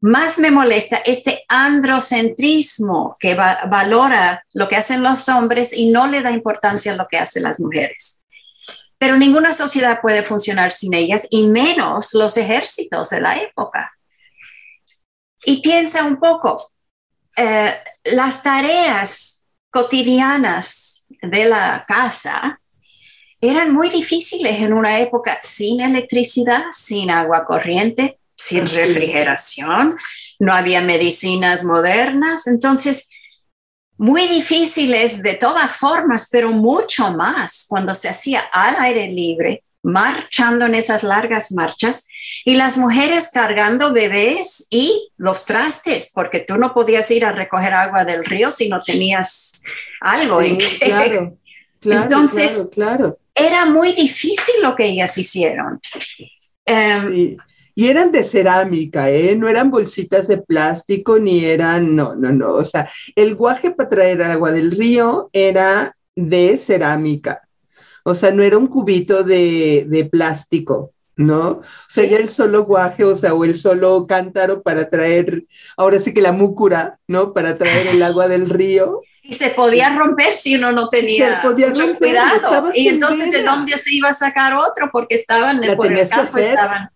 más 0.00 0.38
me 0.38 0.50
molesta 0.50 0.98
este 1.06 1.44
androcentrismo 1.48 3.16
que 3.18 3.34
valora 3.34 4.44
lo 4.52 4.68
que 4.68 4.76
hacen 4.76 5.02
los 5.02 5.28
hombres 5.30 5.72
y 5.72 5.90
no 5.90 6.08
le 6.08 6.20
da 6.20 6.30
importancia 6.30 6.92
a 6.92 6.96
lo 6.96 7.06
que 7.08 7.16
hacen 7.16 7.44
las 7.44 7.58
mujeres. 7.58 8.20
Pero 8.98 9.16
ninguna 9.16 9.54
sociedad 9.54 10.00
puede 10.02 10.22
funcionar 10.22 10.72
sin 10.72 10.94
ellas 10.94 11.26
y 11.30 11.48
menos 11.48 12.12
los 12.12 12.36
ejércitos 12.36 13.10
de 13.10 13.20
la 13.20 13.36
época. 13.36 13.92
Y 15.46 15.62
piensa 15.62 16.04
un 16.04 16.18
poco, 16.18 16.70
eh, 17.36 17.74
las 18.04 18.42
tareas 18.42 19.43
cotidianas 19.74 21.04
de 21.20 21.46
la 21.46 21.84
casa 21.88 22.60
eran 23.40 23.72
muy 23.72 23.88
difíciles 23.88 24.60
en 24.60 24.72
una 24.72 25.00
época 25.00 25.40
sin 25.42 25.80
electricidad, 25.80 26.66
sin 26.70 27.10
agua 27.10 27.44
corriente, 27.44 28.20
sin 28.36 28.68
refrigeración, 28.68 29.96
no 30.38 30.52
había 30.52 30.80
medicinas 30.80 31.64
modernas, 31.64 32.46
entonces 32.46 33.08
muy 33.96 34.28
difíciles 34.28 35.24
de 35.24 35.34
todas 35.34 35.74
formas, 35.74 36.28
pero 36.30 36.52
mucho 36.52 37.10
más 37.10 37.64
cuando 37.68 37.96
se 37.96 38.08
hacía 38.08 38.42
al 38.52 38.76
aire 38.78 39.08
libre, 39.08 39.64
marchando 39.84 40.64
en 40.64 40.74
esas 40.74 41.02
largas 41.02 41.52
marchas 41.52 42.08
y 42.44 42.56
las 42.56 42.76
mujeres 42.76 43.30
cargando 43.32 43.92
bebés 43.92 44.66
y 44.70 45.10
los 45.18 45.44
trastes, 45.44 46.10
porque 46.12 46.40
tú 46.40 46.56
no 46.56 46.72
podías 46.72 47.10
ir 47.10 47.24
a 47.24 47.32
recoger 47.32 47.74
agua 47.74 48.04
del 48.04 48.24
río 48.24 48.50
si 48.50 48.68
no 48.68 48.80
tenías 48.80 49.62
algo. 50.00 50.40
claro, 50.80 51.36
claro, 51.80 52.02
Entonces, 52.02 52.70
claro, 52.72 53.18
era 53.34 53.66
muy 53.66 53.92
difícil 53.92 54.54
lo 54.62 54.74
que 54.74 54.86
ellas 54.86 55.16
hicieron. 55.18 55.80
Em, 56.64 57.36
y 57.74 57.88
eran 57.88 58.10
de 58.10 58.24
cerámica, 58.24 59.10
¿eh? 59.10 59.36
No 59.36 59.48
eran 59.48 59.70
bolsitas 59.70 60.28
de 60.28 60.38
plástico 60.38 61.18
ni 61.18 61.44
eran, 61.44 61.94
no, 61.94 62.14
no, 62.14 62.32
no. 62.32 62.54
O 62.54 62.64
sea, 62.64 62.88
el 63.16 63.34
guaje 63.34 63.72
para 63.72 63.88
traer 63.90 64.22
agua 64.22 64.52
del 64.52 64.70
río 64.70 65.28
era 65.32 65.94
de 66.16 66.56
cerámica. 66.56 67.43
O 68.04 68.14
sea, 68.14 68.30
no 68.30 68.42
era 68.42 68.58
un 68.58 68.68
cubito 68.68 69.24
de, 69.24 70.08
plástico, 70.12 70.92
¿no? 71.16 71.48
O 71.48 71.62
sea, 71.88 72.04
ya 72.04 72.18
el 72.18 72.28
solo 72.28 72.64
guaje, 72.64 73.04
o 73.04 73.16
sea, 73.16 73.34
o 73.34 73.44
el 73.44 73.56
solo 73.56 74.06
cántaro 74.06 74.62
para 74.62 74.88
traer, 74.88 75.44
ahora 75.76 75.98
sí 75.98 76.14
que 76.14 76.20
la 76.20 76.32
múcura, 76.32 76.98
¿no? 77.08 77.32
Para 77.32 77.58
traer 77.58 77.88
el 77.88 78.02
agua 78.02 78.28
del 78.28 78.48
río. 78.48 79.00
Y 79.26 79.32
se 79.32 79.48
podía 79.48 79.96
romper 79.96 80.34
si 80.34 80.54
uno 80.54 80.70
no 80.70 80.90
tenía 80.90 81.40
mucho 81.42 81.96
cuidado. 81.96 82.72
Y 82.74 82.88
entonces, 82.88 83.32
¿de 83.32 83.42
dónde 83.42 83.72
se 83.78 83.94
iba 83.94 84.10
a 84.10 84.12
sacar 84.12 84.52
otro? 84.52 84.90
Porque 84.92 85.14
estaban 85.14 85.64
en 85.64 85.70
el, 85.70 85.76
por 85.78 85.90
el 85.90 86.06
campo, 86.06 86.36
estaban 86.36 86.90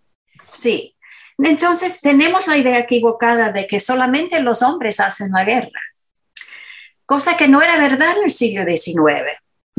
Sí. 0.52 0.94
Entonces 1.38 2.00
tenemos 2.00 2.46
la 2.46 2.58
idea 2.58 2.78
equivocada 2.78 3.52
de 3.52 3.66
que 3.66 3.80
solamente 3.80 4.40
los 4.40 4.62
hombres 4.62 4.98
hacen 5.00 5.30
la 5.32 5.44
guerra, 5.44 5.80
cosa 7.06 7.36
que 7.36 7.48
no 7.48 7.62
era 7.62 7.78
verdad 7.78 8.16
en 8.18 8.24
el 8.24 8.32
siglo 8.32 8.64
XIX, 8.64 9.22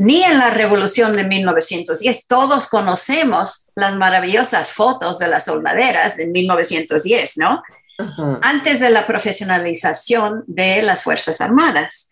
ni 0.00 0.22
en 0.22 0.38
la 0.38 0.48
revolución 0.48 1.14
de 1.14 1.24
1910. 1.24 2.26
Todos 2.26 2.68
conocemos 2.68 3.66
las 3.74 3.94
maravillosas 3.96 4.70
fotos 4.70 5.18
de 5.18 5.28
las 5.28 5.44
soldaderas 5.44 6.16
de 6.16 6.26
1910, 6.28 7.36
¿no? 7.36 7.62
Antes 8.40 8.80
de 8.80 8.88
la 8.88 9.06
profesionalización 9.06 10.42
de 10.46 10.80
las 10.80 11.02
Fuerzas 11.02 11.42
Armadas. 11.42 12.08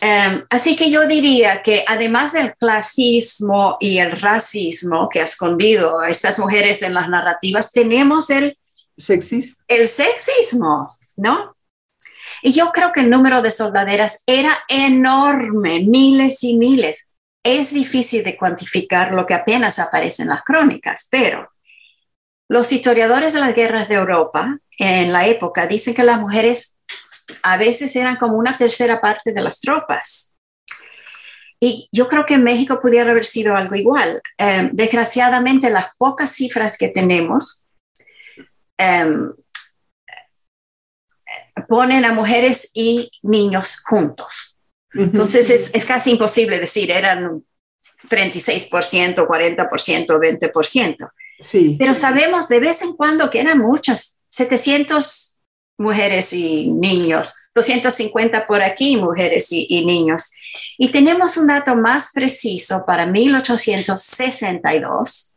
Em, 0.00 0.44
así 0.50 0.74
que 0.74 0.90
yo 0.90 1.06
diría 1.06 1.62
que 1.62 1.84
además 1.86 2.32
del 2.32 2.56
clasismo 2.56 3.76
y 3.78 3.98
el 3.98 4.20
racismo 4.20 5.08
que 5.08 5.20
ha 5.20 5.24
escondido 5.24 6.00
a 6.00 6.08
estas 6.08 6.40
mujeres 6.40 6.82
en 6.82 6.94
las 6.94 7.08
narrativas, 7.08 7.70
tenemos 7.70 8.28
el 8.30 8.58
sexismo, 8.98 9.54
el 9.68 9.86
sexismo 9.86 10.88
¿no? 11.16 11.51
Y 12.42 12.52
yo 12.52 12.72
creo 12.72 12.92
que 12.92 13.00
el 13.00 13.10
número 13.10 13.40
de 13.40 13.52
soldaderas 13.52 14.22
era 14.26 14.52
enorme, 14.68 15.80
miles 15.80 16.42
y 16.42 16.58
miles. 16.58 17.10
Es 17.44 17.72
difícil 17.72 18.24
de 18.24 18.36
cuantificar 18.36 19.12
lo 19.12 19.26
que 19.26 19.34
apenas 19.34 19.78
aparece 19.78 20.22
en 20.22 20.28
las 20.28 20.42
crónicas, 20.42 21.08
pero 21.10 21.48
los 22.48 22.72
historiadores 22.72 23.32
de 23.32 23.40
las 23.40 23.54
guerras 23.54 23.88
de 23.88 23.94
Europa 23.94 24.58
en 24.78 25.12
la 25.12 25.26
época 25.26 25.66
dicen 25.66 25.94
que 25.94 26.02
las 26.02 26.20
mujeres 26.20 26.76
a 27.42 27.56
veces 27.56 27.94
eran 27.96 28.16
como 28.16 28.36
una 28.36 28.56
tercera 28.56 29.00
parte 29.00 29.32
de 29.32 29.40
las 29.40 29.60
tropas. 29.60 30.34
Y 31.60 31.88
yo 31.92 32.08
creo 32.08 32.26
que 32.26 32.34
en 32.34 32.42
México 32.42 32.80
pudiera 32.80 33.12
haber 33.12 33.24
sido 33.24 33.56
algo 33.56 33.76
igual. 33.76 34.20
Em, 34.36 34.70
desgraciadamente, 34.72 35.70
las 35.70 35.86
pocas 35.96 36.30
cifras 36.30 36.76
que 36.76 36.88
tenemos 36.88 37.64
em, 38.76 39.32
ponen 41.68 42.04
a 42.04 42.12
mujeres 42.12 42.70
y 42.74 43.10
niños 43.22 43.82
juntos. 43.84 44.58
Entonces 44.94 45.48
es, 45.48 45.70
es, 45.74 45.84
casi 45.84 46.10
imposible 46.10 46.58
decir, 46.58 46.90
eran 46.90 47.42
36%, 48.10 49.26
40%, 49.26 50.06
20%. 50.06 51.10
Sí. 51.40 51.76
Pero 51.78 51.94
sabemos 51.94 52.48
de 52.48 52.60
vez 52.60 52.82
en 52.82 52.92
cuando 52.92 53.30
que 53.30 53.40
eran 53.40 53.58
muchas, 53.58 54.18
700 54.28 55.38
mujeres 55.78 56.32
y 56.32 56.68
niños, 56.68 57.34
250 57.54 58.46
por 58.46 58.62
aquí, 58.62 58.96
mujeres 58.96 59.48
y, 59.50 59.84
niños. 59.84 60.30
Y 60.78 60.88
tenemos 60.88 61.36
un 61.36 61.48
dato 61.48 61.76
más 61.76 62.12
preciso 62.12 62.84
para 62.86 63.04
1862 63.06 65.34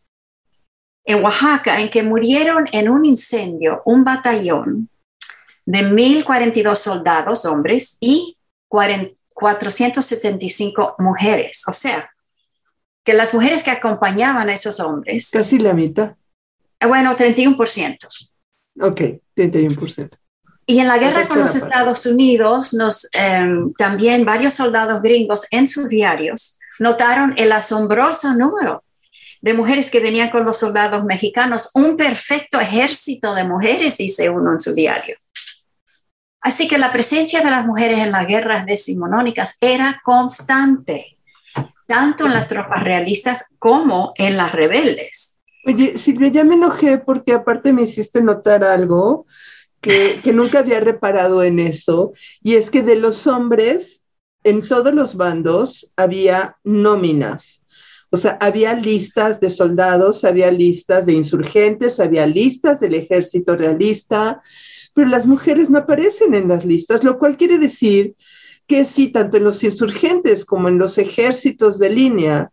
en 1.08 1.24
Oaxaca, 1.24 1.82
en 1.82 1.90
que 1.90 2.02
murieron 2.04 2.66
en 2.72 2.90
un 2.90 3.06
incendio 3.06 3.84
un 3.86 4.04
batallón 4.04 4.90
de 5.66 5.84
1042 5.84 6.80
soldados, 6.80 7.46
hombres, 7.46 7.98
y 8.00 8.38
475 8.68 10.96
mujeres. 11.00 11.64
O 11.68 11.74
sea, 11.74 12.10
que 13.04 13.14
las 13.14 13.34
mujeres 13.34 13.64
que 13.64 13.72
acompañaban 13.72 14.48
a 14.50 14.54
esos 14.54 14.80
hombres. 14.80 15.32
Casi 15.32 15.58
la 15.60 15.74
mitad. 15.74 16.16
Bueno, 16.82 17.16
31%. 17.16 17.98
Ok, 18.82 19.02
31%. 19.36 20.18
Y 20.68 20.80
en 20.80 20.88
la 20.88 20.98
guerra 20.98 21.28
con 21.28 21.40
los 21.40 21.54
Estados 21.56 22.08
Unidos, 22.08 22.74
nos, 22.74 23.08
em, 23.14 23.72
también 23.74 24.26
varios 24.26 24.56
soldados 24.56 25.02
gringos 25.02 25.46
en 25.52 25.68
sus 25.68 25.90
diarios 25.90 26.58
notaron 26.80 27.36
el 27.38 27.52
asombroso 27.52 28.34
número 28.34 28.84
de 29.42 29.54
mujeres 29.54 29.92
que 29.92 30.00
venían 30.00 30.32
con 30.32 30.44
los 30.44 30.58
soldados 30.58 31.04
mexicanos, 31.04 31.70
un 31.76 31.96
perfecto 31.96 32.60
ejército 32.60 33.36
de 33.36 33.48
mujeres, 33.48 33.98
dice 33.98 34.30
uno 34.30 34.54
en 34.54 34.60
su 34.60 34.74
diario. 34.74 35.18
Así 36.46 36.68
que 36.68 36.78
la 36.78 36.92
presencia 36.92 37.42
de 37.42 37.50
las 37.50 37.66
mujeres 37.66 37.98
en 37.98 38.12
las 38.12 38.28
guerras 38.28 38.68
decimonónicas 38.68 39.58
era 39.62 40.00
constante, 40.04 41.18
tanto 41.88 42.28
en 42.28 42.34
las 42.34 42.48
tropas 42.48 42.84
realistas 42.84 43.46
como 43.58 44.14
en 44.16 44.38
las 44.38 44.52
rebeldes. 44.52 45.40
Oye, 45.66 45.98
Silvia, 45.98 46.28
ya 46.28 46.44
me 46.44 46.54
enojé 46.54 47.00
porque 47.00 47.34
aparte 47.34 47.74
me 47.74 47.82
hiciste 47.82 48.22
notar 48.22 48.64
algo 48.64 49.26
que, 49.82 50.22
que 50.24 50.34
nunca 50.34 50.60
había 50.60 50.80
reparado 50.80 51.42
en 51.42 51.58
eso, 51.58 52.14
y 52.44 52.54
es 52.54 52.70
que 52.70 52.84
de 52.84 52.98
los 52.98 53.26
hombres, 53.26 54.04
en 54.44 54.62
todos 54.62 54.94
los 54.94 55.16
bandos 55.16 55.92
había 55.96 56.58
nóminas. 56.64 57.64
O 58.12 58.18
sea, 58.18 58.38
había 58.40 58.76
listas 58.76 59.40
de 59.40 59.50
soldados, 59.50 60.24
había 60.24 60.52
listas 60.52 61.08
de 61.08 61.14
insurgentes, 61.14 62.00
había 62.00 62.28
listas 62.28 62.82
del 62.82 62.94
ejército 62.94 63.56
realista, 63.56 64.44
pero 64.96 65.10
las 65.10 65.28
mujeres 65.28 65.70
no 65.70 65.80
aparecen 65.80 66.34
en 66.34 66.48
las 66.48 66.66
listas, 66.66 67.04
lo 67.04 67.20
cual 67.20 67.38
quiere 67.38 67.60
decir 67.60 68.16
que 68.66 68.86
sí, 68.86 69.10
tanto 69.10 69.38
en 69.38 69.44
los 69.44 69.62
insurgentes 69.64 70.46
como 70.46 70.70
en 70.70 70.80
los 70.80 70.98
ejércitos 70.98 71.78
de 71.78 71.90
línea, 71.90 72.50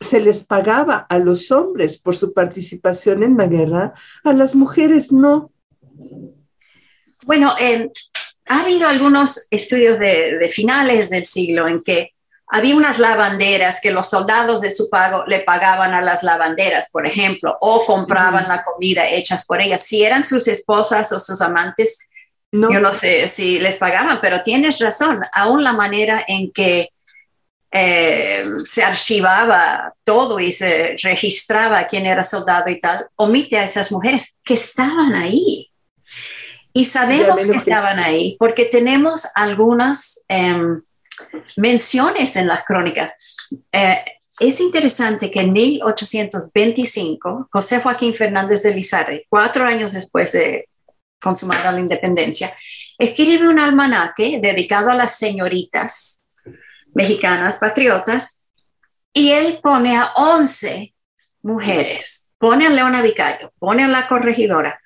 se 0.00 0.20
les 0.20 0.42
pagaba 0.42 1.06
a 1.08 1.18
los 1.18 1.52
hombres 1.52 1.98
por 1.98 2.16
su 2.16 2.32
participación 2.32 3.22
en 3.22 3.36
la 3.36 3.46
guerra, 3.46 3.92
a 4.24 4.32
las 4.32 4.54
mujeres 4.54 5.12
no. 5.12 5.52
Bueno, 7.24 7.54
eh, 7.60 7.90
ha 8.46 8.62
habido 8.62 8.88
algunos 8.88 9.46
estudios 9.50 9.98
de, 9.98 10.38
de, 10.38 10.48
finales 10.48 11.10
del 11.10 11.26
siglo 11.26 11.68
en 11.68 11.82
que 11.82 12.15
había 12.48 12.76
unas 12.76 12.98
lavanderas 12.98 13.80
que 13.80 13.90
los 13.90 14.08
soldados 14.08 14.60
de 14.60 14.70
su 14.70 14.88
pago 14.88 15.24
le 15.26 15.40
pagaban 15.40 15.94
a 15.94 16.00
las 16.00 16.22
lavanderas, 16.22 16.90
por 16.90 17.06
ejemplo, 17.06 17.56
o 17.60 17.84
compraban 17.84 18.44
uh 18.44 18.46
-huh. 18.46 18.56
la 18.56 18.64
comida 18.64 19.08
hechas 19.08 19.44
por 19.44 19.60
ellas. 19.60 19.80
Si 19.82 20.04
eran 20.04 20.24
sus 20.24 20.46
esposas 20.46 21.10
o 21.12 21.18
sus 21.18 21.40
amantes, 21.40 21.98
no. 22.52 22.70
yo 22.70 22.80
no 22.80 22.92
sé 22.92 23.28
si 23.28 23.58
les 23.58 23.76
pagaban, 23.76 24.20
pero 24.22 24.42
tienes 24.42 24.78
razón, 24.78 25.24
aún 25.32 25.64
la 25.64 25.72
manera 25.72 26.24
en 26.28 26.52
que 26.52 26.90
eh, 27.72 28.46
se 28.64 28.82
archivaba 28.84 29.94
todo 30.04 30.38
y 30.38 30.52
se 30.52 30.96
registraba 31.02 31.88
quién 31.88 32.06
era 32.06 32.22
soldado 32.22 32.70
y 32.70 32.80
tal, 32.80 33.08
omite 33.16 33.58
a 33.58 33.64
esas 33.64 33.90
mujeres 33.90 34.36
que 34.44 34.54
estaban 34.54 35.14
ahí. 35.14 35.70
Y 36.72 36.84
sabemos 36.84 37.44
que 37.44 37.56
estaban 37.56 37.98
ahí 37.98 38.36
porque 38.38 38.66
tenemos 38.66 39.26
algunas 39.34 40.20
eh, 40.28 40.56
menciones 41.56 42.36
en 42.36 42.48
las 42.48 42.64
crónicas. 42.64 43.12
Eh, 43.72 44.04
es 44.38 44.60
interesante 44.60 45.30
que 45.30 45.40
en 45.40 45.52
1825, 45.52 47.48
José 47.50 47.80
Joaquín 47.80 48.14
Fernández 48.14 48.62
de 48.62 48.74
Lizarde, 48.74 49.26
cuatro 49.28 49.64
años 49.64 49.92
después 49.92 50.32
de 50.32 50.68
consumada 51.20 51.72
la 51.72 51.80
independencia, 51.80 52.54
escribe 52.98 53.48
un 53.48 53.58
almanaque 53.58 54.38
dedicado 54.42 54.90
a 54.90 54.94
las 54.94 55.16
señoritas 55.16 56.22
mexicanas 56.94 57.56
patriotas 57.58 58.42
y 59.12 59.32
él 59.32 59.60
pone 59.62 59.96
a 59.96 60.12
11 60.16 60.94
mujeres, 61.42 62.30
pone 62.38 62.66
a 62.66 62.70
Leona 62.70 63.00
Vicario, 63.02 63.52
pone 63.58 63.84
a 63.84 63.88
la 63.88 64.06
corregidora, 64.08 64.80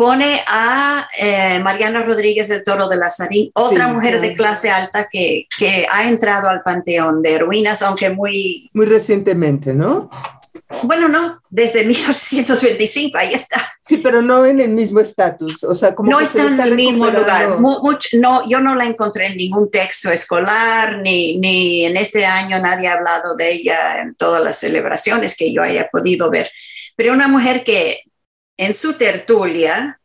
pone 0.00 0.40
a 0.46 1.06
eh, 1.18 1.60
Mariana 1.62 2.02
Rodríguez 2.02 2.48
del 2.48 2.64
Toro 2.64 2.88
de 2.88 2.96
Lazarín, 2.96 3.50
otra 3.52 3.86
sí, 3.86 3.92
mujer 3.92 4.22
de 4.22 4.32
clase 4.32 4.70
alta 4.70 5.10
que, 5.12 5.46
que, 5.58 5.86
ha 5.92 6.08
entrado 6.08 6.48
al 6.48 6.62
panteón 6.62 7.20
de 7.20 7.34
heroínas, 7.34 7.82
aunque 7.82 8.08
muy... 8.08 8.70
Muy 8.72 8.86
recientemente, 8.86 9.74
¿no? 9.74 10.08
Bueno, 10.84 11.06
no, 11.06 11.42
desde 11.50 11.84
1825, 11.84 13.18
ahí 13.18 13.34
está. 13.34 13.74
Sí, 13.86 13.98
pero 13.98 14.22
no 14.22 14.46
en 14.46 14.60
el 14.60 14.70
mismo 14.70 15.00
estatus, 15.00 15.62
o 15.64 15.74
sea, 15.74 15.94
como 15.94 16.10
no 16.10 16.18
está 16.18 16.46
en 16.46 16.58
el 16.58 16.76
mismo 16.76 17.10
lugar. 17.10 17.58
Mucho, 17.58 18.08
no, 18.14 18.48
yo 18.48 18.58
no 18.62 18.74
la 18.74 18.86
encontré 18.86 19.26
en 19.26 19.36
ningún 19.36 19.70
texto 19.70 20.10
escolar, 20.10 20.96
ni, 21.02 21.36
ni 21.36 21.84
en 21.84 21.98
este 21.98 22.24
año 22.24 22.58
nadie 22.58 22.88
ha 22.88 22.94
hablado 22.94 23.34
de 23.36 23.52
ella 23.52 24.00
en 24.00 24.14
todas 24.14 24.42
las 24.42 24.56
celebraciones 24.56 25.36
que 25.36 25.52
yo 25.52 25.62
haya 25.62 25.90
podido 25.90 26.30
ver. 26.30 26.50
Pero 26.96 27.12
una 27.12 27.28
mujer 27.28 27.64
que 27.64 28.04
en 28.60 28.74
su 28.74 28.92
tertulia 28.92 29.98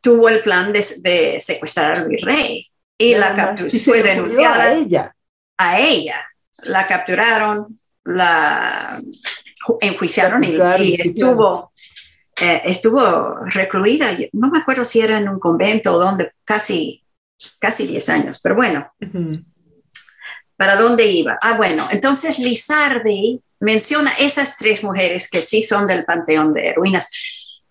tuvo 0.00 0.28
el 0.28 0.40
plan 0.40 0.72
de, 0.72 0.84
de 0.98 1.40
secuestrar 1.40 1.92
al 1.92 2.08
virrey 2.08 2.68
y 2.98 3.14
la 3.14 3.34
capturó, 3.34 3.70
fue 3.84 4.02
denunciada 4.02 4.64
a 4.64 4.74
ella. 4.74 5.14
A 5.56 5.80
ella. 5.80 6.20
La 6.64 6.86
capturaron, 6.86 7.78
la 8.04 9.00
enjuiciaron 9.80 10.42
y, 10.42 10.56
y 10.80 11.00
estuvo, 11.00 11.72
eh, 12.40 12.62
estuvo 12.64 13.36
recluida, 13.44 14.10
no 14.32 14.50
me 14.50 14.58
acuerdo 14.58 14.84
si 14.84 15.00
era 15.00 15.16
en 15.16 15.28
un 15.28 15.38
convento 15.38 15.94
o 15.94 15.98
donde, 15.98 16.32
casi, 16.44 17.04
casi 17.58 17.86
10 17.86 18.08
años, 18.08 18.40
pero 18.42 18.56
bueno. 18.56 18.92
Uh 19.00 19.06
-huh. 19.06 19.44
¿Para 20.56 20.76
dónde 20.76 21.06
iba? 21.06 21.38
Ah, 21.40 21.54
bueno, 21.56 21.88
entonces 21.90 22.38
Lizardi 22.38 23.40
menciona 23.60 24.12
esas 24.18 24.58
tres 24.58 24.82
mujeres 24.82 25.30
que 25.30 25.40
sí 25.40 25.62
son 25.62 25.86
del 25.86 26.04
panteón 26.04 26.52
de 26.52 26.68
heroínas, 26.68 27.08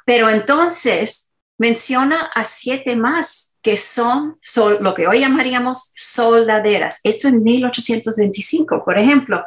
pero 0.10 0.28
entonces 0.28 1.30
menciona 1.60 2.32
a 2.34 2.43
siete 2.43 2.95
más 2.95 3.53
que 3.62 3.78
son 3.78 4.39
lo 4.80 4.95
que 4.95 5.05
hoy 5.05 5.20
llamaríamos 5.20 5.91
soldaderas. 5.95 6.99
Esto 7.03 7.28
en 7.28 7.43
1825, 7.43 8.84
por 8.84 8.97
ejemplo. 8.97 9.45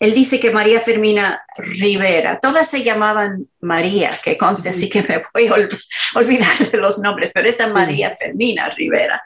Él 0.00 0.12
dice 0.12 0.40
que 0.40 0.50
María 0.50 0.80
Fermina 0.80 1.44
Rivera, 1.56 2.40
todas 2.40 2.68
se 2.68 2.82
llamaban 2.82 3.46
María, 3.60 4.20
que 4.24 4.36
conste, 4.36 4.70
así 4.70 4.90
que 4.90 5.04
me 5.04 5.22
voy 5.32 5.46
a 5.46 5.54
ol 5.54 5.68
olvidar 6.16 6.58
de 6.58 6.78
los 6.78 6.98
nombres, 6.98 7.30
pero 7.32 7.48
esta 7.48 7.68
María 7.68 8.16
Fermina 8.16 8.70
Rivera. 8.70 9.22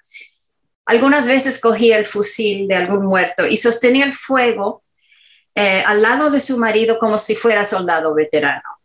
Algunas 0.84 1.26
veces 1.26 1.58
cogía 1.58 1.96
el 1.96 2.04
fusil 2.04 2.68
de 2.68 2.76
algún 2.76 3.00
muerto 3.00 3.46
y 3.46 3.56
sostenía 3.56 4.04
el 4.04 4.12
fuego 4.12 4.84
eh, 5.54 5.82
al 5.86 6.02
lado 6.02 6.28
de 6.28 6.40
su 6.40 6.58
marido 6.58 6.98
como 6.98 7.16
si 7.16 7.34
fuera 7.34 7.64
soldado 7.64 8.12
veterano. 8.12 8.75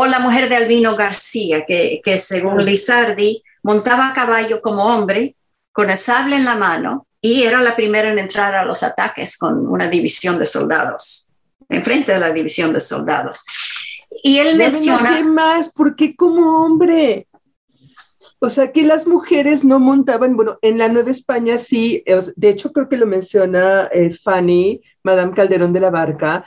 O 0.00 0.06
la 0.06 0.20
mujer 0.20 0.48
de 0.48 0.54
Albino 0.54 0.94
García, 0.94 1.64
que, 1.66 2.00
que 2.04 2.18
según 2.18 2.64
Lizardi 2.64 3.42
montaba 3.64 4.08
a 4.08 4.14
caballo 4.14 4.62
como 4.62 4.84
hombre, 4.84 5.34
con 5.72 5.90
el 5.90 5.96
sable 5.98 6.36
en 6.36 6.44
la 6.44 6.54
mano, 6.54 7.08
y 7.20 7.42
era 7.42 7.60
la 7.60 7.74
primera 7.74 8.12
en 8.12 8.20
entrar 8.20 8.54
a 8.54 8.64
los 8.64 8.84
ataques 8.84 9.36
con 9.36 9.66
una 9.66 9.88
división 9.88 10.38
de 10.38 10.46
soldados, 10.46 11.28
enfrente 11.68 12.12
de 12.12 12.20
la 12.20 12.30
división 12.30 12.72
de 12.72 12.78
soldados. 12.78 13.44
Y 14.22 14.38
él 14.38 14.56
menciona... 14.56 15.16
¿Qué 15.16 15.24
más? 15.24 15.68
¿Por 15.68 15.96
qué 15.96 16.14
como 16.14 16.64
hombre? 16.64 17.26
O 18.38 18.48
sea, 18.48 18.70
que 18.70 18.84
las 18.84 19.04
mujeres 19.04 19.64
no 19.64 19.80
montaban, 19.80 20.36
bueno, 20.36 20.58
en 20.62 20.78
la 20.78 20.86
Nueva 20.86 21.10
España 21.10 21.58
sí, 21.58 22.04
de 22.36 22.48
hecho 22.48 22.72
creo 22.72 22.88
que 22.88 22.96
lo 22.96 23.06
menciona 23.06 23.88
eh, 23.92 24.14
Fanny, 24.14 24.80
Madame 25.02 25.32
Calderón 25.34 25.72
de 25.72 25.80
la 25.80 25.90
Barca, 25.90 26.44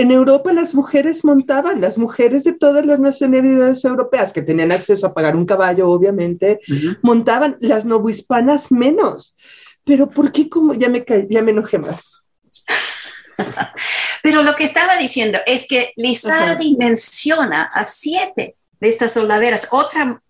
en 0.00 0.10
Europa 0.10 0.52
las 0.52 0.74
mujeres 0.74 1.24
montaban, 1.24 1.80
las 1.80 1.98
mujeres 1.98 2.44
de 2.44 2.52
todas 2.52 2.84
las 2.86 2.98
nacionalidades 2.98 3.84
europeas 3.84 4.32
que 4.32 4.42
tenían 4.42 4.72
acceso 4.72 5.06
a 5.06 5.14
pagar 5.14 5.36
un 5.36 5.46
caballo, 5.46 5.88
obviamente, 5.88 6.60
uh 6.68 6.72
-huh. 6.72 6.98
montaban, 7.02 7.56
las 7.60 7.84
novohispanas 7.84 8.70
menos. 8.70 9.36
Pero 9.84 10.08
¿por 10.08 10.32
qué 10.32 10.48
como 10.48 10.74
ya 10.74 10.88
me, 10.88 11.04
ya 11.28 11.42
me 11.42 11.50
enojé 11.50 11.78
más? 11.78 12.22
Pero 14.22 14.42
lo 14.42 14.54
que 14.54 14.64
estaba 14.64 14.96
diciendo 14.96 15.38
es 15.46 15.66
que 15.66 15.92
Lizardi 15.96 16.72
uh 16.72 16.74
-huh. 16.74 16.78
menciona 16.78 17.62
a 17.62 17.86
siete 17.86 18.56
de 18.80 18.88
estas 18.88 19.12
soldaderas, 19.12 19.68
otra 19.72 20.22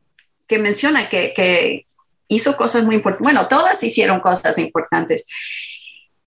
que 0.47 0.59
menciona 0.59 1.09
que, 1.09 1.33
que 1.35 1.87
hizo 2.29 2.57
cosas 2.57 2.85
muy 2.85 2.97
importantes, 2.97 3.25
bueno, 3.25 3.49
todas 3.49 3.83
hicieron 3.83 4.21
cosas 4.21 4.59
importantes. 4.59 5.27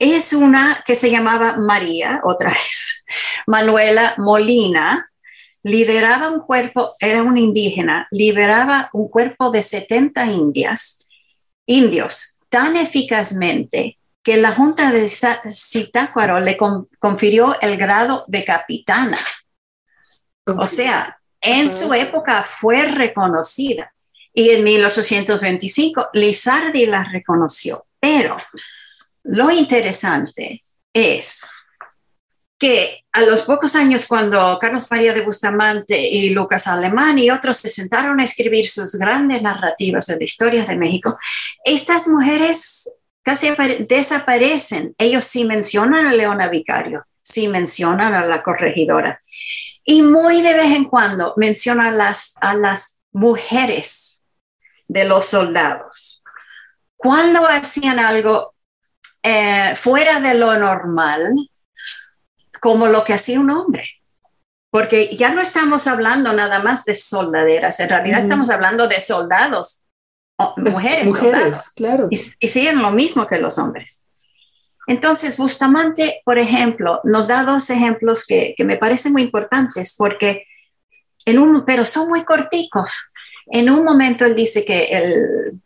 Es 0.06 0.34
una 0.34 0.84
que 0.86 0.98
se 0.98 1.10
llamaba 1.10 1.56
María, 1.56 2.20
otra 2.26 2.50
vez, 2.50 3.06
Manuela 3.48 4.16
Molina, 4.18 5.10
lideraba 5.64 6.30
un 6.30 6.42
cuerpo, 6.42 6.94
era 7.00 7.24
una 7.24 7.40
indígena, 7.40 8.06
liberaba 8.12 8.90
un 8.92 9.08
cuerpo 9.08 9.50
de 9.50 9.64
70 9.64 10.26
indias, 10.26 11.00
indios 11.66 12.38
tan 12.50 12.76
eficazmente 12.76 13.98
que 14.22 14.36
la 14.36 14.52
Junta 14.52 14.92
de 14.92 15.08
Zitácuaro 15.10 16.42
le 16.42 16.58
con, 16.58 16.90
confirió 17.00 17.56
el 17.62 17.78
grado 17.78 18.26
de 18.28 18.44
capitana. 18.44 19.20
O 20.46 20.68
sea, 20.68 21.18
en 21.40 21.70
su 21.70 21.94
época 21.94 22.44
fue 22.44 22.86
reconocida 22.88 23.94
y 24.34 24.50
en 24.50 24.66
1825 24.66 26.10
Lizardi 26.12 26.88
la 26.88 27.06
reconoció. 27.06 27.86
Pero 28.02 28.36
lo 29.24 29.52
interesante 29.52 30.64
es 30.94 31.46
que 32.60 33.04
a 33.12 33.22
los 33.24 33.42
pocos 33.42 33.76
años 33.76 34.06
cuando 34.08 34.58
Carlos 34.60 34.88
María 34.90 35.14
de 35.14 35.22
Bustamante 35.22 36.00
y 36.00 36.30
Lucas 36.30 36.68
Alemán 36.68 37.20
y 37.20 37.30
otros 37.30 37.58
se 37.58 37.68
sentaron 37.68 38.20
a 38.20 38.24
escribir 38.24 38.68
sus 38.68 38.96
grandes 38.96 39.42
narrativas 39.42 40.06
de 40.08 40.18
la 40.18 40.24
historia 40.24 40.64
de 40.64 40.78
México, 40.78 41.18
estas 41.66 42.08
mujeres 42.08 42.90
casi 43.22 43.50
desaparecen. 43.88 44.96
Ellos 44.98 45.26
sí 45.26 45.44
mencionan 45.46 46.06
a 46.06 46.14
Leona 46.14 46.48
Vicario, 46.48 47.06
sí 47.22 47.48
mencionan 47.48 48.14
a 48.14 48.26
la 48.26 48.44
corregidora 48.44 49.22
y 49.84 50.02
muy 50.02 50.42
de 50.42 50.54
vez 50.54 50.74
en 50.76 50.86
cuando 50.86 51.34
mencionan 51.38 51.98
las, 51.98 52.34
a 52.40 52.54
las 52.54 53.00
mujeres 53.12 54.22
de 54.88 55.06
los 55.06 55.26
soldados. 55.26 56.24
Cuando 56.96 57.46
hacían 57.48 58.00
algo 58.00 58.53
eh, 59.24 59.74
fuera 59.76 60.20
de 60.20 60.36
lo 60.36 60.58
normal, 60.58 61.34
como 62.62 62.88
lo 62.88 63.04
que 63.04 63.14
hacía 63.14 63.40
un 63.40 63.50
hombre. 63.50 63.90
porque 64.74 65.16
ya 65.16 65.30
no 65.30 65.40
estamos 65.40 65.86
hablando 65.86 66.34
nada 66.34 66.60
más 66.60 66.84
de 66.84 66.96
soldaderas, 66.96 67.80
en 67.80 67.90
realidad 67.90 68.22
estamos 68.22 68.50
hablando 68.50 68.88
de 68.88 69.00
soldados, 69.00 69.84
mujeres, 70.58 71.06
mujeres 71.06 71.62
claro. 71.76 72.08
y, 72.10 72.20
y 72.40 72.48
siguen 72.48 72.82
lo 72.82 72.90
mismo 72.90 73.28
que 73.28 73.38
los 73.38 73.60
hombres. 73.60 74.04
Entonces, 74.88 75.38
Bustamante, 75.38 76.22
por 76.26 76.40
ejemplo, 76.40 77.02
nos 77.04 77.28
da 77.28 77.44
dos 77.44 77.70
ejemplos 77.70 78.26
que, 78.26 78.56
que 78.58 78.64
me 78.64 78.78
parecen 78.78 79.14
muy 79.14 79.22
importantes 79.22 79.94
porque 79.96 80.48
en 81.26 81.38
un, 81.38 81.66
pero 81.66 81.86
son 81.86 82.10
muy 82.10 82.24
corticos. 82.26 82.92
En 83.46 83.70
un 83.70 83.86
momento 83.86 84.26
él 84.26 84.36
dice 84.36 84.66
que 84.66 84.86
el, 84.86 85.62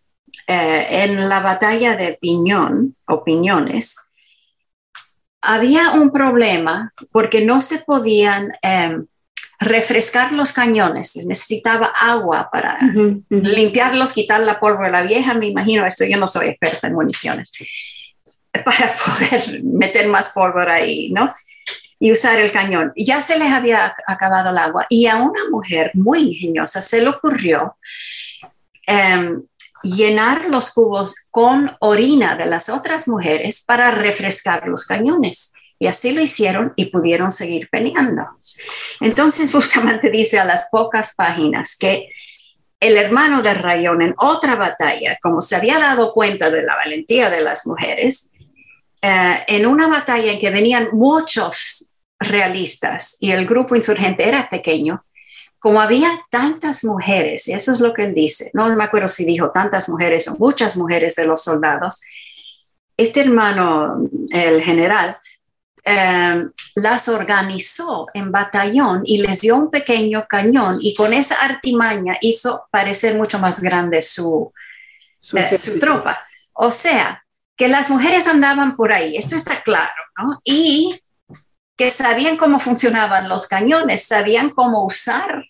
eh, 0.47 1.03
en 1.03 1.27
la 1.27 1.41
batalla 1.41 1.97
de 1.97 2.17
Piñón, 2.19 2.95
Opiniones, 3.05 3.97
había 5.41 5.91
un 5.91 6.11
problema 6.11 6.93
porque 7.11 7.41
no 7.41 7.61
se 7.61 7.79
podían 7.79 8.53
em, 8.61 9.05
refrescar 9.59 10.31
los 10.31 10.53
cañones, 10.53 11.15
necesitaba 11.25 11.87
agua 11.87 12.49
para 12.51 12.79
limpiarlos, 13.29 14.13
quitar 14.13 14.41
la 14.41 14.59
pólvora 14.59 14.89
la 14.89 15.01
vieja, 15.01 15.33
me 15.33 15.47
imagino, 15.47 15.85
esto 15.85 16.05
yo 16.05 16.17
no 16.17 16.27
soy 16.27 16.49
experta 16.49 16.87
en 16.87 16.93
municiones, 16.93 17.51
para 18.51 18.93
poder 18.93 19.63
meter 19.63 20.07
más 20.07 20.29
pólvora 20.29 20.75
ahí, 20.75 21.11
¿no? 21.11 21.33
Y 21.99 22.11
usar 22.11 22.39
el 22.39 22.51
cañón. 22.51 22.93
Ya 22.95 23.21
se 23.21 23.39
les 23.39 23.51
había 23.51 23.95
acabado 24.05 24.51
el 24.51 24.57
agua 24.57 24.85
y 24.89 25.07
a 25.07 25.15
una 25.17 25.49
mujer 25.49 25.91
muy 25.95 26.19
ingeniosa 26.19 26.81
se 26.81 27.01
le 27.01 27.09
ocurrió 27.09 27.75
em, 28.85 29.41
llenar 29.95 30.49
los 30.49 30.71
cubos 30.71 31.15
con 31.31 31.75
orina 31.79 32.35
de 32.35 32.45
las 32.45 32.69
otras 32.69 33.07
mujeres 33.07 33.63
para 33.65 33.91
refrescar 33.91 34.67
los 34.67 34.85
cañones. 34.85 35.53
Y 35.79 35.87
así 35.87 36.11
lo 36.11 36.21
hicieron 36.21 36.73
y 36.75 36.85
pudieron 36.85 37.31
seguir 37.31 37.69
peleando. 37.69 38.23
Entonces 38.99 39.51
Bustamante 39.53 40.09
dice 40.09 40.39
a 40.39 40.45
las 40.45 40.67
pocas 40.71 41.13
páginas 41.15 41.75
que 41.77 42.09
el 42.79 42.97
hermano 42.97 43.41
de 43.41 43.53
Rayón 43.53 44.01
en 44.01 44.13
otra 44.17 44.55
batalla, 44.55 45.17
como 45.21 45.41
se 45.41 45.55
había 45.55 45.79
dado 45.79 46.13
cuenta 46.13 46.49
de 46.49 46.63
la 46.63 46.75
valentía 46.75 47.29
de 47.29 47.41
las 47.41 47.65
mujeres, 47.65 48.29
eh, 49.01 49.43
en 49.47 49.65
una 49.65 49.87
batalla 49.87 50.31
en 50.31 50.39
que 50.39 50.49
venían 50.49 50.89
muchos 50.91 51.87
realistas 52.19 53.17
y 53.19 53.31
el 53.31 53.45
grupo 53.45 53.75
insurgente 53.75 54.27
era 54.27 54.49
pequeño, 54.49 55.05
como 55.59 55.81
había 55.81 56.09
tantas 56.29 56.83
mujeres, 56.83 57.47
y 57.47 57.53
eso 57.53 57.71
es 57.71 57.79
lo 57.79 57.93
que 57.93 58.05
él 58.05 58.13
dice, 58.13 58.51
no 58.53 58.73
me 58.75 58.83
acuerdo 58.83 59.07
si 59.07 59.25
dijo 59.25 59.51
tantas 59.51 59.89
mujeres 59.89 60.27
o 60.27 60.37
muchas 60.37 60.77
mujeres 60.77 61.15
de 61.15 61.25
los 61.25 61.43
soldados, 61.43 61.99
este 62.95 63.21
hermano, 63.21 64.09
el 64.31 64.61
general, 64.61 65.19
eh, 65.83 66.45
las 66.75 67.07
organizó 67.07 68.07
en 68.13 68.31
batallón 68.31 69.01
y 69.05 69.19
les 69.19 69.41
dio 69.41 69.55
un 69.55 69.71
pequeño 69.71 70.25
cañón 70.27 70.77
y 70.81 70.93
con 70.93 71.13
esa 71.13 71.35
artimaña 71.43 72.17
hizo 72.21 72.67
parecer 72.71 73.15
mucho 73.15 73.39
más 73.39 73.61
grande 73.61 74.01
su, 74.01 74.51
su, 75.19 75.37
eh, 75.37 75.55
su 75.57 75.79
tropa. 75.79 76.19
O 76.53 76.71
sea, 76.71 77.23
que 77.55 77.67
las 77.67 77.89
mujeres 77.89 78.27
andaban 78.27 78.75
por 78.75 78.91
ahí, 78.91 79.15
esto 79.15 79.35
está 79.35 79.61
claro, 79.63 80.01
¿no? 80.17 80.39
Y 80.43 81.01
que 81.77 81.91
sabían 81.91 82.37
cómo 82.37 82.59
funcionaban 82.59 83.29
los 83.29 83.47
cañones, 83.47 84.03
sabían 84.03 84.49
cómo 84.49 84.83
usar 84.83 85.45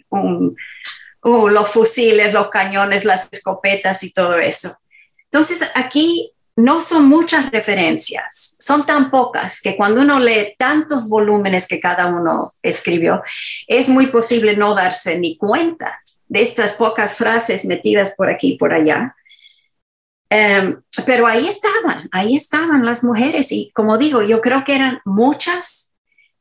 los 1.23 1.69
fusiles, 1.69 2.33
los 2.33 2.49
cañones, 2.49 3.05
las 3.05 3.29
escopetas 3.31 4.03
y 4.03 4.11
todo 4.11 4.37
eso. 4.37 4.77
Entonces, 5.23 5.69
aquí 5.73 6.33
no 6.57 6.81
son 6.81 7.07
muchas 7.07 7.51
referencias, 7.51 8.55
son 8.59 8.85
tan 8.85 9.09
pocas 9.11 9.61
que 9.61 9.77
cuando 9.77 10.01
uno 10.01 10.19
lee 10.19 10.55
tantos 10.57 11.07
volúmenes 11.07 11.67
que 11.67 11.79
cada 11.79 12.07
uno 12.07 12.55
escribió, 12.61 13.23
es 13.67 13.89
muy 13.89 14.07
posible 14.07 14.57
no 14.57 14.73
darse 14.73 15.19
ni 15.19 15.37
cuenta 15.37 16.01
de 16.27 16.41
estas 16.41 16.73
pocas 16.73 17.13
frases 17.13 17.63
metidas 17.63 18.15
por 18.17 18.29
aquí 18.29 18.53
y 18.53 18.57
por 18.57 18.73
allá. 18.73 19.15
Em, 20.29 20.81
pero 21.05 21.25
ahí 21.25 21.47
estaban, 21.47 22.09
ahí 22.11 22.35
estaban 22.35 22.85
las 22.85 23.03
mujeres 23.03 23.51
y 23.51 23.71
como 23.73 23.97
digo, 23.97 24.23
yo 24.23 24.41
creo 24.41 24.65
que 24.65 24.75
eran 24.75 24.99
muchas 25.05 25.86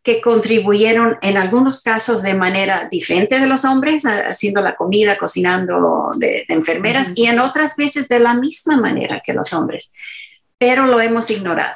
que 0.07 0.21
contribuyeron 0.21 1.19
en 1.21 1.37
algunos 1.37 1.83
casos 1.83 2.23
de 2.23 2.35
manera 2.35 2.87
diferente 2.89 3.41
de 3.41 3.49
los 3.49 3.65
hombres, 3.65 4.05
haciendo 4.05 4.63
la 4.63 4.77
comida, 4.77 5.19
cocinando 5.19 6.11
de, 6.17 6.45
enfermeras, 6.47 7.11
y 7.17 7.27
en 7.27 7.41
otras 7.41 7.75
veces 7.75 8.07
de 8.07 8.21
la 8.21 8.35
misma 8.35 8.77
manera 8.77 9.21
que 9.27 9.33
los 9.33 9.53
hombres, 9.53 9.93
pero 10.59 10.87
lo 10.87 11.01
hemos 11.01 11.29
ignorado. 11.33 11.75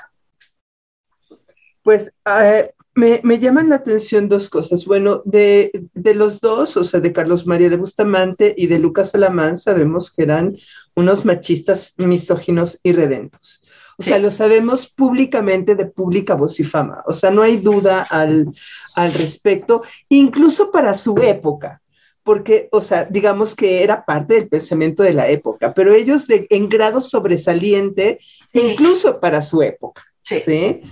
Pues 1.82 2.12
eh, 2.24 2.70
me, 2.94 3.20
me, 3.24 3.40
llaman 3.40 3.68
la 3.68 3.76
atención 3.76 4.28
dos 4.28 4.48
cosas. 4.48 4.84
Bueno, 4.84 5.22
de, 5.24 5.72
de, 5.94 6.14
los 6.14 6.40
dos, 6.40 6.76
o 6.76 6.84
sea, 6.84 7.00
de 7.00 7.12
Carlos 7.12 7.48
María 7.48 7.68
de 7.68 7.78
Bustamante 7.78 8.54
y 8.56 8.68
de 8.68 8.78
Lucas 8.78 9.12
Alamán, 9.12 9.58
sabemos 9.58 10.12
que 10.12 10.22
eran 10.22 10.56
unos 10.94 11.24
machistas 11.24 11.94
misóginos 11.96 12.78
y 12.84 12.92
redentos. 12.92 13.60
O 14.00 14.02
sea, 14.02 14.18
lo 14.18 14.30
sabemos 14.30 14.86
públicamente 14.86 15.74
de 15.74 15.84
pública 15.84 16.34
voz 16.34 16.58
y 16.58 16.64
fama. 16.64 17.02
O 17.06 17.12
sea, 17.12 17.30
no 17.30 17.42
hay 17.42 17.58
duda 17.58 18.02
al, 18.02 18.50
al 18.96 19.12
respecto, 19.12 19.82
incluso 20.08 20.70
para 20.70 20.94
su 20.94 21.18
época 21.18 21.82
porque, 22.22 22.68
o 22.70 22.80
sea, 22.80 23.06
digamos 23.06 23.54
que 23.54 23.82
era 23.82 24.04
parte 24.04 24.34
del 24.34 24.48
pensamiento 24.48 25.02
de 25.02 25.14
la 25.14 25.28
época, 25.28 25.72
pero 25.74 25.94
ellos 25.94 26.26
de, 26.26 26.46
en 26.50 26.68
grado 26.68 27.00
sobresaliente, 27.00 28.20
incluso 28.52 29.18
para 29.20 29.42
su 29.42 29.62
época. 29.62 30.04
Sí. 30.22 30.82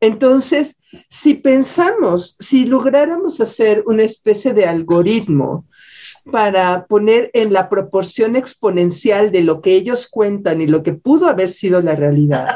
Entonces, 0.00 0.76
si 1.08 1.34
pensamos, 1.34 2.36
si 2.40 2.66
lográramos 2.66 3.40
hacer 3.40 3.84
una 3.86 4.02
especie 4.02 4.52
de 4.52 4.66
algoritmo 4.66 5.66
para 6.30 6.86
poner 6.86 7.30
en 7.34 7.52
la 7.52 7.68
proporción 7.68 8.36
exponencial 8.36 9.32
de 9.32 9.42
lo 9.42 9.60
que 9.60 9.74
ellos 9.74 10.06
cuentan 10.08 10.60
y 10.60 10.66
lo 10.66 10.82
que 10.82 10.92
pudo 10.92 11.26
haber 11.26 11.50
sido 11.50 11.82
la 11.82 11.94
realidad. 11.94 12.48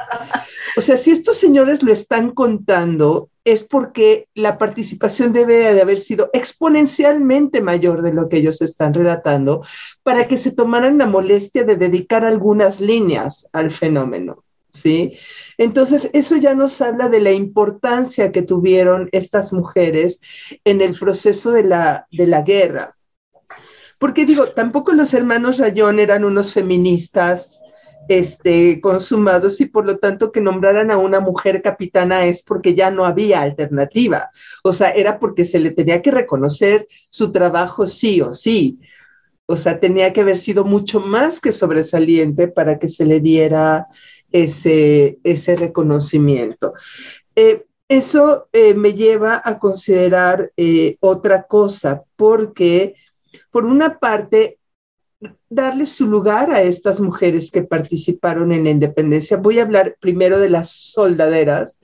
O 0.77 0.83
sea, 0.83 0.99
si 0.99 1.11
estos 1.11 1.39
señores 1.39 1.83
lo 1.83 1.91
están 1.91 2.33
contando, 2.33 3.31
es 3.45 3.65
porque 3.65 4.29
la 4.35 4.59
participación 4.59 5.33
debe 5.33 5.73
de 5.73 5.81
haber 5.81 5.99
sido 5.99 6.29
exponencialmente 6.35 7.63
mayor 7.63 8.03
de 8.03 8.13
lo 8.13 8.29
que 8.29 8.39
ellos 8.39 8.61
están 8.61 8.93
relatando 8.93 9.63
para 10.03 10.29
que 10.29 10.37
se 10.37 10.51
tomaran 10.51 10.99
la 10.99 11.07
molestia 11.07 11.65
de 11.65 11.77
dedicar 11.77 12.25
algunas 12.25 12.81
líneas 12.81 13.49
al 13.53 13.71
fenómeno. 13.71 14.43
¿Sí? 14.73 15.17
Entonces, 15.57 16.11
eso 16.13 16.37
ya 16.37 16.55
nos 16.55 16.83
habla 16.83 17.09
de 17.09 17.21
la 17.21 17.33
importancia 17.33 18.31
que 18.31 18.43
tuvieron 18.43 19.09
estas 19.13 19.55
mujeres 19.55 20.21
en 20.65 20.83
el 20.83 20.93
proceso 20.93 21.53
de 21.53 21.63
la, 21.63 22.07
de 22.13 22.27
la 22.27 22.43
guerra. 22.43 22.96
Porque 23.99 24.27
digo, 24.27 24.49
tampoco 24.51 24.93
los 24.93 25.15
hermanos 25.15 25.59
Rayón 25.59 25.99
eran 25.99 26.25
unos 26.25 26.53
feministas 26.53 27.61
este, 28.09 28.81
consumados 28.81 29.61
y 29.61 29.67
por 29.67 29.85
lo 29.87 29.99
tanto 29.99 30.31
que 30.31 30.41
nombraran 30.41 30.91
a 30.91 30.99
una 30.99 31.21
mujer 31.21 31.63
capitana 31.63 32.27
es 32.27 32.43
porque 32.43 32.75
ya 32.75 32.91
no 32.91 33.05
había 33.05 33.41
alternativa. 33.41 34.31
O 34.63 34.73
sea, 34.73 34.91
era 34.91 35.19
porque 35.19 35.45
se 35.45 35.59
le 35.59 35.71
tenía 35.71 36.03
que 36.03 36.11
reconocer 36.11 36.87
su 37.11 37.33
trabajo 37.33 37.87
sí 37.87 38.21
o 38.21 38.35
sí. 38.35 38.79
O 39.47 39.57
sea, 39.57 39.81
tenía 39.81 40.13
que 40.13 40.21
haber 40.21 40.37
sido 40.37 40.65
mucho 40.65 41.01
más 41.01 41.41
que 41.41 41.53
sobresaliente 41.53 42.49
para 42.49 42.79
que 42.79 42.89
se 42.89 43.07
le 43.07 43.21
diera 43.21 43.87
ese, 44.33 45.19
ese 45.25 45.57
reconocimiento. 45.57 46.75
Eh, 47.35 47.65
eso 47.89 48.49
eh, 48.53 48.75
me 48.75 48.95
lleva 48.95 49.41
a 49.45 49.61
considerar 49.61 50.53
eh, 50.57 50.97
otra 51.01 51.45
cosa, 51.45 52.03
porque 52.17 52.95
por 53.51 53.65
una 53.65 53.99
parte, 53.99 54.59
darle 55.49 55.87
su 55.87 56.07
lugar 56.07 56.51
a 56.51 56.63
estas 56.63 57.01
mujeres 57.01 57.51
que 57.51 57.63
participaron 57.63 58.53
en 58.53 58.65
la 58.65 58.71
independencia. 58.71 59.37
Voy 59.37 59.59
a 59.59 59.63
hablar 59.63 59.97
primero 60.01 60.39
de 60.39 60.51
las 60.51 60.71
soldaderas, 60.71 61.79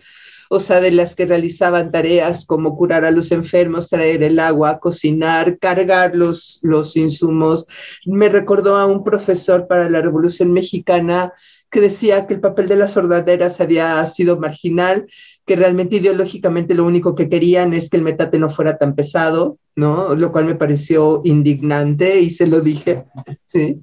o 0.50 0.60
sea, 0.60 0.80
de 0.80 0.90
las 0.90 1.14
que 1.14 1.24
realizaban 1.24 1.90
tareas 1.90 2.44
como 2.44 2.76
curar 2.76 3.06
a 3.06 3.10
los 3.10 3.32
enfermos, 3.32 3.88
traer 3.88 4.22
el 4.22 4.38
agua, 4.38 4.80
cocinar, 4.80 5.58
cargar 5.58 6.14
los, 6.14 6.58
los 6.62 6.94
insumos. 6.96 7.66
Me 8.04 8.28
recordó 8.28 8.76
a 8.76 8.84
un 8.84 9.02
profesor 9.02 9.66
para 9.66 9.88
la 9.88 10.02
Revolución 10.02 10.52
Mexicana 10.52 11.32
que 11.72 11.80
decía 11.80 12.26
que 12.26 12.34
el 12.34 12.40
papel 12.40 12.68
de 12.68 12.76
las 12.76 12.92
soldaderas 12.92 13.58
había 13.62 14.06
sido 14.06 14.38
marginal, 14.38 15.06
que 15.46 15.56
realmente 15.56 15.96
ideológicamente 15.96 16.74
lo 16.74 16.84
único 16.84 17.14
que 17.14 17.30
querían 17.30 17.72
es 17.72 17.88
que 17.88 17.96
el 17.96 18.02
metate 18.02 18.38
no 18.38 18.50
fuera 18.50 18.76
tan 18.76 18.94
pesado, 18.94 19.58
¿no? 19.74 20.14
Lo 20.14 20.30
cual 20.30 20.44
me 20.44 20.54
pareció 20.54 21.22
indignante 21.24 22.20
y 22.20 22.30
se 22.30 22.46
lo 22.46 22.60
dije, 22.60 23.06
sí. 23.46 23.80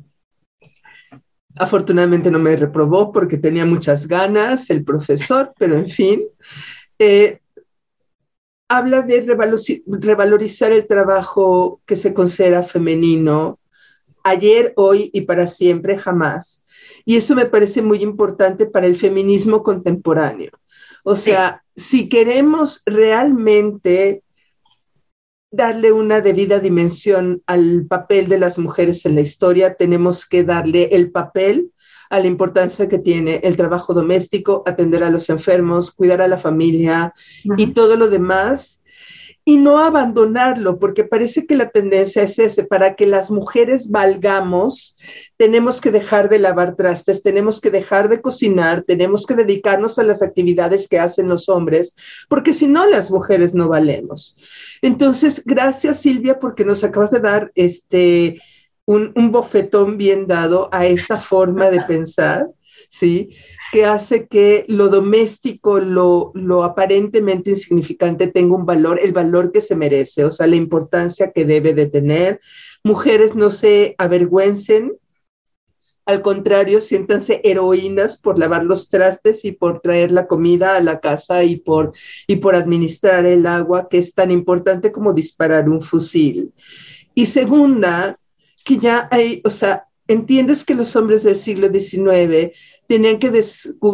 Afortunadamente 1.56 2.30
no 2.30 2.38
me 2.38 2.56
reprobó 2.56 3.12
porque 3.12 3.40
tenía 3.40 3.66
muchas 3.66 4.08
ganas 4.08 4.70
el 4.70 4.84
profesor, 4.84 5.52
pero 5.58 5.76
en 5.76 5.90
fin. 5.90 6.22
Eh, 7.00 7.40
habla 8.68 9.02
de 9.02 9.22
revalorizar 9.88 10.72
el 10.72 10.86
trabajo 10.86 11.82
que 11.88 11.96
se 11.96 12.14
considera 12.14 12.62
femenino 12.62 13.60
ayer, 14.24 14.74
hoy 14.76 15.10
y 15.12 15.22
para 15.22 15.48
siempre, 15.48 15.98
jamás. 15.98 16.59
Y 17.10 17.16
eso 17.16 17.34
me 17.34 17.48
parece 17.48 17.82
muy 17.82 18.04
importante 18.04 18.68
para 18.68 18.86
el 18.86 18.96
feminismo 18.96 19.64
contemporáneo. 19.64 20.52
O 21.04 21.16
sea, 21.16 21.64
si 21.76 22.08
queremos 22.08 22.84
realmente 22.86 24.22
darle 25.50 25.92
una 25.92 26.22
debida 26.22 26.60
dimensión 26.60 27.42
al 27.48 27.88
papel 27.88 28.30
de 28.30 28.38
las 28.38 28.60
mujeres 28.60 29.08
en 29.08 29.16
la 29.16 29.22
historia, 29.22 29.74
tenemos 29.74 30.28
que 30.28 30.44
darle 30.44 30.90
el 30.92 31.12
papel 31.12 31.72
a 32.12 32.20
la 32.20 32.28
importancia 32.28 32.88
que 32.88 33.00
tiene 33.00 33.42
el 33.44 33.58
trabajo 33.58 33.96
doméstico, 33.96 34.62
atender 34.68 35.04
a 35.04 35.10
los 35.10 35.32
enfermos, 35.32 35.90
cuidar 35.90 36.22
a 36.22 36.28
la 36.28 36.38
familia 36.38 37.16
y 37.58 37.74
todo 37.74 37.96
lo 37.96 38.10
demás 38.10 38.79
y 39.50 39.58
no 39.58 39.80
abandonarlo, 39.80 40.78
porque 40.78 41.04
parece 41.04 41.48
que 41.48 41.56
la 41.56 41.70
tendencia 41.70 42.22
es 42.22 42.38
ese, 42.38 42.66
para 42.66 42.94
que 42.94 43.08
las 43.08 43.32
mujeres 43.32 43.90
valgamos, 43.90 44.96
tenemos 45.38 45.82
que 45.82 45.90
dejar 45.90 46.30
de 46.30 46.38
lavar 46.38 46.76
trastes, 46.76 47.24
tenemos 47.24 47.60
que 47.60 47.72
dejar 47.72 48.10
de 48.10 48.22
cocinar, 48.22 48.84
tenemos 48.84 49.26
que 49.26 49.34
dedicarnos 49.34 49.98
a 49.98 50.04
las 50.04 50.22
actividades 50.22 50.88
que 50.88 51.00
hacen 51.00 51.28
los 51.28 51.50
hombres, 51.50 51.96
porque 52.30 52.54
si 52.54 52.68
no, 52.68 52.86
las 52.86 53.10
mujeres 53.10 53.56
no 53.56 53.68
valemos. 53.70 54.38
Entonces, 54.84 55.42
gracias 55.44 56.00
Silvia, 56.00 56.40
porque 56.40 56.64
nos 56.64 56.84
acabas 56.84 57.10
de 57.10 57.20
dar 57.20 57.52
este... 57.56 58.40
Un, 58.86 59.12
un 59.16 59.32
bofetón 59.32 59.98
bien 59.98 60.26
dado 60.26 60.68
a 60.72 60.88
esta 60.88 61.20
forma 61.20 61.70
de 61.70 61.80
pensar, 61.82 62.48
¿sí? 62.90 63.30
Que 63.72 63.86
hace 63.86 64.28
que 64.28 64.66
lo 64.68 64.90
doméstico, 64.90 65.80
lo, 65.80 66.32
lo 66.34 66.64
aparentemente 66.64 67.52
insignificante 67.52 68.28
tenga 68.28 68.56
un 68.56 68.66
valor, 68.66 69.00
el 69.02 69.14
valor 69.14 69.52
que 69.52 69.62
se 69.62 69.76
merece, 69.76 70.26
o 70.26 70.32
sea, 70.32 70.48
la 70.48 70.56
importancia 70.56 71.32
que 71.32 71.46
debe 71.46 71.74
de 71.74 71.86
tener. 71.86 72.40
Mujeres 72.84 73.36
no 73.36 73.52
se 73.52 73.96
avergüencen, 73.98 74.94
al 76.10 76.24
contrario, 76.24 76.82
siéntanse 76.82 77.40
heroínas 77.44 78.18
por 78.18 78.40
lavar 78.40 78.66
los 78.66 78.90
trastes 78.90 79.46
y 79.46 79.52
por 79.52 79.80
traer 79.82 80.12
la 80.12 80.26
comida 80.26 80.76
a 80.76 80.82
la 80.82 81.00
casa 81.00 81.44
y 81.44 81.58
por, 81.58 81.92
y 82.26 82.38
por 82.38 82.56
administrar 82.56 83.28
el 83.28 83.46
agua, 83.46 83.88
que 83.88 84.00
es 84.00 84.16
tan 84.16 84.32
importante 84.32 84.92
como 84.92 85.14
disparar 85.14 85.70
un 85.70 85.84
fusil. 85.84 86.52
Y 87.14 87.28
segunda, 87.28 88.18
que 88.66 88.80
ya 88.80 89.08
hay, 89.12 89.44
o 89.46 89.52
sea, 89.52 89.86
entiendes 90.10 90.66
que 90.66 90.74
los 90.74 90.96
hombres 90.96 91.24
del 91.24 91.38
siglo 91.38 91.70
XIX 91.70 92.52
tenían 92.88 93.20
que 93.20 93.32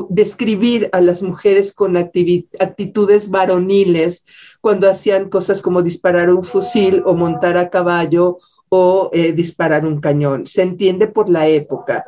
describir 0.09 0.89
a 0.93 1.01
las 1.01 1.21
mujeres 1.21 1.73
con 1.73 1.97
actitudes 1.97 3.29
varoniles 3.29 4.23
cuando 4.61 4.89
hacían 4.89 5.29
cosas 5.29 5.61
como 5.61 5.81
disparar 5.81 6.29
un 6.29 6.43
fusil 6.43 7.03
o 7.05 7.13
montar 7.13 7.57
a 7.57 7.69
caballo 7.69 8.37
o 8.69 9.09
eh, 9.11 9.33
disparar 9.33 9.85
un 9.85 9.99
cañón. 9.99 10.45
Se 10.45 10.61
entiende 10.61 11.07
por 11.07 11.29
la 11.29 11.47
época, 11.47 12.05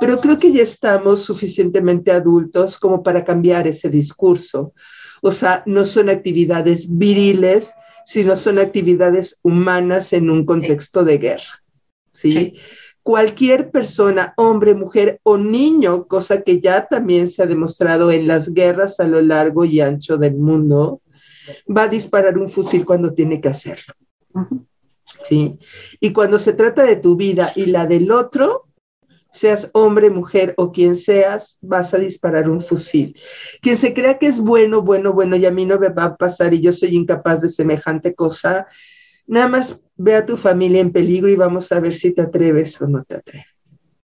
pero 0.00 0.18
creo 0.18 0.38
que 0.38 0.50
ya 0.50 0.62
estamos 0.62 1.22
suficientemente 1.22 2.10
adultos 2.10 2.78
como 2.78 3.02
para 3.02 3.22
cambiar 3.22 3.66
ese 3.66 3.90
discurso. 3.90 4.72
O 5.20 5.30
sea, 5.30 5.62
no 5.66 5.84
son 5.84 6.08
actividades 6.08 6.96
viriles, 6.96 7.74
sino 8.06 8.36
son 8.36 8.58
actividades 8.58 9.38
humanas 9.42 10.14
en 10.14 10.30
un 10.30 10.46
contexto 10.46 11.04
de 11.04 11.18
guerra. 11.18 11.62
¿sí? 12.14 12.30
sí 12.30 12.58
cualquier 13.02 13.70
persona, 13.70 14.34
hombre, 14.36 14.74
mujer 14.74 15.20
o 15.22 15.36
niño, 15.36 16.06
cosa 16.06 16.42
que 16.42 16.60
ya 16.60 16.86
también 16.86 17.28
se 17.28 17.42
ha 17.42 17.46
demostrado 17.46 18.10
en 18.10 18.26
las 18.26 18.52
guerras 18.52 19.00
a 19.00 19.06
lo 19.06 19.20
largo 19.20 19.64
y 19.64 19.80
ancho 19.80 20.16
del 20.16 20.36
mundo, 20.36 21.00
va 21.68 21.84
a 21.84 21.88
disparar 21.88 22.38
un 22.38 22.48
fusil 22.48 22.84
cuando 22.84 23.12
tiene 23.12 23.40
que 23.40 23.48
hacerlo. 23.48 23.94
¿Sí? 25.24 25.58
Y 26.00 26.12
cuando 26.12 26.38
se 26.38 26.52
trata 26.52 26.84
de 26.84 26.96
tu 26.96 27.16
vida 27.16 27.52
y 27.54 27.66
la 27.66 27.86
del 27.86 28.10
otro, 28.10 28.66
seas 29.32 29.70
hombre, 29.72 30.10
mujer 30.10 30.54
o 30.56 30.72
quien 30.72 30.94
seas, 30.94 31.58
vas 31.62 31.94
a 31.94 31.98
disparar 31.98 32.48
un 32.48 32.60
fusil. 32.60 33.18
Quien 33.60 33.76
se 33.76 33.94
crea 33.94 34.18
que 34.18 34.26
es 34.26 34.38
bueno, 34.38 34.82
bueno, 34.82 35.12
bueno, 35.12 35.36
y 35.36 35.46
a 35.46 35.50
mí 35.50 35.64
no 35.64 35.78
me 35.78 35.88
va 35.88 36.04
a 36.04 36.16
pasar 36.16 36.54
y 36.54 36.60
yo 36.60 36.72
soy 36.72 36.94
incapaz 36.96 37.40
de 37.40 37.48
semejante 37.48 38.14
cosa, 38.14 38.66
Nada 39.26 39.48
más 39.48 39.80
ve 39.96 40.16
a 40.16 40.26
tu 40.26 40.36
familia 40.36 40.80
en 40.80 40.92
peligro 40.92 41.28
y 41.28 41.36
vamos 41.36 41.70
a 41.72 41.80
ver 41.80 41.94
si 41.94 42.12
te 42.12 42.22
atreves 42.22 42.80
o 42.80 42.88
no 42.88 43.04
te 43.04 43.16
atreves. 43.16 43.46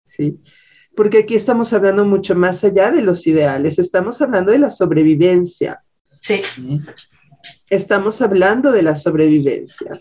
¿sí? 0.05 0.39
Porque 0.95 1.20
aquí 1.20 1.36
estamos 1.36 1.74
hablando 1.74 2.05
mucho 2.05 2.36
más 2.36 2.64
allá 2.64 2.91
de 2.91 3.01
los 3.01 3.26
ideales, 3.26 3.80
estamos 3.80 4.22
hablando 4.22 4.51
de 4.51 4.59
la 4.59 4.70
sobrevivencia. 4.70 5.84
Sí. 6.20 6.41
Estamos 7.70 8.22
hablando 8.22 8.72
de 8.72 8.84
la 8.84 8.95
sobrevivencia. 8.95 9.99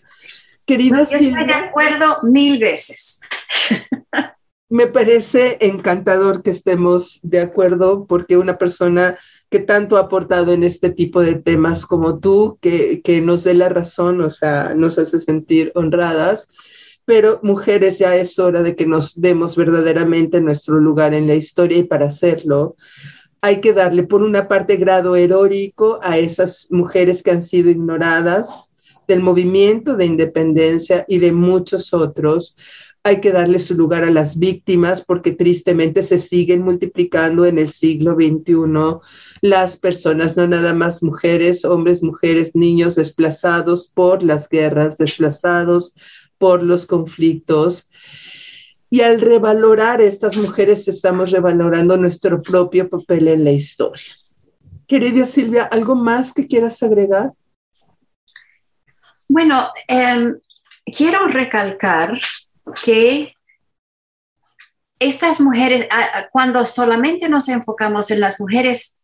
Querida 0.67 0.99
Yo 0.99 1.17
estoy 1.17 1.47
de 1.47 1.53
acuerdo 1.53 2.19
mil 2.23 2.59
veces. 2.59 3.21
Me 4.69 4.87
parece 4.87 5.59
encantador 5.61 6.43
que 6.43 6.51
estemos 6.51 7.21
de 7.23 7.41
acuerdo 7.41 8.07
porque 8.07 8.37
una 8.37 8.59
persona 8.59 9.19
que 9.51 9.59
tanto 9.59 9.97
ha 9.97 10.01
aportado 10.01 10.53
en 10.53 10.65
este 10.65 10.91
tipo 10.91 11.21
de 11.21 11.35
temas 11.35 11.85
como 11.85 12.21
tú, 12.21 12.59
que, 12.61 13.03
que 13.03 13.21
nos 13.21 13.45
dé 13.45 13.55
la 13.55 13.69
razón, 13.69 14.21
o 14.21 14.31
sea, 14.31 14.75
nos 14.75 14.99
hace 14.99 15.21
sentir 15.21 15.73
honradas. 15.75 16.49
Pero 17.05 17.41
mujeres, 17.43 17.99
ya 17.99 18.15
es 18.17 18.39
hora 18.39 18.63
de 18.63 18.77
que 18.77 18.87
nos 18.87 19.21
demos 19.21 19.57
verdaderamente 19.57 20.41
nuestro 20.41 20.79
lugar 20.79 21.13
en 21.15 21.27
la 21.27 21.35
historia 21.35 21.79
y 21.79 21.85
para 21.85 22.07
hacerlo 22.07 22.77
hay 23.41 23.61
que 23.61 23.73
darle, 23.73 24.03
por 24.03 24.23
una 24.23 24.49
parte, 24.49 24.77
grado 24.77 25.17
heroico 25.17 25.99
a 26.03 26.19
esas 26.19 26.67
mujeres 26.71 27.23
que 27.23 27.31
han 27.31 27.43
sido 27.43 27.71
ignoradas 27.71 28.71
del 29.09 29.21
movimiento 29.21 29.97
de 29.97 30.07
independencia 30.07 31.05
y 31.09 31.19
de 31.19 31.33
muchos 31.33 31.93
otros, 31.93 32.55
hay 33.03 33.21
que 33.21 33.33
darle 33.33 33.59
su 33.59 33.75
lugar 33.75 34.05
a 34.05 34.11
las 34.11 34.39
víctimas 34.39 35.03
porque 35.03 35.33
tristemente 35.33 36.03
se 36.03 36.19
siguen 36.19 36.63
multiplicando 36.63 37.47
en 37.47 37.59
el 37.59 37.69
siglo 37.69 38.15
XXI 38.15 38.55
las 39.41 39.77
personas, 39.77 40.37
no 40.37 40.47
nada 40.47 40.75
más 40.75 41.03
mujeres, 41.03 41.65
hombres, 41.65 42.03
mujeres, 42.03 42.55
niños 42.55 42.97
desplazados 42.97 43.87
por 43.87 44.23
las 44.23 44.49
guerras, 44.49 44.99
desplazados 44.99 45.95
por 46.39 46.63
los 46.63 46.87
conflictos. 46.87 47.89
Y 48.91 49.03
al 49.03 49.21
revalorar 49.21 50.01
estas 50.01 50.37
mujeres 50.37 50.89
estamos 50.89 51.31
revalorando 51.31 51.97
nuestro 51.97 52.43
propio 52.43 52.89
papel 52.89 53.29
en 53.29 53.45
la 53.45 53.53
historia. 53.53 54.13
Querida 54.87 55.25
Silvia, 55.25 55.65
¿algo 55.65 55.95
más 55.95 56.33
que 56.33 56.47
quieras 56.47 56.83
agregar? 56.83 57.33
Bueno, 59.29 59.71
em, 59.87 60.37
quiero 60.85 61.29
recalcar 61.29 62.19
que 62.85 63.33
estas 64.99 65.41
mujeres, 65.41 65.87
cuando 66.33 66.67
solamente 66.67 67.29
nos 67.29 67.49
enfocamos 67.49 68.11
en 68.11 68.21
las 68.21 68.41
mujeres 68.41 68.97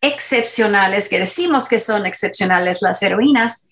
excepcionales, 0.00 1.08
que 1.08 1.18
decimos 1.18 1.68
que 1.68 1.80
son 1.80 2.06
excepcionales 2.06 2.82
las 2.82 3.02
heroínas, 3.02 3.66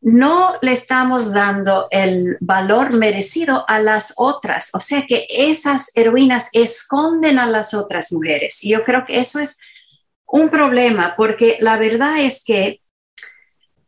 no 0.00 0.56
le 0.62 0.72
estamos 0.72 1.32
dando 1.32 1.88
el 1.90 2.36
valor 2.40 2.92
merecido 2.92 3.64
a 3.68 3.80
las 3.80 4.14
otras. 4.16 4.70
O 4.74 4.80
sea 4.80 5.04
que 5.06 5.26
esas 5.28 5.90
heroínas 5.94 6.48
esconden 6.52 7.38
a 7.38 7.46
las 7.46 7.74
otras 7.74 8.12
mujeres. 8.12 8.62
Y 8.62 8.70
yo 8.70 8.84
creo 8.84 9.04
que 9.04 9.18
eso 9.18 9.40
es 9.40 9.58
un 10.26 10.48
problema, 10.50 11.14
porque 11.16 11.58
la 11.60 11.76
verdad 11.76 12.20
es 12.20 12.44
que 12.44 12.80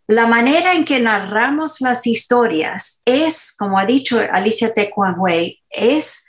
la 0.08 0.26
manera 0.26 0.72
en 0.72 0.84
que 0.84 1.00
narramos 1.00 1.80
las 1.80 2.06
historias 2.06 3.02
es, 3.04 3.54
como 3.56 3.78
ha 3.78 3.84
dicho 3.84 4.18
Alicia 4.32 4.72
Tecuanway, 4.72 5.62
es 5.68 6.27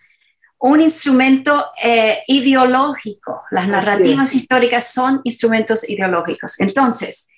un 0.59 0.81
instrumento 0.81 1.67
eh, 1.81 2.19
ideológico. 2.27 3.43
Las 3.51 3.67
narrativas 3.67 4.35
históricas 4.35 4.91
son 4.93 5.21
instrumentos 5.23 5.89
ideológicos. 5.89 6.59
Entonces, 6.59 7.29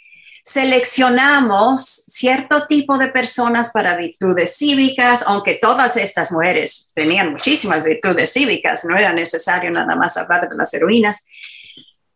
seleccionamos 0.44 1.86
cierto 2.08 2.66
tipo 2.66 2.98
de 2.98 3.10
personas 3.10 3.72
para 3.72 3.96
virtudes 3.96 4.58
cívicas, 4.58 5.24
aunque 5.28 5.56
todas 5.56 5.98
estas 5.98 6.32
mujeres 6.32 6.90
tenían 6.96 7.32
muchísimas 7.32 7.84
virtudes 7.84 8.34
cívicas, 8.34 8.86
no 8.86 8.98
era 8.98 9.14
necesario 9.14 9.70
nada 9.70 9.96
más 9.96 10.18
hablar 10.18 10.50
de 10.50 10.58
las 10.58 10.74
heroínas 10.74 11.26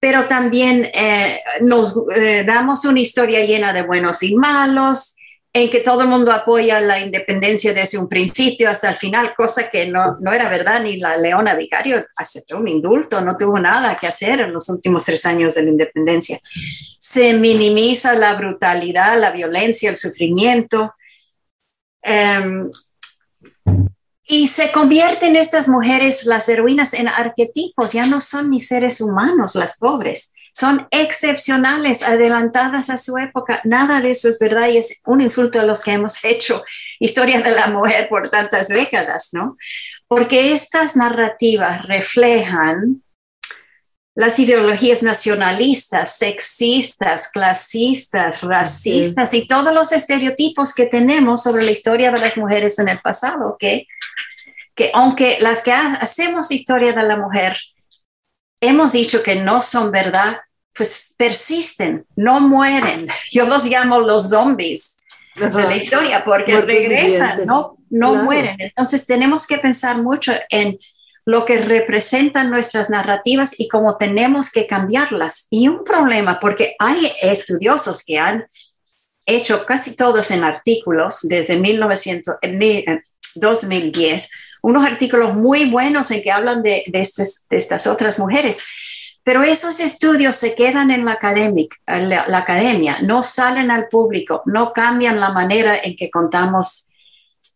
pero 0.06 0.26
también 0.26 0.88
eh, 0.94 1.42
nos 1.62 1.96
eh, 2.16 2.44
damos 2.46 2.86
una 2.86 3.00
historia 3.00 3.44
llena 3.44 3.74
de 3.74 3.82
buenos 3.82 4.22
y 4.22 4.36
malos, 4.36 5.15
en 5.56 5.70
que 5.70 5.80
todo 5.80 6.02
el 6.02 6.10
mundo 6.10 6.34
apoya 6.34 6.82
la 6.82 7.00
independencia 7.00 7.74
desde 7.74 7.98
un 7.98 8.10
principio 8.10 8.70
hasta 8.70 8.90
el 8.90 8.98
final, 8.98 9.34
cosa 9.38 9.70
que 9.70 9.88
no, 9.88 10.18
no 10.20 10.34
era 10.34 10.50
verdad, 10.50 10.82
ni 10.82 10.98
la 10.98 11.16
Leona 11.16 11.56
Vicario 11.56 12.06
aceptó 12.18 12.58
un 12.58 12.68
indulto, 12.68 13.22
no 13.22 13.38
tuvo 13.38 13.58
nada 13.58 13.98
que 13.98 14.06
hacer 14.06 14.42
en 14.42 14.52
los 14.52 14.68
últimos 14.68 15.06
tres 15.06 15.26
años 15.26 15.56
de 15.56 15.64
la 15.64 15.70
independencia. 15.70 16.42
Se 17.00 17.36
minimiza 17.36 18.16
la 18.16 18.36
brutalidad, 18.36 19.18
la 19.18 19.32
violencia, 19.32 19.90
el 19.90 19.98
sufrimiento. 19.98 20.94
Um, 22.04 22.70
y 24.28 24.50
se 24.50 24.74
convierten 24.74 25.38
estas 25.38 25.70
mujeres, 25.70 26.26
las 26.26 26.50
heroínas, 26.50 26.94
en 26.94 27.08
arquetipos, 27.08 27.94
ya 27.94 28.06
no 28.06 28.20
son 28.20 28.50
ni 28.50 28.60
seres 28.60 29.00
humanos 29.00 29.56
las 29.56 29.78
pobres, 29.78 30.34
son 30.56 30.88
excepcionales, 30.92 32.02
adelantadas 32.02 32.90
a 32.90 32.98
su 32.98 33.18
época. 33.18 33.60
Nada 33.66 34.00
de 34.00 34.12
eso 34.12 34.30
es 34.30 34.40
verdad 34.40 34.70
y 34.70 34.78
es 34.78 35.02
un 35.06 35.20
insulto 35.22 35.60
a 35.60 35.64
los 35.64 35.84
que 35.84 35.92
hemos 35.92 36.24
hecho 36.24 36.64
historia 37.00 37.42
de 37.42 37.52
la 37.52 37.68
mujer 37.68 38.08
por 38.08 38.30
tantas 38.30 38.70
décadas, 38.70 39.30
¿no? 39.34 39.58
Porque 40.08 40.54
estas 40.54 40.96
narrativas 40.96 41.86
reflejan 41.86 43.04
las 44.16 44.40
ideologías 44.40 45.04
nacionalistas, 45.04 46.18
sexistas, 46.18 47.30
clasistas, 47.32 48.42
racistas 48.42 49.34
y 49.34 49.46
todos 49.46 49.74
los 49.74 49.92
estereotipos 49.92 50.74
que 50.74 50.86
tenemos 50.86 51.44
sobre 51.44 51.66
la 51.66 51.72
historia 51.72 52.12
de 52.12 52.22
las 52.22 52.38
mujeres 52.38 52.80
en 52.80 52.88
el 52.88 53.02
pasado, 53.02 53.58
que, 53.60 53.88
que 54.74 54.90
aunque 54.94 55.38
las 55.42 55.64
que 55.64 55.74
hacemos 55.74 56.52
historia 56.52 56.94
de 56.94 57.04
la 57.04 57.18
mujer 57.18 57.58
hemos 58.62 58.94
dicho 58.94 59.22
que 59.22 59.36
no 59.36 59.62
son 59.62 59.92
verdad, 59.92 60.38
pues 60.76 61.14
persisten, 61.18 62.06
no 62.16 62.42
mueren. 62.42 63.08
Yo 63.32 63.46
los 63.46 63.66
llamo 63.66 64.00
los 64.00 64.30
zombies 64.30 64.98
de 65.36 65.50
la 65.50 65.76
historia 65.76 66.24
porque 66.24 66.62
regresan, 66.62 67.46
no, 67.46 67.78
no 67.90 68.16
mueren. 68.24 68.56
Entonces 68.60 69.06
tenemos 69.06 69.48
que 69.48 69.58
pensar 69.58 70.02
mucho 70.02 70.34
en 70.50 70.78
lo 71.26 71.44
que 71.46 71.58
representan 71.58 72.52
nuestras 72.52 72.90
narrativas 72.90 73.60
y 73.60 73.68
cómo 73.68 73.98
tenemos 73.98 74.52
que 74.52 74.68
cambiarlas. 74.68 75.48
Y 75.50 75.68
un 75.68 75.84
problema, 75.84 76.40
porque 76.40 76.76
hay 76.78 77.12
estudiosos 77.22 78.04
que 78.06 78.20
han 78.20 78.46
hecho 79.26 79.66
casi 79.66 79.96
todos 79.96 80.30
en 80.30 80.44
artículos 80.44 81.20
desde 81.24 81.58
1900, 81.58 82.36
2010, 83.36 84.32
unos 84.62 84.86
artículos 84.86 85.34
muy 85.34 85.66
buenos 85.66 86.12
en 86.12 86.22
que 86.22 86.32
hablan 86.32 86.62
de, 86.62 86.84
de, 86.88 87.02
estas 87.02 87.88
otras 87.88 88.20
mujeres. 88.20 88.60
Pero 89.26 89.42
esos 89.42 89.80
estudios 89.80 90.36
se 90.36 90.54
quedan 90.54 90.92
en 90.92 91.04
la, 91.04 91.18
la, 91.88 92.28
la, 92.28 92.38
academia, 92.38 93.00
no 93.02 93.24
salen 93.24 93.72
al 93.72 93.88
público, 93.88 94.44
no 94.46 94.72
cambian 94.72 95.20
la 95.20 95.32
manera 95.32 95.76
en 95.84 95.96
que 95.96 96.12
contamos 96.12 96.86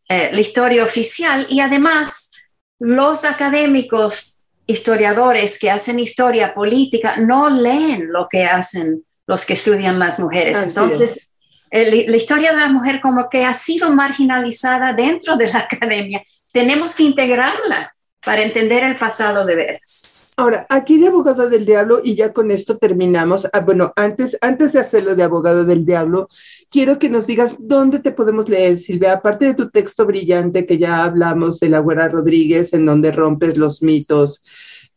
eh, 0.09 0.31
la 0.33 0.41
historia 0.41 0.83
oficial 0.83 1.45
y 1.47 1.59
además 1.59 2.31
los 2.79 3.23
académicos 3.23 4.39
historiadores 4.65 5.59
que 5.59 5.69
hacen 5.69 5.99
historia 5.99 6.55
política 6.55 7.17
no 7.17 7.51
leen 7.51 8.11
lo 8.11 8.27
que 8.27 8.45
hacen 8.45 9.05
los 9.27 9.45
que 9.45 9.53
estudian 9.53 9.99
las 9.99 10.19
mujeres. 10.19 10.63
Entonces, 10.63 11.29
la 11.71 12.17
historia 12.17 12.51
de 12.51 12.61
la 12.61 12.69
mujer 12.69 12.99
como 12.99 13.29
que 13.29 13.45
ha 13.45 13.53
sido 13.53 13.91
marginalizada 13.93 14.93
dentro 14.93 15.37
de 15.37 15.49
la 15.49 15.59
academia. 15.59 16.23
Tenemos 16.51 16.95
que 16.95 17.03
integrarla 17.03 17.95
para 18.25 18.41
entender 18.41 18.83
el 18.83 18.97
pasado 18.97 19.45
de 19.45 19.55
veras. 19.55 20.18
Ahora, 20.39 20.65
aquí 20.69 20.97
de 20.97 21.07
abogado 21.07 21.49
del 21.49 21.65
diablo, 21.65 21.99
y 22.01 22.15
ya 22.15 22.31
con 22.31 22.49
esto 22.49 22.77
terminamos. 22.77 23.45
Ah, 23.51 23.59
bueno, 23.59 23.91
antes, 23.97 24.37
antes 24.39 24.71
de 24.71 24.79
hacerlo 24.79 25.13
de 25.13 25.23
abogado 25.23 25.65
del 25.65 25.83
diablo, 25.83 26.29
quiero 26.71 26.97
que 26.97 27.09
nos 27.09 27.27
digas 27.27 27.57
dónde 27.59 27.99
te 27.99 28.13
podemos 28.13 28.47
leer, 28.47 28.77
Silvia, 28.77 29.11
aparte 29.11 29.43
de 29.43 29.53
tu 29.53 29.69
texto 29.69 30.05
brillante 30.05 30.65
que 30.65 30.77
ya 30.77 31.03
hablamos 31.03 31.59
de 31.59 31.67
la 31.67 31.79
Güera 31.79 32.07
Rodríguez, 32.07 32.71
en 32.71 32.85
donde 32.85 33.11
rompes 33.11 33.57
los 33.57 33.83
mitos 33.83 34.41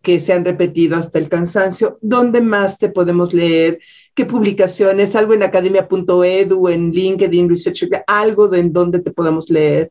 que 0.00 0.20
se 0.20 0.32
han 0.32 0.44
repetido 0.44 0.96
hasta 0.96 1.18
el 1.18 1.28
cansancio, 1.28 1.98
¿dónde 2.02 2.40
más 2.40 2.78
te 2.78 2.88
podemos 2.88 3.34
leer? 3.34 3.80
¿Qué 4.14 4.24
publicaciones? 4.24 5.16
¿Algo 5.16 5.34
en 5.34 5.42
academia.edu, 5.42 6.68
en 6.68 6.92
LinkedIn, 6.92 7.48
Research, 7.48 7.88
algo 8.06 8.54
en 8.54 8.72
donde 8.72 9.00
te 9.00 9.10
podamos 9.10 9.50
leer? 9.50 9.90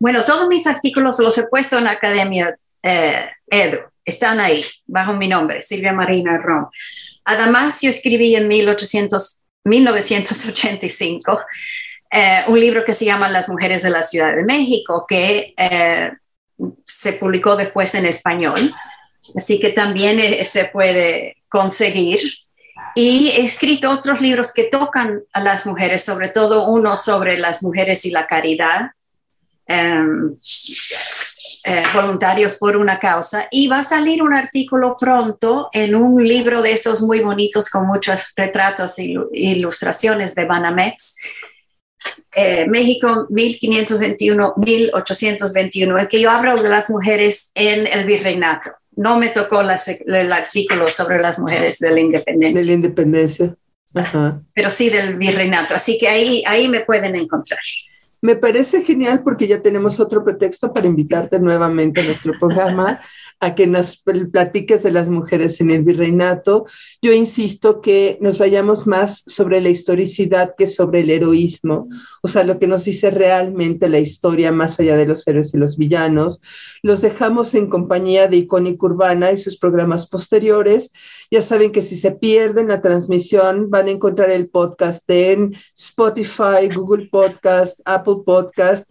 Bueno, 0.00 0.22
todos 0.26 0.48
mis 0.48 0.66
artículos 0.66 1.18
los 1.18 1.36
he 1.36 1.46
puesto 1.46 1.76
en 1.76 1.88
Academia 1.88 2.58
eh, 2.82 3.26
están 4.06 4.40
ahí, 4.40 4.64
bajo 4.86 5.12
mi 5.12 5.28
nombre, 5.28 5.60
Silvia 5.60 5.92
Marina 5.92 6.38
Rom. 6.38 6.70
Además, 7.24 7.80
yo 7.82 7.90
escribí 7.90 8.34
en 8.36 8.48
1800, 8.48 9.42
1985 9.64 11.40
eh, 12.10 12.44
un 12.46 12.58
libro 12.58 12.84
que 12.84 12.94
se 12.94 13.04
llama 13.04 13.28
Las 13.28 13.48
mujeres 13.48 13.82
de 13.82 13.90
la 13.90 14.02
Ciudad 14.02 14.34
de 14.34 14.44
México, 14.44 15.04
que 15.08 15.54
eh, 15.56 16.12
se 16.84 17.12
publicó 17.14 17.56
después 17.56 17.94
en 17.94 18.06
español, 18.06 18.74
así 19.36 19.58
que 19.58 19.70
también 19.70 20.20
eh, 20.20 20.44
se 20.44 20.66
puede 20.66 21.38
conseguir. 21.48 22.20
Y 22.94 23.28
he 23.36 23.44
escrito 23.44 23.90
otros 23.90 24.20
libros 24.20 24.52
que 24.52 24.64
tocan 24.64 25.22
a 25.32 25.42
las 25.42 25.66
mujeres, 25.66 26.04
sobre 26.04 26.28
todo 26.28 26.66
uno 26.68 26.96
sobre 26.96 27.36
las 27.38 27.62
mujeres 27.62 28.06
y 28.06 28.10
la 28.10 28.26
caridad. 28.26 28.92
Em, 29.66 30.36
eh, 31.68 31.82
voluntarios 31.92 32.54
por 32.54 32.76
una 32.76 33.00
causa 33.00 33.48
y 33.50 33.66
va 33.66 33.80
a 33.80 33.84
salir 33.84 34.22
un 34.22 34.32
artículo 34.32 34.96
pronto 34.96 35.68
en 35.72 35.96
un 35.96 36.22
libro 36.22 36.62
de 36.62 36.70
esos 36.70 37.02
muy 37.02 37.18
bonitos 37.20 37.68
con 37.68 37.88
muchos 37.88 38.32
retratos 38.36 38.96
e 39.00 39.16
ilustraciones 39.32 40.36
de 40.36 40.44
Banamex. 40.44 41.16
Eh, 42.36 42.66
México 42.68 43.26
1521-1821, 43.30 46.00
en 46.00 46.06
que 46.06 46.20
yo 46.20 46.30
hablo 46.30 46.62
de 46.62 46.68
las 46.68 46.88
mujeres 46.88 47.50
en 47.56 47.88
el 47.88 48.06
virreinato. 48.06 48.70
No 48.94 49.18
me 49.18 49.30
tocó 49.30 49.62
el 49.62 50.32
artículo 50.32 50.88
sobre 50.92 51.20
las 51.20 51.40
mujeres 51.40 51.80
de 51.80 51.90
la 51.90 51.98
independencia. 51.98 52.60
De 52.60 52.66
la 52.66 52.72
independencia. 52.72 53.56
Pero 54.54 54.70
sí 54.70 54.88
del 54.88 55.16
virreinato. 55.16 55.74
Así 55.74 55.98
que 55.98 56.06
ahí, 56.06 56.44
ahí 56.46 56.68
me 56.68 56.78
pueden 56.80 57.16
encontrar. 57.16 57.58
Me 58.22 58.36
parece 58.36 58.82
genial 58.82 59.22
porque 59.22 59.46
ya 59.46 59.60
tenemos 59.60 60.00
otro 60.00 60.24
pretexto 60.24 60.72
para 60.72 60.86
invitarte 60.86 61.38
nuevamente 61.38 62.00
a 62.00 62.04
nuestro 62.04 62.32
programa, 62.38 63.00
a 63.40 63.54
que 63.54 63.66
nos 63.66 64.02
platiques 64.32 64.82
de 64.82 64.90
las 64.90 65.08
mujeres 65.08 65.60
en 65.60 65.70
el 65.70 65.82
virreinato. 65.82 66.66
Yo 67.02 67.12
insisto 67.12 67.80
que 67.80 68.18
nos 68.20 68.38
vayamos 68.38 68.86
más 68.86 69.22
sobre 69.26 69.60
la 69.60 69.68
historicidad 69.68 70.54
que 70.56 70.66
sobre 70.66 71.00
el 71.00 71.10
heroísmo, 71.10 71.88
o 72.22 72.28
sea, 72.28 72.44
lo 72.44 72.58
que 72.58 72.66
nos 72.66 72.84
dice 72.84 73.10
realmente 73.10 73.88
la 73.88 73.98
historia 73.98 74.52
más 74.52 74.80
allá 74.80 74.96
de 74.96 75.06
los 75.06 75.26
héroes 75.28 75.52
y 75.54 75.58
los 75.58 75.76
villanos. 75.76 76.40
Los 76.82 77.02
dejamos 77.02 77.54
en 77.54 77.68
compañía 77.68 78.26
de 78.26 78.38
Icónica 78.38 78.86
Urbana 78.86 79.32
y 79.32 79.38
sus 79.38 79.56
programas 79.58 80.06
posteriores. 80.06 80.90
Ya 81.30 81.42
saben 81.42 81.72
que 81.72 81.82
si 81.82 81.96
se 81.96 82.12
pierden 82.12 82.68
la 82.68 82.80
transmisión, 82.80 83.70
van 83.70 83.88
a 83.88 83.90
encontrar 83.90 84.30
el 84.30 84.48
podcast 84.48 85.02
en 85.08 85.54
Spotify, 85.76 86.68
Google 86.74 87.08
Podcast, 87.10 87.80
Apple 87.84 88.18
Podcast, 88.24 88.88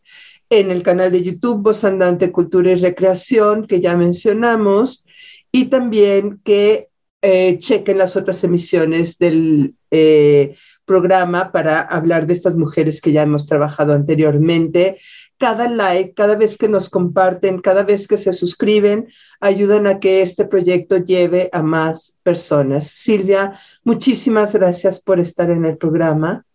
en 0.49 0.71
el 0.71 0.83
canal 0.83 1.11
de 1.11 1.23
YouTube 1.23 1.61
Voz 1.61 1.83
Andante 1.83 2.31
Cultura 2.31 2.71
y 2.71 2.75
Recreación, 2.75 3.67
que 3.67 3.81
ya 3.81 3.95
mencionamos, 3.95 5.03
y 5.51 5.65
también 5.65 6.39
que 6.43 6.89
eh, 7.21 7.57
chequen 7.57 7.97
las 7.97 8.15
otras 8.15 8.43
emisiones 8.43 9.17
del 9.17 9.73
eh, 9.89 10.55
programa 10.85 11.51
para 11.51 11.81
hablar 11.81 12.27
de 12.27 12.33
estas 12.33 12.55
mujeres 12.55 13.01
que 13.01 13.11
ya 13.11 13.23
hemos 13.23 13.47
trabajado 13.47 13.93
anteriormente. 13.93 14.97
Cada 15.37 15.67
like, 15.67 16.13
cada 16.13 16.35
vez 16.35 16.57
que 16.57 16.69
nos 16.69 16.89
comparten, 16.89 17.61
cada 17.61 17.83
vez 17.83 18.07
que 18.07 18.17
se 18.17 18.31
suscriben, 18.31 19.07
ayudan 19.39 19.87
a 19.87 19.99
que 19.99 20.21
este 20.21 20.45
proyecto 20.45 20.97
lleve 20.97 21.49
a 21.51 21.61
más 21.63 22.17
personas. 22.21 22.89
Silvia, 22.89 23.59
muchísimas 23.83 24.53
gracias 24.53 25.01
por 25.01 25.19
estar 25.19 25.49
en 25.49 25.65
el 25.65 25.77
programa. 25.77 26.45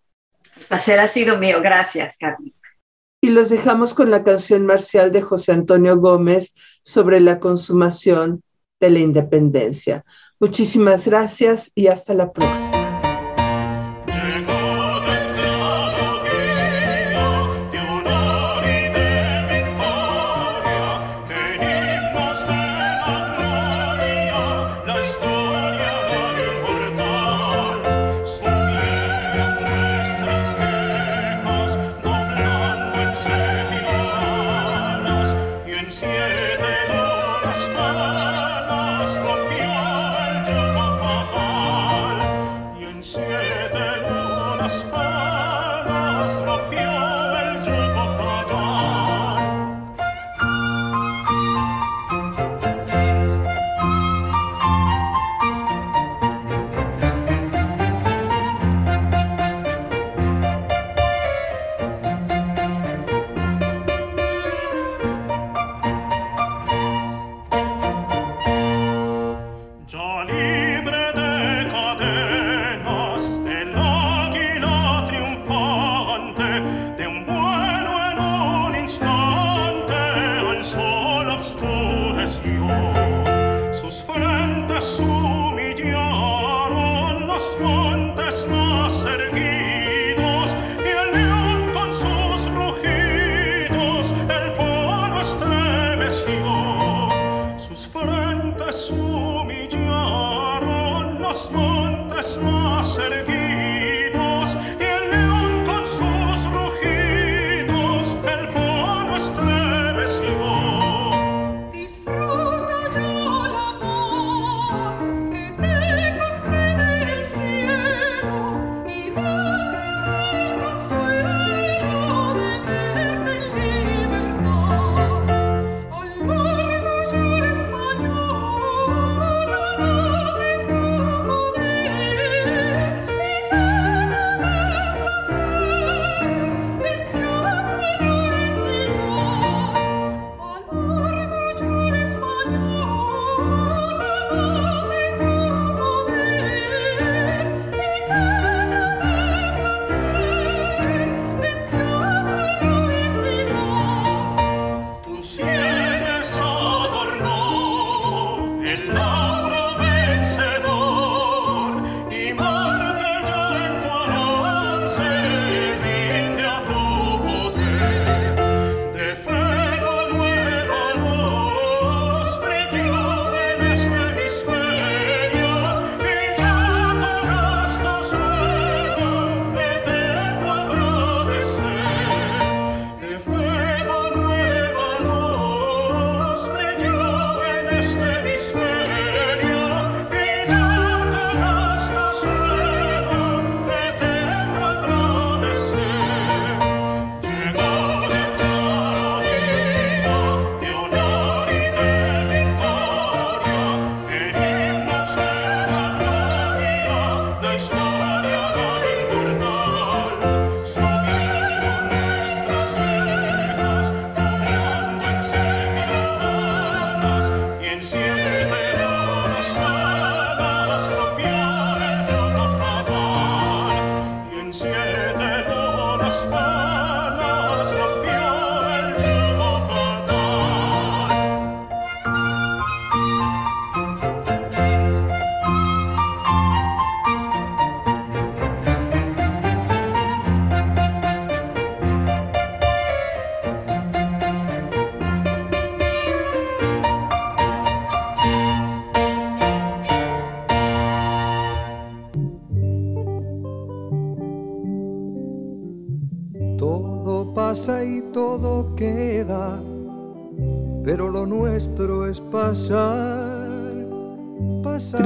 El 0.56 0.66
placer 0.66 1.00
ha 1.00 1.08
sido 1.08 1.38
mío. 1.38 1.60
Gracias, 1.60 2.16
Carmen. 2.16 2.54
Y 3.20 3.30
los 3.30 3.50
dejamos 3.50 3.94
con 3.94 4.10
la 4.10 4.24
canción 4.24 4.64
marcial 4.64 5.12
de 5.12 5.22
José 5.22 5.52
Antonio 5.52 5.96
Gómez 5.98 6.54
sobre 6.82 7.20
la 7.20 7.38
consumación 7.38 8.42
de 8.80 8.90
la 8.90 9.00
independencia. 9.00 10.04
Muchísimas 10.38 11.06
gracias 11.06 11.70
y 11.74 11.88
hasta 11.88 12.14
la 12.14 12.32
próxima. 12.32 12.79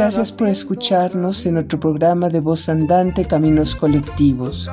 Gracias 0.04 0.32
por 0.32 0.48
escucharnos 0.48 1.46
en 1.46 1.54
nuestro 1.54 1.80
programa 1.80 2.28
de 2.28 2.40
voz 2.40 2.68
andante 2.68 3.26
Caminos 3.26 3.74
Colectivos. 3.74 4.70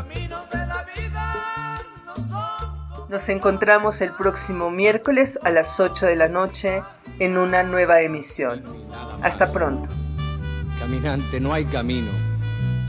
Nos 3.07 3.29
encontramos 3.29 4.01
el 4.01 4.11
próximo 4.11 4.69
miércoles 4.71 5.39
a 5.41 5.49
las 5.49 5.79
8 5.79 6.07
de 6.07 6.17
la 6.17 6.27
noche 6.27 6.83
en 7.19 7.37
una 7.37 7.63
nueva 7.63 8.01
emisión. 8.01 8.61
Hasta 9.21 9.53
pronto. 9.53 9.89
Caminante, 10.77 11.39
no 11.39 11.53
hay 11.53 11.63
camino, 11.63 12.11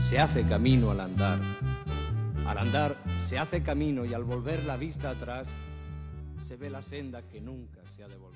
se 0.01 0.19
hace 0.19 0.45
camino 0.45 0.91
al 0.91 0.99
andar. 0.99 1.39
Al 2.45 2.57
andar 2.57 2.97
se 3.21 3.39
hace 3.39 3.63
camino 3.63 4.03
y 4.03 4.13
al 4.13 4.25
volver 4.25 4.65
la 4.65 4.75
vista 4.75 5.11
atrás 5.11 5.47
se 6.39 6.57
ve 6.57 6.69
la 6.69 6.83
senda 6.83 7.21
que 7.21 7.39
nunca 7.39 7.79
se 7.95 8.03
ha 8.03 8.09
de 8.09 8.17
volver. 8.17 8.32